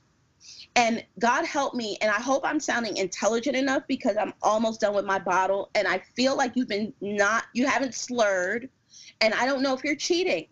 And 0.77 1.05
God 1.19 1.45
help 1.45 1.75
me, 1.75 1.99
and 2.01 2.11
I 2.11 2.21
hope 2.21 2.43
I'm 2.45 2.61
sounding 2.61 2.97
intelligent 2.97 3.57
enough 3.57 3.83
because 3.89 4.17
I'm 4.17 4.33
almost 4.43 4.81
done 4.81 4.95
with 4.95 5.05
my 5.05 5.19
bottle, 5.19 5.71
and 5.75 5.89
I 5.89 6.03
feel 6.15 6.37
like 6.37 6.53
you've 6.55 6.69
been 6.69 6.93
not, 7.01 7.45
you 7.53 7.67
haven't 7.67 7.95
slurred, 7.95 8.69
and 9.21 9.35
I 9.35 9.47
don't 9.47 9.63
know 9.63 9.75
if 9.75 9.83
you're 9.83 9.97
cheating. 9.97 10.47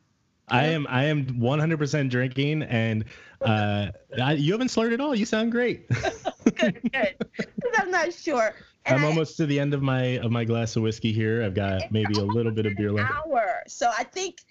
I 0.48 0.66
am 0.66 0.86
I 0.88 1.04
am 1.04 1.26
100% 1.26 2.10
drinking, 2.10 2.62
and 2.62 3.04
uh, 3.40 3.88
I, 4.20 4.34
you 4.34 4.52
haven't 4.52 4.68
slurred 4.68 4.92
at 4.92 5.00
all. 5.00 5.14
You 5.14 5.26
sound 5.26 5.50
great. 5.50 5.88
good, 6.44 6.80
good. 6.92 7.14
Because 7.36 7.72
I'm 7.76 7.90
not 7.90 8.12
sure. 8.12 8.54
And 8.84 8.98
I'm 8.98 9.04
I, 9.04 9.08
almost 9.08 9.36
to 9.38 9.46
the 9.46 9.58
end 9.58 9.74
of 9.74 9.82
my 9.82 10.18
of 10.18 10.30
my 10.30 10.44
glass 10.44 10.76
of 10.76 10.82
whiskey 10.82 11.12
here. 11.12 11.42
I've 11.42 11.54
got 11.54 11.90
maybe 11.90 12.14
a 12.14 12.24
little 12.24 12.52
bit 12.52 12.66
of 12.66 12.76
beer 12.76 12.92
left. 12.92 13.12
Hour. 13.12 13.62
So 13.66 13.90
I 13.96 14.04
think, 14.04 14.42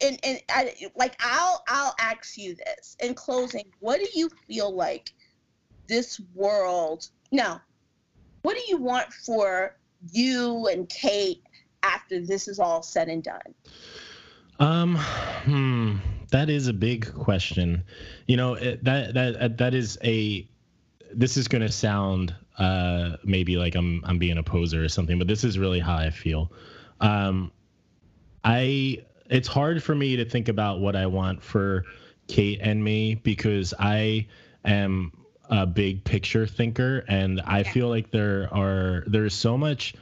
and 0.00 0.18
and 0.22 0.40
I 0.48 0.74
like 0.94 1.16
I'll 1.20 1.64
I'll 1.66 1.94
ask 1.98 2.38
you 2.38 2.54
this 2.54 2.96
in 3.00 3.14
closing. 3.14 3.64
What 3.80 3.98
do 3.98 4.06
you 4.14 4.30
feel 4.46 4.74
like 4.74 5.12
this 5.88 6.20
world? 6.34 7.08
No. 7.32 7.60
What 8.42 8.56
do 8.56 8.62
you 8.68 8.76
want 8.76 9.12
for 9.12 9.76
you 10.12 10.68
and 10.68 10.88
Kate 10.88 11.42
after 11.82 12.20
this 12.20 12.46
is 12.46 12.60
all 12.60 12.82
said 12.82 13.08
and 13.08 13.22
done? 13.22 13.54
Um, 14.58 14.96
hmm, 14.96 15.96
that 16.30 16.48
is 16.48 16.68
a 16.68 16.72
big 16.72 17.12
question. 17.14 17.84
You 18.26 18.36
know, 18.36 18.54
it, 18.54 18.84
that 18.84 19.14
that 19.14 19.58
that 19.58 19.74
is 19.74 19.98
a. 20.04 20.48
This 21.12 21.36
is 21.36 21.46
going 21.46 21.62
to 21.62 21.70
sound 21.70 22.34
uh 22.58 23.16
maybe 23.24 23.56
like 23.56 23.74
I'm 23.74 24.02
I'm 24.04 24.18
being 24.18 24.38
a 24.38 24.42
poser 24.42 24.84
or 24.84 24.88
something, 24.88 25.18
but 25.18 25.28
this 25.28 25.44
is 25.44 25.58
really 25.58 25.80
how 25.80 25.96
I 25.96 26.10
feel. 26.10 26.50
Um, 27.00 27.52
I 28.44 29.04
it's 29.30 29.48
hard 29.48 29.82
for 29.82 29.94
me 29.94 30.16
to 30.16 30.24
think 30.24 30.48
about 30.48 30.80
what 30.80 30.96
I 30.96 31.06
want 31.06 31.42
for 31.42 31.84
Kate 32.28 32.60
and 32.62 32.82
me 32.82 33.14
because 33.14 33.74
I 33.78 34.26
am 34.64 35.12
a 35.50 35.66
big 35.66 36.04
picture 36.04 36.46
thinker 36.46 37.04
and 37.08 37.40
I 37.42 37.62
feel 37.62 37.88
like 37.88 38.10
there 38.10 38.48
are 38.52 39.04
there's 39.06 39.34
so 39.34 39.58
much 39.58 39.94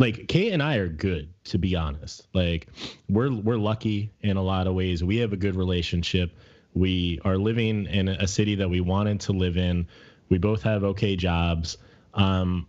like 0.00 0.28
Kate 0.28 0.52
and 0.52 0.62
I 0.62 0.76
are 0.76 0.88
good 0.88 1.28
to 1.44 1.58
be 1.58 1.76
honest. 1.76 2.26
Like 2.32 2.66
we're 3.08 3.32
we're 3.32 3.58
lucky 3.58 4.10
in 4.22 4.36
a 4.36 4.42
lot 4.42 4.66
of 4.66 4.74
ways. 4.74 5.04
We 5.04 5.18
have 5.18 5.32
a 5.32 5.36
good 5.36 5.54
relationship. 5.54 6.32
We 6.74 7.20
are 7.24 7.36
living 7.36 7.86
in 7.86 8.08
a 8.08 8.26
city 8.26 8.54
that 8.56 8.68
we 8.68 8.80
wanted 8.80 9.20
to 9.20 9.32
live 9.32 9.56
in. 9.56 9.86
We 10.30 10.38
both 10.38 10.62
have 10.62 10.84
okay 10.84 11.16
jobs. 11.16 11.76
Um, 12.14 12.66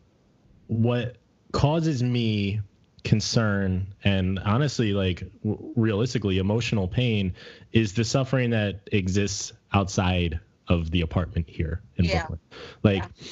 what 0.67 1.15
causes 1.53 2.03
me 2.03 2.59
concern 3.03 3.87
and 4.03 4.37
honestly 4.39 4.93
like 4.93 5.23
w- 5.43 5.73
realistically 5.75 6.37
emotional 6.37 6.87
pain 6.87 7.33
is 7.71 7.93
the 7.93 8.03
suffering 8.03 8.51
that 8.51 8.79
exists 8.91 9.53
outside 9.73 10.39
of 10.67 10.91
the 10.91 11.01
apartment 11.01 11.49
here 11.49 11.81
in 11.95 12.05
yeah. 12.05 12.19
Brooklyn. 12.19 12.39
Like 12.83 13.03
yeah 13.03 13.27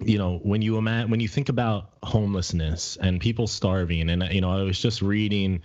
you 0.00 0.18
know 0.18 0.38
when 0.42 0.62
you 0.62 0.76
imagine 0.76 1.10
when 1.10 1.20
you 1.20 1.28
think 1.28 1.48
about 1.48 1.90
homelessness 2.02 2.96
and 3.00 3.20
people 3.20 3.46
starving 3.46 4.08
and 4.10 4.22
you 4.32 4.40
know 4.40 4.50
i 4.50 4.62
was 4.62 4.80
just 4.80 5.02
reading 5.02 5.60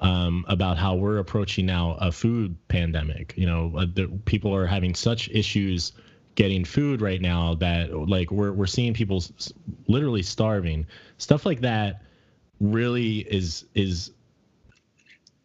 um, 0.00 0.44
about 0.48 0.76
how 0.76 0.94
we're 0.94 1.18
approaching 1.18 1.64
now 1.64 1.96
a 2.00 2.12
food 2.12 2.56
pandemic 2.68 3.32
you 3.36 3.46
know 3.46 3.72
uh, 3.78 3.86
the, 3.94 4.06
people 4.26 4.54
are 4.54 4.66
having 4.66 4.94
such 4.94 5.28
issues 5.30 5.92
getting 6.36 6.64
food 6.64 7.00
right 7.00 7.20
now 7.20 7.54
that 7.54 7.92
like 8.08 8.30
we're, 8.30 8.52
we're 8.52 8.66
seeing 8.66 8.94
people 8.94 9.16
s- 9.16 9.52
literally 9.88 10.22
starving. 10.22 10.86
Stuff 11.18 11.44
like 11.44 11.60
that 11.62 12.02
really 12.60 13.18
is 13.20 13.64
is 13.74 14.12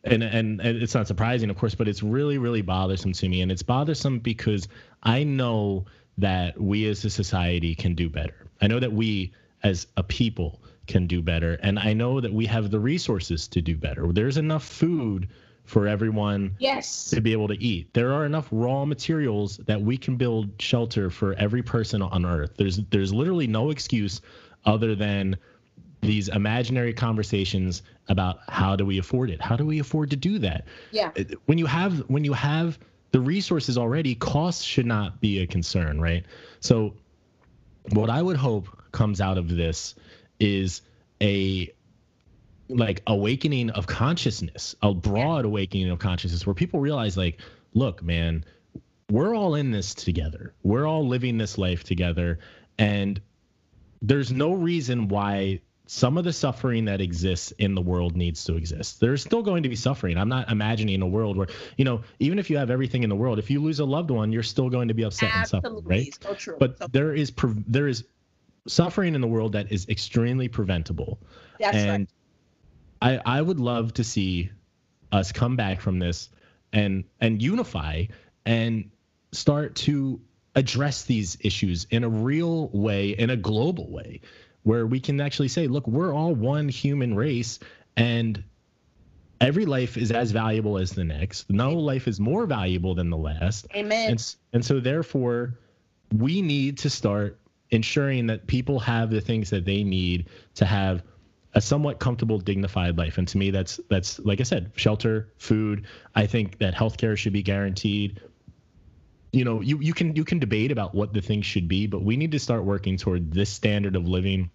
and, 0.04 0.24
and 0.24 0.60
and 0.62 0.82
it's 0.82 0.94
not 0.94 1.08
surprising 1.08 1.50
of 1.50 1.58
course 1.58 1.76
but 1.76 1.88
it's 1.88 2.02
really 2.04 2.38
really 2.38 2.62
bothersome 2.62 3.14
to 3.14 3.28
me. 3.28 3.42
And 3.42 3.52
it's 3.52 3.64
bothersome 3.64 4.20
because 4.20 4.68
i 5.04 5.24
know 5.24 5.86
that 6.18 6.60
we 6.60 6.88
as 6.88 7.04
a 7.06 7.10
society 7.10 7.76
can 7.76 7.96
do 7.96 8.10
better. 8.10 8.48
I 8.62 8.68
know 8.68 8.80
that 8.80 8.94
we 8.94 9.34
as 9.64 9.88
a 9.98 10.04
people 10.04 10.62
can 10.88 11.08
do 11.08 11.22
better. 11.22 11.54
And 11.62 11.80
I 11.80 11.94
know 11.94 12.20
that 12.20 12.34
we 12.34 12.46
have 12.48 12.72
the 12.72 12.80
resources 12.80 13.48
to 13.50 13.62
do 13.62 13.78
better. 13.78 14.12
There's 14.12 14.38
enough 14.38 14.64
food 14.64 15.30
for 15.64 15.88
everyone 15.88 16.56
yes. 16.60 17.10
to 17.12 17.22
be 17.22 17.32
able 17.32 17.48
to 17.48 17.64
eat. 17.64 17.94
There 17.94 18.14
are 18.14 18.26
enough 18.26 18.48
raw 18.52 18.84
materials 18.84 19.58
that 19.58 19.82
we 19.82 19.98
can 19.98 20.18
build 20.18 20.50
shelter 20.60 21.10
for 21.10 21.34
every 21.36 21.62
person 21.64 22.02
on 22.02 22.26
earth. 22.26 22.52
There's 22.58 22.78
there's 22.90 23.14
literally 23.14 23.48
no 23.48 23.70
excuse 23.70 24.22
other 24.66 24.96
than 24.96 25.38
these 26.02 26.30
imaginary 26.30 26.94
conversations 26.94 27.84
about 28.10 28.40
how 28.50 28.76
do 28.76 28.86
we 28.86 28.98
afford 28.98 29.30
it? 29.30 29.40
How 29.40 29.56
do 29.56 29.66
we 29.66 29.80
afford 29.80 30.10
to 30.10 30.16
do 30.16 30.40
that? 30.40 30.66
Yeah. 30.92 31.12
When 31.46 31.58
you 31.58 31.68
have 31.68 32.00
when 32.10 32.24
you 32.24 32.34
have 32.34 32.80
the 33.12 33.20
resources 33.20 33.78
already, 33.78 34.16
costs 34.16 34.64
should 34.64 34.86
not 34.86 35.20
be 35.20 35.40
a 35.40 35.48
concern, 35.48 36.00
right? 36.00 36.26
So, 36.60 36.96
what 37.90 38.10
I 38.10 38.22
would 38.22 38.38
hope 38.38 38.68
comes 38.92 39.20
out 39.22 39.38
of 39.38 39.50
this 39.50 39.96
is 40.40 40.82
a 41.22 41.72
like 42.70 43.02
awakening 43.08 43.70
of 43.72 43.86
consciousness, 43.86 44.76
a 44.82 44.94
broad 44.94 45.46
awakening 45.46 45.90
of 45.90 46.00
consciousness 46.00 46.46
where 46.46 46.54
people 46.54 46.80
realize, 46.80 47.18
like, 47.18 47.40
look, 47.74 48.02
man, 48.02 48.46
we're 49.10 49.36
all 49.36 49.56
in 49.56 49.72
this 49.72 49.94
together. 49.94 50.54
We're 50.64 50.88
all 50.88 51.06
living 51.06 51.38
this 51.38 51.58
life 51.58 51.84
together. 51.84 52.40
And 52.78 53.20
there's 54.02 54.32
no 54.32 54.54
reason 54.54 55.10
why 55.10 55.62
some 55.94 56.18
of 56.18 56.24
the 56.24 56.32
suffering 56.32 56.86
that 56.86 57.02
exists 57.02 57.52
in 57.58 57.76
the 57.76 57.82
world 57.82 58.16
needs 58.16 58.46
to 58.46 58.56
exist. 58.56 59.02
There's 59.02 59.22
still 59.22 59.42
going 59.42 59.64
to 59.64 59.68
be 59.68 59.76
suffering. 59.76 60.18
I'm 60.18 60.30
not 60.30 60.50
imagining 60.50 61.02
a 61.02 61.06
world 61.06 61.36
where, 61.36 61.48
you 61.76 61.84
know, 61.84 62.02
even 62.20 62.40
if 62.40 62.50
you 62.50 62.56
have 62.56 62.70
everything 62.70 63.04
in 63.04 63.10
the 63.10 63.16
world, 63.16 63.40
if 63.40 63.52
you 63.52 63.62
lose 63.62 63.82
a 63.82 63.86
loved 63.86 64.10
one, 64.10 64.32
you're 64.32 64.42
still 64.42 64.70
going 64.70 64.88
to 64.88 64.94
be 64.94 65.04
upset 65.04 65.32
Absolutely. 65.34 65.68
and 65.68 65.84
suffer, 65.84 65.90
right? 65.90 66.18
So 66.22 66.34
true. 66.36 66.56
But 66.58 66.78
so 66.78 66.88
there 66.94 67.14
is 67.14 67.34
there 67.68 67.90
is 67.90 68.06
suffering 68.70 69.16
in 69.16 69.22
the 69.22 69.28
world 69.28 69.52
that 69.52 69.70
is 69.70 69.90
extremely 69.90 70.48
preventable. 70.48 71.20
That's 71.60 71.76
and 71.76 72.08
right. 73.02 73.20
I 73.26 73.40
I 73.40 73.42
would 73.42 73.60
love 73.60 73.94
to 73.96 74.06
see 74.06 74.50
us 75.12 75.34
come 75.34 75.58
back 75.58 75.82
from 75.82 76.00
this 76.00 76.30
and 76.72 77.04
and 77.20 77.42
unify 77.42 78.06
and 78.46 78.90
start 79.34 79.76
to 79.76 80.22
address 80.56 81.04
these 81.04 81.38
issues 81.42 81.86
in 81.92 82.06
a 82.06 82.10
real 82.10 82.70
way 82.70 83.10
in 83.10 83.30
a 83.30 83.36
global 83.36 83.92
way 83.92 84.22
where 84.64 84.86
we 84.86 85.00
can 85.00 85.20
actually 85.22 85.48
say, 85.48 85.68
look, 85.68 85.88
we're 85.88 86.14
all 86.14 86.34
one 86.34 86.70
human 86.70 87.16
race 87.16 87.60
and 87.98 88.44
every 89.40 89.66
life 89.66 89.98
is 89.98 90.12
as 90.12 90.32
valuable 90.32 90.78
as 90.78 90.92
the 90.92 91.04
next. 91.04 91.50
No 91.50 91.72
life 91.74 92.08
is 92.08 92.20
more 92.20 92.46
valuable 92.46 92.94
than 92.96 93.10
the 93.10 93.18
last. 93.18 93.68
Amen. 93.76 94.12
And, 94.12 94.36
and 94.54 94.66
so 94.66 94.80
therefore 94.80 95.58
we 96.16 96.42
need 96.42 96.78
to 96.80 96.90
start 96.90 97.40
ensuring 97.72 98.28
that 98.28 98.48
people 98.48 98.80
have 98.80 99.10
the 99.10 99.22
things 99.22 99.50
that 99.50 99.66
they 99.66 99.84
need 99.84 100.28
to 100.56 100.66
have 100.66 101.04
a 101.54 101.62
somewhat 101.62 102.00
comfortable, 102.00 102.38
dignified 102.38 102.98
life. 102.98 103.18
And 103.18 103.28
to 103.30 103.38
me, 103.38 103.52
that's 103.52 103.80
that's 103.90 104.20
like 104.20 104.40
I 104.40 104.44
said, 104.44 104.72
shelter, 104.76 105.34
food. 105.38 105.86
I 106.16 106.26
think 106.28 106.60
that 106.60 106.74
healthcare 106.74 107.18
should 107.18 107.34
be 107.34 107.44
guaranteed 107.44 108.22
you 109.32 109.46
know, 109.46 109.62
you, 109.62 109.80
you 109.80 109.94
can 109.94 110.16
you 110.16 110.26
can 110.26 110.40
debate 110.40 110.72
about 110.72 110.94
what 110.94 111.14
the 111.14 111.22
thing 111.22 111.42
should 111.42 111.68
be, 111.68 111.88
but 111.88 112.04
we 112.04 112.18
need 112.18 112.32
to 112.34 112.40
start 112.40 112.64
working 112.64 112.98
toward 112.98 113.32
this 113.32 113.50
standard 113.50 113.96
of 113.96 114.08
living 114.08 114.50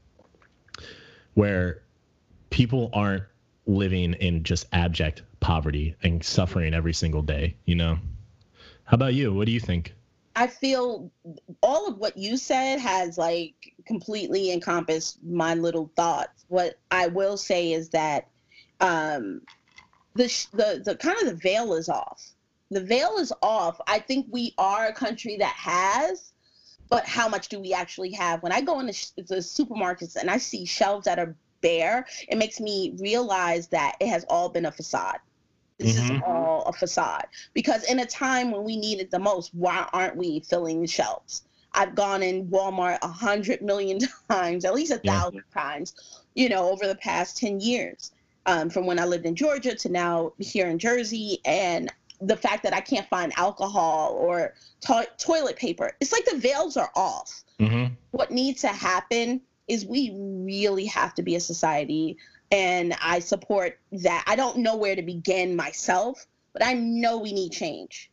where 1.35 1.83
people 2.51 2.91
aren't 2.93 3.25
living 3.67 4.15
in 4.15 4.43
just 4.43 4.67
abject 4.73 5.23
poverty 5.41 5.97
and 6.03 6.25
suffering 6.25 6.75
every 6.75 6.93
single 6.93 7.23
day, 7.23 7.57
you 7.65 7.75
know? 7.75 7.99
How 8.85 8.95
about 8.95 9.15
you? 9.15 9.33
What 9.33 9.47
do 9.47 9.53
you 9.53 9.61
think? 9.61 9.95
I 10.37 10.47
feel 10.47 11.11
all 11.63 11.89
of 11.89 11.97
what 11.97 12.17
you 12.17 12.37
said 12.37 12.79
has 12.79 13.17
like 13.17 13.55
completely 13.87 14.53
encompassed 14.53 15.19
my 15.25 15.55
little 15.55 15.91
thoughts. 15.97 16.45
What 16.49 16.79
I 16.91 17.07
will 17.07 17.39
say 17.39 17.73
is 17.73 17.89
that 17.91 18.29
um, 18.81 19.41
the 20.15 20.27
the 20.53 20.83
the 20.85 20.97
kind 20.97 21.19
of 21.23 21.27
the 21.27 21.35
veil 21.35 21.73
is 21.75 21.89
off 21.89 22.36
the 22.71 22.81
veil 22.81 23.17
is 23.19 23.33
off. 23.43 23.81
I 23.87 23.99
think 23.99 24.27
we 24.31 24.55
are 24.59 24.87
a 24.87 24.93
country 24.93 25.37
that 25.39 25.55
has, 25.55 26.33
but 26.89 27.05
how 27.05 27.29
much 27.29 27.49
do 27.49 27.61
we 27.61 27.73
actually 27.73 28.13
have? 28.13 28.43
When 28.43 28.53
I 28.53 28.61
go 28.61 28.81
into 28.81 28.93
sh- 28.93 29.11
the 29.17 29.37
supermarkets 29.37 30.17
and 30.17 30.31
I 30.31 30.39
see 30.39 30.65
shelves 30.65 31.05
that 31.05 31.19
are 31.19 31.35
bare, 31.61 32.07
it 32.29 32.39
makes 32.39 32.61
me 32.61 32.95
realize 32.99 33.69
that 33.69 33.97
it 34.01 34.09
has 34.09 34.25
all 34.29 34.49
been 34.49 34.67
a 34.67 34.73
facade. 34.73 35.19
This 35.79 35.99
mm-hmm. 35.99 36.17
is 36.17 36.23
all 36.27 36.63
a 36.63 36.73
facade. 36.73 37.27
Because 37.55 37.85
in 37.85 38.01
a 38.01 38.07
time 38.07 38.51
when 38.51 38.65
we 38.65 38.77
need 38.77 39.01
it 39.01 39.11
the 39.11 39.19
most, 39.19 39.55
why 39.55 39.89
aren't 39.93 40.17
we 40.17 40.41
filling 40.41 40.81
the 40.81 40.87
shelves? 40.87 41.43
I've 41.73 41.95
gone 41.95 42.23
in 42.23 42.47
Walmart 42.47 42.99
a 43.03 43.09
hundred 43.09 43.61
million 43.63 43.99
times, 44.31 44.65
at 44.65 44.75
least 44.75 44.93
a 44.93 44.99
thousand 44.99 45.43
yeah. 45.55 45.63
times, 45.63 46.23
you 46.35 46.49
know, 46.49 46.71
over 46.71 46.87
the 46.87 46.97
past 46.97 47.37
10 47.37 47.61
years. 47.61 48.13
Um, 48.47 48.71
from 48.71 48.87
when 48.87 49.01
I 49.01 49.05
lived 49.05 49.27
in 49.27 49.35
Georgia 49.35 49.75
to 49.75 49.89
now 49.89 50.33
here 50.39 50.69
in 50.69 50.79
Jersey. 50.79 51.41
And 51.45 51.93
the 52.21 52.37
fact 52.37 52.63
that 52.63 52.75
I 52.75 52.81
can't 52.81 53.09
find 53.09 53.33
alcohol 53.37 54.17
or 54.19 54.55
to- 54.83 55.09
toilet 55.19 55.57
paper. 55.57 55.93
It's 56.01 56.13
like 56.13 56.25
the 56.25 56.39
veils 56.39 56.77
are 56.77 56.91
off. 56.95 57.45
Mm-hmm. 57.61 57.95
What 58.11 58.31
needs 58.31 58.61
to 58.63 58.69
happen 58.69 59.41
is 59.69 59.85
we 59.85 60.13
really 60.15 60.87
have 60.87 61.15
to 61.15 61.23
be 61.23 61.35
a 61.37 61.41
society, 61.41 62.19
and 62.51 62.95
I 63.03 63.19
support 63.19 63.79
that. 63.93 64.25
I 64.27 64.37
don't 64.37 64.59
know 64.59 64.77
where 64.77 64.95
to 64.95 65.03
begin 65.03 65.57
myself, 65.57 66.27
but 66.53 66.65
I 66.65 66.75
know 66.75 67.19
we 67.19 67.33
need 67.33 67.53
change. 67.53 68.11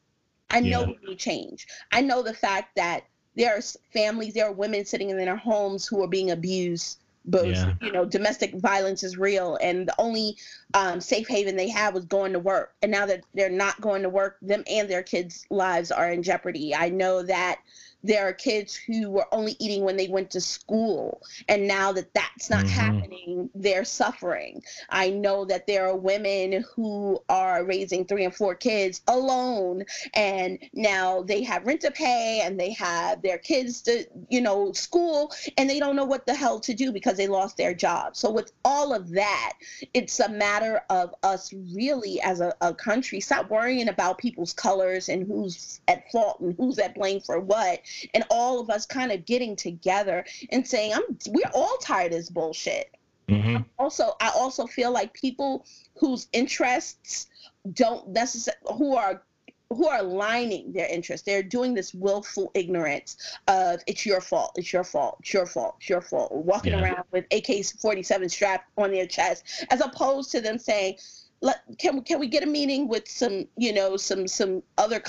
I 0.50 0.60
know 0.60 0.82
yeah. 0.82 0.88
we 0.88 1.10
need 1.10 1.20
change. 1.20 1.68
I 1.92 2.02
know 2.02 2.22
the 2.22 2.34
fact 2.34 2.76
that 2.76 3.06
there 3.36 3.56
are 3.56 3.62
families, 3.92 4.34
there 4.34 4.46
are 4.46 4.52
women 4.52 4.86
sitting 4.86 5.10
in 5.10 5.18
their 5.18 5.36
homes 5.36 5.88
who 5.88 6.04
are 6.04 6.08
being 6.08 6.32
abused. 6.32 7.00
Both, 7.26 7.48
yeah. 7.48 7.74
you 7.82 7.92
know, 7.92 8.06
domestic 8.06 8.54
violence 8.56 9.04
is 9.04 9.18
real, 9.18 9.58
and 9.62 9.88
the 9.88 9.96
only 9.98 10.38
um, 10.74 11.00
safe 11.00 11.28
haven 11.28 11.56
they 11.56 11.70
had 11.70 11.94
was 11.94 12.06
going 12.06 12.34
to 12.34 12.40
work. 12.40 12.74
And 12.82 12.92
now 12.92 13.06
that 13.06 13.24
they're 13.34 13.50
not 13.50 13.80
going 13.80 14.04
to 14.04 14.10
work, 14.10 14.38
them 14.42 14.64
and 14.70 14.90
their 14.90 15.04
kids' 15.04 15.46
lives 15.50 15.92
are 15.92 16.12
in 16.12 16.22
jeopardy. 16.22 16.76
I 16.76 16.90
know 16.90 17.24
that 17.24 17.60
there 18.04 18.28
are 18.28 18.34
kids 18.34 18.76
who 18.76 19.10
were 19.10 19.28
only 19.32 19.56
eating 19.60 19.84
when 19.84 19.98
they 19.98 20.08
went 20.08 20.32
to 20.32 20.42
school. 20.42 21.22
And 21.48 21.68
now 21.68 21.92
that 21.94 22.14
that's 22.14 22.50
not 22.50 22.66
mm-hmm. 22.66 22.68
happening 22.68 23.50
they're 23.56 23.86
suffering. 23.86 24.62
I 24.90 25.10
know 25.10 25.46
that 25.46 25.68
there 25.68 25.88
are 25.88 25.96
women 25.96 26.64
who 26.76 27.22
are 27.30 27.64
raising 27.64 28.06
three 28.06 28.26
and 28.26 28.36
four 28.36 28.56
kids 28.56 29.02
alone. 29.08 29.86
And 30.14 30.60
now 30.74 31.24
they 31.24 31.44
have 31.44 31.66
rent 31.66 31.82
to 31.82 31.92
pay 31.92 32.42
and 32.44 32.60
they 32.60 32.72
have 32.74 33.22
their 33.22 33.38
kids 33.38 33.82
to 33.84 34.06
you 34.30 34.42
know 34.42 34.72
school. 34.74 35.32
And 35.58 35.70
they 35.70 35.80
don't 35.80 35.96
know 35.96 36.06
what 36.06 36.26
the 36.26 36.36
hell 36.36 36.60
to 36.62 36.74
do 36.74 36.92
because 36.92 37.18
they 37.18 37.28
lost 37.28 37.58
their 37.58 37.74
job. 37.74 38.16
So 38.16 38.32
with 38.32 38.52
all 38.66 38.94
of 38.94 39.12
that 39.12 39.54
it's 39.94 40.20
a 40.20 40.30
matter 40.30 40.82
of 40.90 41.14
us 41.24 41.54
really 41.74 42.22
as 42.22 42.42
a, 42.42 42.54
a 42.62 42.74
country 42.74 43.20
stop 43.20 43.50
worrying 43.50 43.90
about 43.90 44.18
people's 44.18 44.54
colors 44.54 45.10
and 45.10 45.28
who's 45.28 45.82
at 45.88 46.10
fault 46.12 46.40
and 46.40 46.56
who's 46.58 46.80
at 46.80 46.96
blame 46.96 47.20
for 47.20 47.40
what 47.40 47.80
and 48.14 48.24
all 48.30 48.60
of 48.60 48.70
us 48.70 48.86
kind 48.86 49.12
of 49.12 49.26
getting 49.26 49.56
together 49.56 50.26
and 50.52 50.68
saying, 50.68 50.94
"I'm 50.94 51.18
we're 51.30 51.52
all 51.54 51.78
tired 51.78 52.12
of 52.12 52.18
this 52.18 52.30
bullshit." 52.30 52.96
Mm-hmm. 53.30 53.64
Also, 53.80 54.16
I 54.20 54.30
also 54.36 54.68
feel 54.68 54.92
like 54.92 55.14
people 55.14 55.66
whose 55.96 56.28
interests 56.34 57.28
don't 57.74 58.10
necessarily 58.10 58.78
who 58.78 58.96
are 58.96 59.24
who 59.70 59.88
are 59.88 60.00
aligning 60.00 60.72
their 60.72 60.88
interests. 60.88 61.26
They're 61.26 61.44
doing 61.44 61.74
this 61.74 61.94
willful 61.94 62.52
ignorance 62.54 63.38
of 63.48 63.82
it's 63.88 64.06
your 64.06 64.22
fault, 64.22 64.54
it's 64.58 64.72
your 64.72 64.84
fault, 64.84 65.18
it's 65.22 65.34
your 65.34 65.46
fault, 65.46 65.76
it's 65.80 65.90
your 65.90 66.02
fault. 66.02 66.32
Walking 66.32 66.74
yeah. 66.74 66.84
around 66.84 67.04
with 67.12 67.26
AK-47 67.32 68.30
strapped 68.30 68.70
on 68.78 68.92
their 68.92 69.08
chest, 69.08 69.66
as 69.72 69.82
opposed 69.82 70.32
to 70.32 70.42
them 70.42 70.60
saying, 70.60 70.98
let 71.44 71.62
can 71.78 72.02
can 72.04 72.20
we 72.20 72.28
get 72.28 72.42
a 72.42 72.48
meeting 72.48 72.88
with 72.88 73.08
some 73.08 73.46
you 73.58 73.74
know 73.74 73.98
some 73.98 74.28
some 74.28 74.64
other 74.78 75.04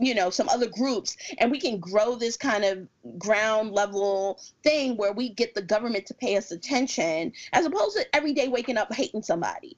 you 0.00 0.14
know 0.14 0.30
some 0.30 0.48
other 0.48 0.68
groups? 0.68 1.16
And 1.38 1.50
we 1.50 1.60
can 1.60 1.78
grow 1.78 2.14
this 2.14 2.36
kind 2.36 2.64
of 2.64 2.86
ground 3.18 3.72
level 3.72 4.40
thing 4.62 4.96
where 4.96 5.12
we 5.12 5.28
get 5.28 5.54
the 5.54 5.62
government 5.62 6.06
to 6.06 6.14
pay 6.14 6.36
us 6.36 6.52
attention 6.52 7.32
as 7.52 7.66
opposed 7.66 7.96
to 7.96 8.16
every 8.16 8.32
day 8.32 8.48
waking 8.48 8.78
up 8.78 8.94
hating 8.94 9.22
somebody. 9.22 9.76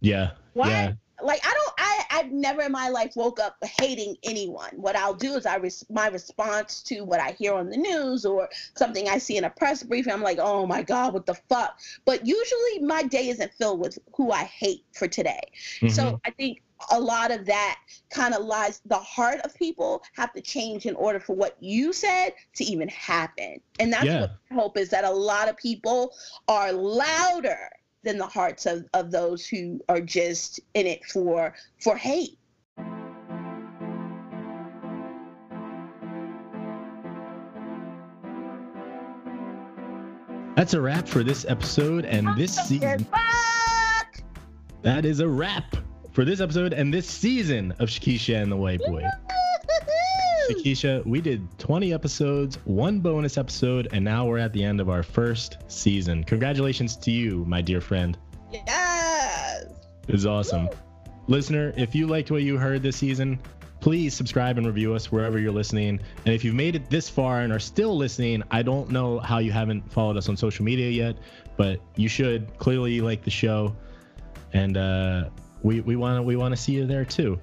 Yeah. 0.00 0.30
Why 0.54 0.68
yeah 0.68 0.92
like 1.22 1.40
I 1.44 1.52
don't 1.52 1.74
I 1.78 2.04
I've 2.10 2.32
never 2.32 2.62
in 2.62 2.72
my 2.72 2.88
life 2.88 3.12
woke 3.16 3.40
up 3.40 3.56
hating 3.62 4.16
anyone. 4.22 4.70
What 4.76 4.96
I'll 4.96 5.14
do 5.14 5.34
is 5.34 5.46
I 5.46 5.56
res- 5.56 5.84
my 5.90 6.08
response 6.08 6.82
to 6.84 7.02
what 7.02 7.20
I 7.20 7.32
hear 7.32 7.54
on 7.54 7.70
the 7.70 7.76
news 7.76 8.24
or 8.24 8.48
something 8.76 9.08
I 9.08 9.18
see 9.18 9.36
in 9.36 9.44
a 9.44 9.50
press 9.50 9.82
briefing. 9.82 10.12
I'm 10.12 10.22
like, 10.22 10.38
oh 10.40 10.66
my 10.66 10.82
god, 10.82 11.14
what 11.14 11.26
the 11.26 11.34
fuck? 11.34 11.78
But 12.04 12.26
usually 12.26 12.80
my 12.80 13.02
day 13.02 13.28
isn't 13.28 13.52
filled 13.54 13.80
with 13.80 13.98
who 14.14 14.32
I 14.32 14.44
hate 14.44 14.84
for 14.92 15.08
today. 15.08 15.40
Mm-hmm. 15.80 15.88
So 15.88 16.20
I 16.24 16.30
think 16.30 16.62
a 16.90 17.00
lot 17.00 17.30
of 17.30 17.46
that 17.46 17.78
kind 18.10 18.34
of 18.34 18.44
lies 18.44 18.80
the 18.86 18.96
heart 18.96 19.40
of 19.40 19.54
people 19.54 20.02
have 20.14 20.32
to 20.32 20.40
change 20.40 20.86
in 20.86 20.94
order 20.94 21.20
for 21.20 21.36
what 21.36 21.56
you 21.60 21.92
said 21.92 22.30
to 22.54 22.64
even 22.64 22.88
happen 22.88 23.60
and 23.78 23.92
that's 23.92 24.06
yeah. 24.06 24.22
what 24.22 24.30
i 24.50 24.54
hope 24.54 24.78
is 24.78 24.88
that 24.88 25.04
a 25.04 25.10
lot 25.10 25.48
of 25.48 25.56
people 25.56 26.12
are 26.48 26.72
louder 26.72 27.68
than 28.02 28.18
the 28.18 28.26
hearts 28.26 28.66
of, 28.66 28.84
of 28.94 29.10
those 29.10 29.46
who 29.46 29.80
are 29.88 30.00
just 30.00 30.60
in 30.74 30.86
it 30.86 31.04
for 31.04 31.54
for 31.78 31.96
hate. 31.96 32.38
That's 40.56 40.74
a 40.74 40.80
wrap 40.80 41.08
for 41.08 41.22
this 41.22 41.46
episode 41.48 42.04
and 42.04 42.36
this 42.36 42.54
season. 42.54 43.06
That 44.82 45.04
is 45.04 45.20
a 45.20 45.28
wrap 45.28 45.76
for 46.12 46.24
this 46.24 46.40
episode 46.40 46.74
and 46.74 46.92
this 46.92 47.06
season 47.06 47.72
of 47.78 47.88
Shakisha 47.88 48.42
and 48.42 48.52
the 48.52 48.56
White 48.56 48.80
Boy. 48.80 49.04
Keisha, 50.54 51.04
we 51.06 51.20
did 51.20 51.58
20 51.58 51.92
episodes, 51.92 52.58
one 52.64 53.00
bonus 53.00 53.38
episode, 53.38 53.88
and 53.92 54.04
now 54.04 54.26
we're 54.26 54.38
at 54.38 54.52
the 54.52 54.62
end 54.62 54.80
of 54.80 54.88
our 54.88 55.02
first 55.02 55.58
season. 55.68 56.24
Congratulations 56.24 56.96
to 56.96 57.10
you, 57.10 57.44
my 57.46 57.60
dear 57.60 57.80
friend. 57.80 58.18
Yes. 58.52 59.66
It's 60.08 60.24
awesome. 60.24 60.66
Woo. 60.66 60.72
Listener, 61.28 61.72
if 61.76 61.94
you 61.94 62.06
liked 62.06 62.30
what 62.30 62.42
you 62.42 62.58
heard 62.58 62.82
this 62.82 62.96
season, 62.96 63.38
please 63.80 64.14
subscribe 64.14 64.58
and 64.58 64.66
review 64.66 64.94
us 64.94 65.10
wherever 65.10 65.38
you're 65.38 65.52
listening. 65.52 66.00
And 66.24 66.34
if 66.34 66.44
you've 66.44 66.54
made 66.54 66.76
it 66.76 66.90
this 66.90 67.08
far 67.08 67.40
and 67.40 67.52
are 67.52 67.58
still 67.58 67.96
listening, 67.96 68.42
I 68.50 68.62
don't 68.62 68.90
know 68.90 69.18
how 69.18 69.38
you 69.38 69.52
haven't 69.52 69.90
followed 69.90 70.16
us 70.16 70.28
on 70.28 70.36
social 70.36 70.64
media 70.64 70.90
yet, 70.90 71.16
but 71.56 71.80
you 71.96 72.08
should. 72.08 72.56
Clearly, 72.58 72.92
you 72.92 73.04
like 73.04 73.22
the 73.22 73.30
show, 73.30 73.74
and 74.52 74.76
uh, 74.76 75.30
we 75.62 75.80
we 75.80 75.96
want 75.96 76.18
to 76.18 76.22
we 76.22 76.36
want 76.36 76.54
to 76.54 76.60
see 76.60 76.72
you 76.72 76.86
there 76.86 77.04
too. 77.04 77.38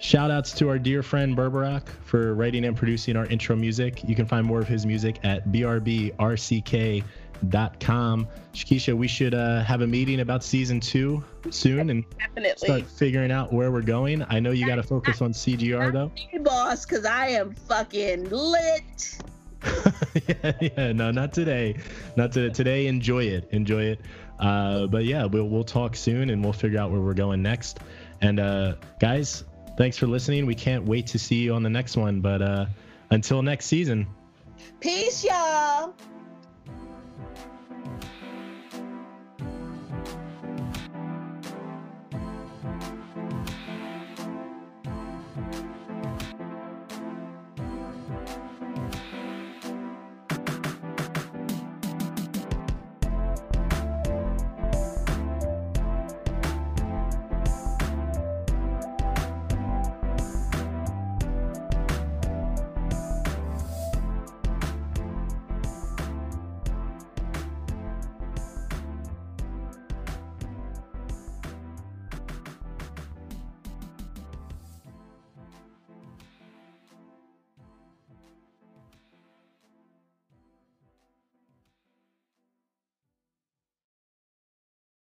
Shout 0.00 0.30
outs 0.30 0.52
to 0.52 0.68
our 0.68 0.78
dear 0.78 1.02
friend 1.02 1.36
Berberak 1.36 1.88
for 2.04 2.34
writing 2.34 2.64
and 2.64 2.76
producing 2.76 3.16
our 3.16 3.26
intro 3.26 3.56
music. 3.56 4.04
You 4.06 4.14
can 4.14 4.26
find 4.26 4.46
more 4.46 4.60
of 4.60 4.68
his 4.68 4.86
music 4.86 5.18
at 5.24 5.48
brbrck.com. 5.48 7.04
Shakisha, 8.54 8.96
we 8.96 9.08
should 9.08 9.34
uh, 9.34 9.62
have 9.64 9.80
a 9.80 9.86
meeting 9.86 10.20
about 10.20 10.44
season 10.44 10.78
two 10.78 11.24
soon 11.50 11.90
and 11.90 12.04
Definitely. 12.18 12.66
start 12.66 12.86
figuring 12.86 13.32
out 13.32 13.52
where 13.52 13.72
we're 13.72 13.82
going. 13.82 14.24
I 14.28 14.38
know 14.38 14.52
you 14.52 14.66
got 14.66 14.76
to 14.76 14.84
focus 14.84 15.20
on 15.20 15.32
CGR 15.32 15.92
though. 15.92 16.12
boss, 16.42 16.86
because 16.86 17.04
I 17.04 17.30
am 17.30 17.54
fucking 17.54 18.30
lit. 18.30 19.18
yeah, 20.28 20.52
yeah, 20.60 20.92
no, 20.92 21.10
not 21.10 21.32
today. 21.32 21.74
Not 22.14 22.30
today. 22.30 22.54
Today, 22.54 22.86
enjoy 22.86 23.24
it. 23.24 23.48
Enjoy 23.50 23.82
it. 23.82 24.00
Uh, 24.38 24.86
but 24.86 25.04
yeah, 25.04 25.24
we'll, 25.24 25.48
we'll 25.48 25.64
talk 25.64 25.96
soon 25.96 26.30
and 26.30 26.44
we'll 26.44 26.52
figure 26.52 26.78
out 26.78 26.92
where 26.92 27.00
we're 27.00 27.14
going 27.14 27.42
next. 27.42 27.80
And 28.20 28.38
uh, 28.40 28.74
guys, 29.00 29.44
thanks 29.78 29.96
for 29.96 30.08
listening. 30.08 30.44
We 30.44 30.56
can't 30.56 30.84
wait 30.84 31.06
to 31.06 31.18
see 31.18 31.36
you 31.36 31.54
on 31.54 31.62
the 31.62 31.70
next 31.70 31.96
one. 31.96 32.20
But 32.20 32.42
uh, 32.42 32.66
until 33.10 33.40
next 33.42 33.66
season. 33.66 34.06
Peace, 34.80 35.24
y'all. 35.24 35.94